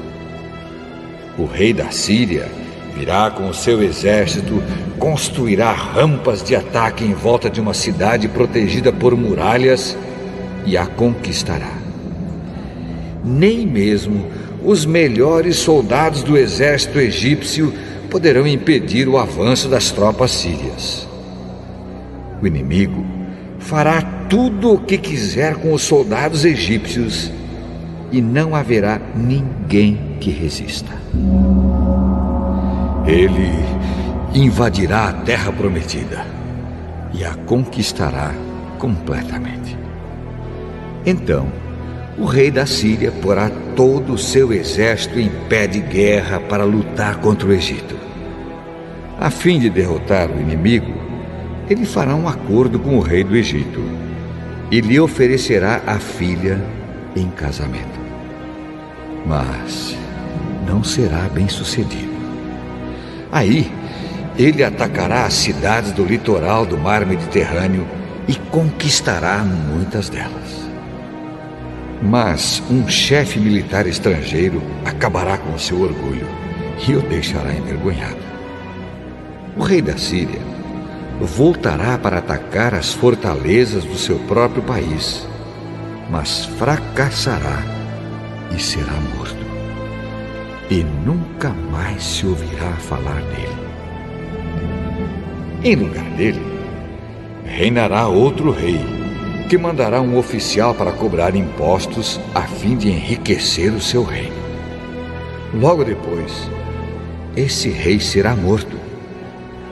[1.39, 2.49] O rei da Síria
[2.97, 4.63] virá com o seu exército,
[4.99, 9.97] construirá rampas de ataque em volta de uma cidade protegida por muralhas
[10.67, 11.73] e a conquistará.
[13.25, 14.27] Nem mesmo
[14.63, 17.73] os melhores soldados do exército egípcio
[18.13, 21.09] poderão impedir o avanço das tropas sírias.
[22.43, 23.03] O inimigo
[23.59, 27.33] fará tudo o que quiser com os soldados egípcios
[28.13, 30.93] e não haverá ninguém que resista.
[33.07, 33.51] Ele
[34.35, 36.27] invadirá a terra prometida
[37.15, 38.35] e a conquistará
[38.79, 39.75] completamente.
[41.07, 41.47] Então,
[42.19, 47.17] o rei da Síria porá todo o seu exército em pé de guerra para lutar
[47.17, 47.97] contra o Egito.
[49.19, 50.93] A fim de derrotar o inimigo,
[51.71, 53.81] ele fará um acordo com o rei do Egito
[54.71, 56.61] e lhe oferecerá a filha
[57.17, 58.01] em casamento.
[59.25, 59.97] Mas
[60.67, 62.13] não será bem sucedido.
[63.31, 63.71] Aí,
[64.39, 67.87] ele atacará as cidades do litoral do mar Mediterrâneo
[68.27, 70.62] e conquistará muitas delas.
[72.03, 76.27] Mas um chefe militar estrangeiro acabará com seu orgulho
[76.89, 78.19] e o deixará envergonhado.
[79.57, 80.41] O rei da Síria
[81.21, 85.27] voltará para atacar as fortalezas do seu próprio país,
[86.11, 87.63] mas fracassará
[88.51, 89.43] e será morto.
[90.69, 93.63] E nunca mais se ouvirá falar dele.
[95.63, 96.43] Em lugar dele,
[97.45, 99.02] reinará outro rei
[99.53, 104.35] que mandará um oficial para cobrar impostos a fim de enriquecer o seu reino.
[105.53, 106.33] Logo depois,
[107.37, 108.79] esse rei será morto,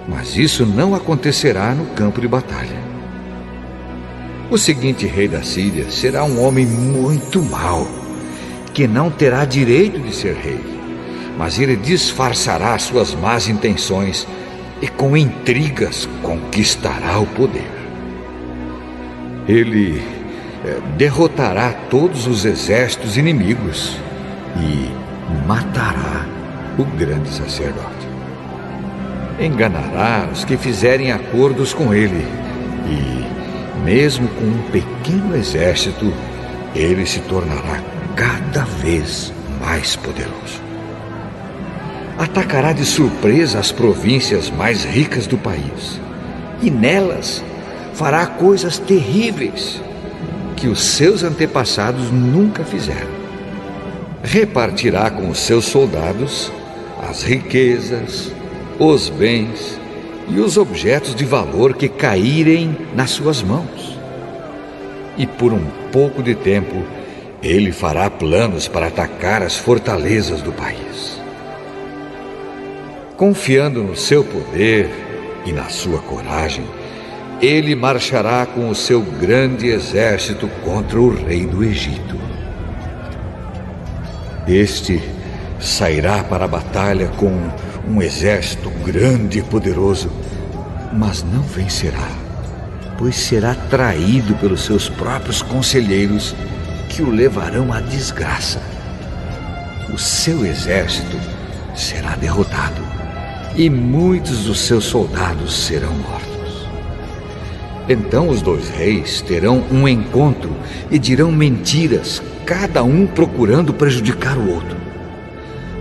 [0.06, 2.76] mas isso não acontecerá no campo de batalha.
[4.50, 7.88] O seguinte rei da Síria será um homem muito mau,
[8.74, 10.60] que não terá direito de ser rei,
[11.38, 14.28] mas ele disfarçará suas más intenções
[14.82, 17.79] e com intrigas conquistará o poder.
[19.48, 20.02] Ele
[20.64, 23.96] é, derrotará todos os exércitos inimigos
[24.56, 24.90] e
[25.46, 26.26] matará
[26.78, 28.08] o grande sacerdote.
[29.40, 32.26] Enganará os que fizerem acordos com ele
[32.86, 36.12] e, mesmo com um pequeno exército,
[36.74, 37.80] ele se tornará
[38.14, 40.60] cada vez mais poderoso.
[42.18, 45.98] Atacará de surpresa as províncias mais ricas do país
[46.60, 47.42] e nelas
[48.00, 49.78] fará coisas terríveis
[50.56, 53.10] que os seus antepassados nunca fizeram.
[54.22, 56.50] Repartirá com os seus soldados
[57.06, 58.32] as riquezas,
[58.78, 59.78] os bens
[60.30, 63.98] e os objetos de valor que caírem nas suas mãos.
[65.18, 66.82] E por um pouco de tempo,
[67.42, 71.20] ele fará planos para atacar as fortalezas do país.
[73.18, 74.88] Confiando no seu poder
[75.44, 76.64] e na sua coragem,
[77.40, 82.20] ele marchará com o seu grande exército contra o rei do Egito.
[84.46, 85.00] Este
[85.58, 87.32] sairá para a batalha com
[87.88, 90.10] um exército grande e poderoso,
[90.92, 92.08] mas não vencerá,
[92.98, 96.34] pois será traído pelos seus próprios conselheiros
[96.90, 98.60] que o levarão à desgraça.
[99.92, 101.16] O seu exército
[101.74, 102.82] será derrotado
[103.56, 106.29] e muitos dos seus soldados serão mortos.
[107.92, 110.48] Então os dois reis terão um encontro
[110.92, 114.76] e dirão mentiras, cada um procurando prejudicar o outro.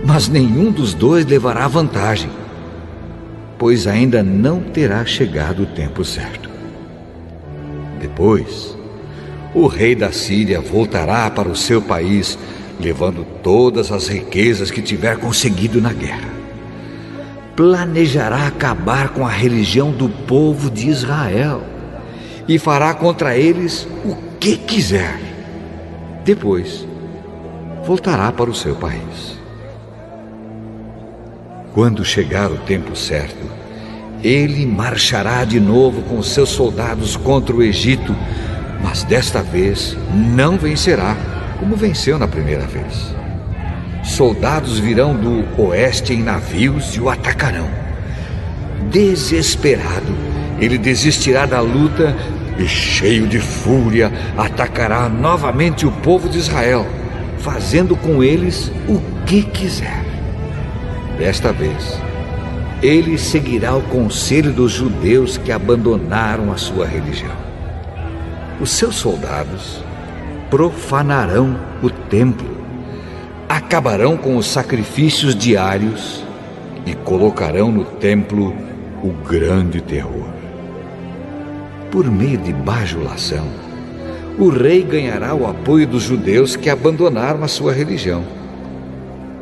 [0.04, 2.28] Mas nenhum dos dois levará vantagem,
[3.56, 6.50] pois ainda não terá chegado o tempo certo.
[8.00, 8.76] Depois,
[9.54, 12.36] o rei da Síria voltará para o seu país,
[12.80, 16.28] levando todas as riquezas que tiver conseguido na guerra.
[17.54, 21.62] Planejará acabar com a religião do povo de Israel
[22.50, 25.20] e fará contra eles o que quiser.
[26.24, 26.84] Depois,
[27.86, 29.38] voltará para o seu país.
[31.72, 33.48] Quando chegar o tempo certo,
[34.20, 38.16] ele marchará de novo com seus soldados contra o Egito,
[38.82, 41.16] mas desta vez não vencerá
[41.60, 43.14] como venceu na primeira vez.
[44.02, 47.70] Soldados virão do oeste em navios e o atacarão.
[48.90, 50.16] Desesperado,
[50.58, 52.16] ele desistirá da luta
[52.60, 56.86] e, cheio de fúria, atacará novamente o povo de Israel,
[57.38, 60.04] fazendo com eles o que quiser.
[61.18, 61.98] Desta vez,
[62.82, 67.36] ele seguirá o conselho dos judeus que abandonaram a sua religião.
[68.60, 69.82] Os seus soldados
[70.50, 72.58] profanarão o templo,
[73.48, 76.24] acabarão com os sacrifícios diários
[76.84, 78.54] e colocarão no templo
[79.02, 80.39] o grande terror.
[81.90, 83.46] Por meio de bajulação,
[84.38, 88.22] o rei ganhará o apoio dos judeus que abandonaram a sua religião.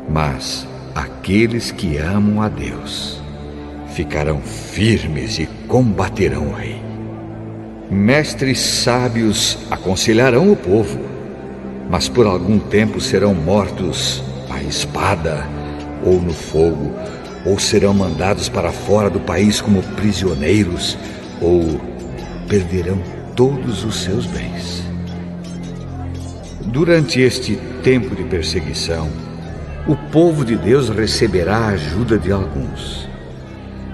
[0.09, 3.21] Mas aqueles que amam a Deus
[3.93, 6.81] ficarão firmes e combaterão o rei.
[7.89, 10.99] Mestres sábios aconselharão o povo,
[11.89, 15.47] mas por algum tempo serão mortos à espada
[16.03, 16.91] ou no fogo,
[17.45, 20.97] ou serão mandados para fora do país como prisioneiros,
[21.41, 21.79] ou
[22.49, 22.99] perderão
[23.35, 24.83] todos os seus bens.
[26.65, 29.09] Durante este tempo de perseguição,
[29.87, 33.07] o povo de Deus receberá a ajuda de alguns,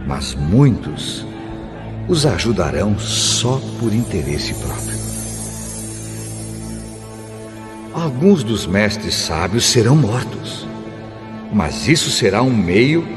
[0.08, 1.26] mas muitos
[2.08, 4.96] os ajudarão só por interesse próprio.
[7.94, 10.68] Alguns dos mestres sábios serão mortos,
[11.52, 13.08] mas isso será um meio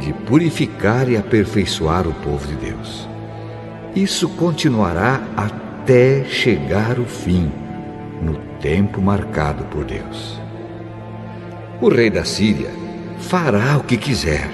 [0.00, 3.11] de purificar e aperfeiçoar o povo de Deus.
[3.94, 7.52] Isso continuará até chegar o fim,
[8.22, 10.40] no tempo marcado por Deus.
[11.80, 12.70] O rei da Síria
[13.18, 14.50] fará o que quiser.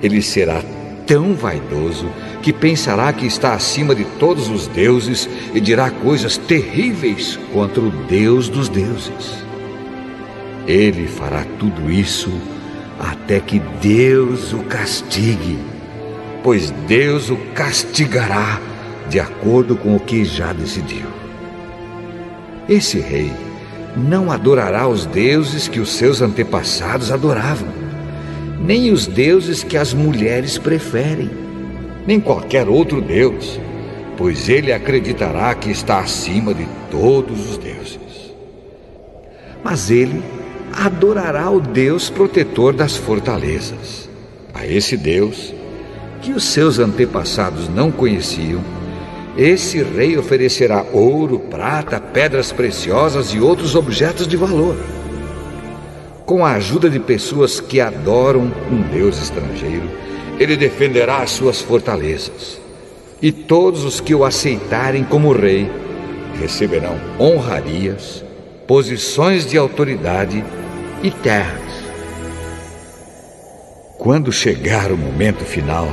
[0.00, 0.62] Ele será
[1.04, 2.06] tão vaidoso
[2.42, 7.90] que pensará que está acima de todos os deuses e dirá coisas terríveis contra o
[7.90, 9.42] Deus dos deuses.
[10.66, 12.30] Ele fará tudo isso
[13.00, 15.58] até que Deus o castigue,
[16.48, 18.58] pois Deus o castigará
[19.10, 21.04] de acordo com o que já decidiu.
[22.66, 23.30] Esse rei
[23.94, 27.68] não adorará os deuses que os seus antepassados adoravam,
[28.64, 31.28] nem os deuses que as mulheres preferem,
[32.06, 33.60] nem qualquer outro deus,
[34.16, 38.32] pois ele acreditará que está acima de todos os deuses.
[39.62, 40.22] Mas ele
[40.72, 44.08] adorará o Deus protetor das fortalezas.
[44.54, 45.52] A esse Deus,
[46.20, 48.62] que os seus antepassados não conheciam,
[49.36, 54.76] esse rei oferecerá ouro, prata, pedras preciosas e outros objetos de valor.
[56.26, 59.88] Com a ajuda de pessoas que adoram um Deus estrangeiro,
[60.40, 62.60] ele defenderá as suas fortalezas.
[63.22, 65.70] E todos os que o aceitarem como rei
[66.40, 68.24] receberão honrarias,
[68.66, 70.44] posições de autoridade
[71.02, 71.62] e terras.
[73.96, 75.88] Quando chegar o momento final,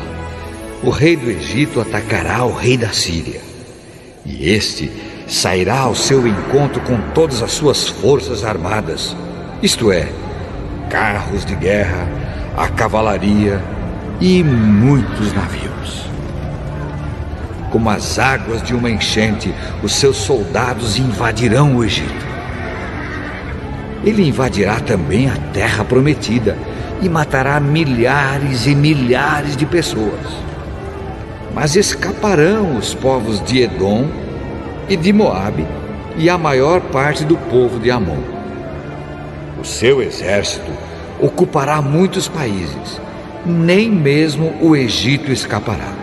[0.83, 3.41] o rei do Egito atacará o rei da Síria.
[4.25, 4.91] E este
[5.27, 9.15] sairá ao seu encontro com todas as suas forças armadas,
[9.61, 10.07] isto é,
[10.89, 12.07] carros de guerra,
[12.57, 13.61] a cavalaria
[14.19, 16.05] e muitos navios.
[17.71, 19.53] Como as águas de uma enchente,
[19.83, 22.25] os seus soldados invadirão o Egito.
[24.03, 26.57] Ele invadirá também a terra prometida
[27.01, 30.45] e matará milhares e milhares de pessoas
[31.55, 34.05] mas escaparão os povos de Edom
[34.89, 35.65] e de Moabe
[36.17, 38.19] e a maior parte do povo de Amon.
[39.57, 40.69] O seu exército
[41.17, 42.99] ocupará muitos países,
[43.45, 45.93] nem mesmo o Egito escapará.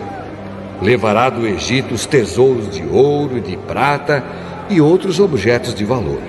[0.81, 4.23] Levará do Egito os tesouros de ouro e de prata
[4.69, 6.21] e outros objetos de valor.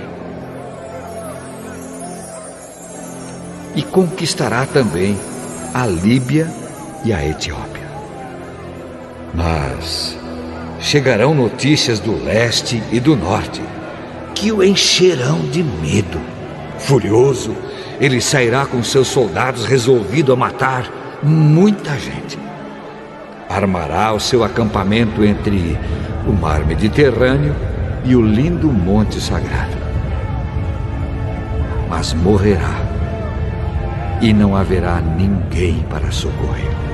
[3.75, 5.19] E conquistará também
[5.73, 6.47] a Líbia
[7.05, 7.84] e a Etiópia.
[9.35, 10.17] Mas
[10.79, 13.61] chegarão notícias do leste e do norte
[14.35, 16.21] que o encherão de medo.
[16.79, 17.57] Furioso,
[18.01, 20.89] ele sairá com seus soldados resolvido a matar
[21.23, 22.39] muita gente.
[23.49, 25.79] Armará o seu acampamento entre
[26.27, 27.55] o mar Mediterrâneo
[28.05, 29.77] e o lindo Monte Sagrado.
[31.89, 32.75] Mas morrerá
[34.21, 36.94] e não haverá ninguém para socorrer.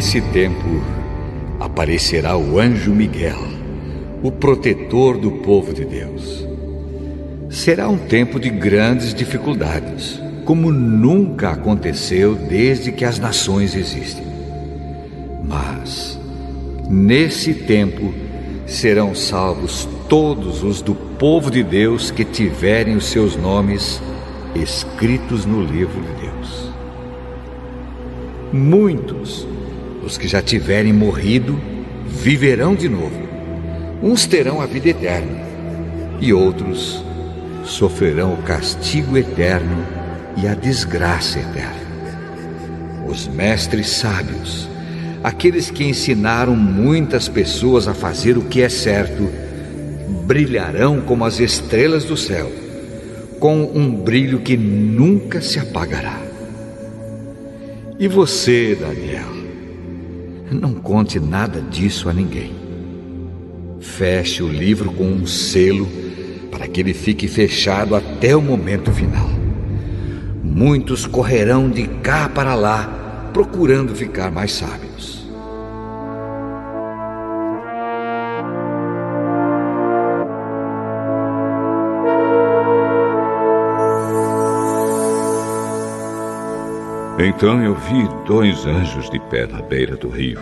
[0.00, 0.82] Nesse tempo
[1.60, 3.36] aparecerá o anjo Miguel,
[4.22, 6.48] o protetor do povo de Deus.
[7.50, 14.24] Será um tempo de grandes dificuldades, como nunca aconteceu desde que as nações existem.
[15.44, 16.18] Mas,
[16.88, 18.14] nesse tempo,
[18.64, 24.00] serão salvos todos os do povo de Deus que tiverem os seus nomes
[24.54, 26.70] escritos no livro de Deus.
[28.50, 29.46] Muitos,
[30.10, 31.60] os que já tiverem morrido,
[32.04, 33.28] viverão de novo.
[34.02, 35.40] Uns terão a vida eterna
[36.20, 37.04] e outros
[37.64, 39.86] sofrerão o castigo eterno
[40.36, 41.78] e a desgraça eterna.
[43.06, 44.68] Os mestres sábios,
[45.22, 49.30] aqueles que ensinaram muitas pessoas a fazer o que é certo,
[50.26, 52.50] brilharão como as estrelas do céu,
[53.38, 56.20] com um brilho que nunca se apagará.
[57.96, 59.39] E você, Daniel,
[60.54, 62.52] não conte nada disso a ninguém.
[63.80, 65.88] Feche o livro com um selo
[66.50, 69.30] para que ele fique fechado até o momento final.
[70.42, 75.19] Muitos correrão de cá para lá procurando ficar mais sábios.
[87.22, 90.40] Então eu vi dois anjos de pé na beira do rio,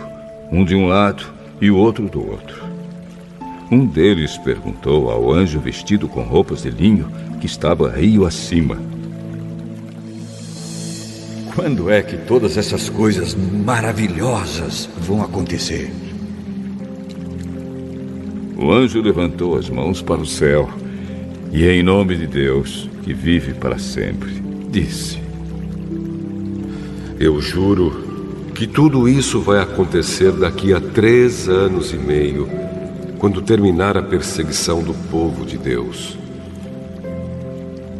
[0.49, 1.25] um de um lado
[1.59, 2.63] e o outro do outro.
[3.69, 7.11] Um deles perguntou ao anjo vestido com roupas de linho
[7.41, 8.77] que estava rio acima:
[11.53, 15.91] Quando é que todas essas coisas maravilhosas vão acontecer?
[18.55, 20.69] O anjo levantou as mãos para o céu
[21.51, 24.41] e, em nome de Deus, que vive para sempre,
[24.71, 25.18] disse:
[27.19, 32.47] Eu juro que tudo isso vai acontecer daqui a três anos e meio
[33.17, 36.17] quando terminar a perseguição do povo de Deus.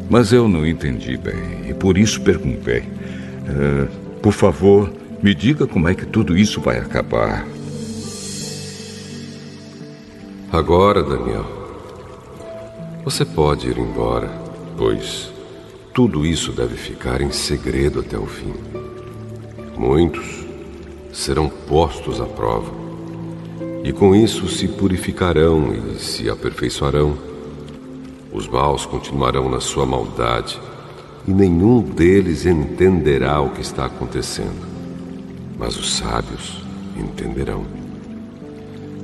[0.09, 2.79] Mas eu não entendi bem e por isso perguntei.
[2.79, 3.89] Uh,
[4.21, 4.89] por favor,
[5.21, 7.45] me diga como é que tudo isso vai acabar.
[10.49, 11.45] Agora, Daniel,
[13.03, 14.29] você pode ir embora,
[14.77, 15.29] pois
[15.93, 18.53] tudo isso deve ficar em segredo até o fim.
[19.79, 20.45] Muitos
[21.13, 22.69] serão postos à prova
[23.81, 27.17] e com isso se purificarão e se aperfeiçoarão.
[28.29, 30.59] Os maus continuarão na sua maldade,
[31.25, 34.67] e nenhum deles entenderá o que está acontecendo.
[35.57, 36.61] Mas os sábios
[36.97, 37.63] entenderão.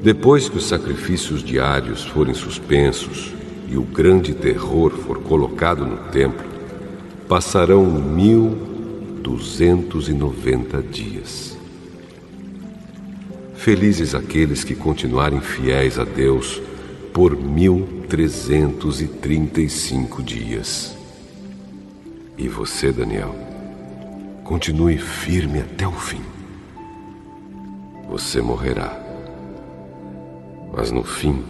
[0.04, 3.34] Depois que os sacrifícios diários forem suspensos
[3.70, 6.46] e o grande terror for colocado no templo,
[7.30, 8.75] passarão mil
[9.26, 11.58] duzentos e noventa dias.
[13.56, 16.62] Felizes aqueles que continuarem fiéis a Deus
[17.12, 20.96] por 1335 dias.
[22.38, 23.34] E você, Daniel,
[24.44, 26.22] continue firme até o fim.
[28.08, 28.96] Você morrerá,
[30.72, 31.44] mas no fim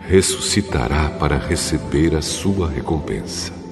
[0.00, 3.65] ressuscitará para receber a sua recompensa.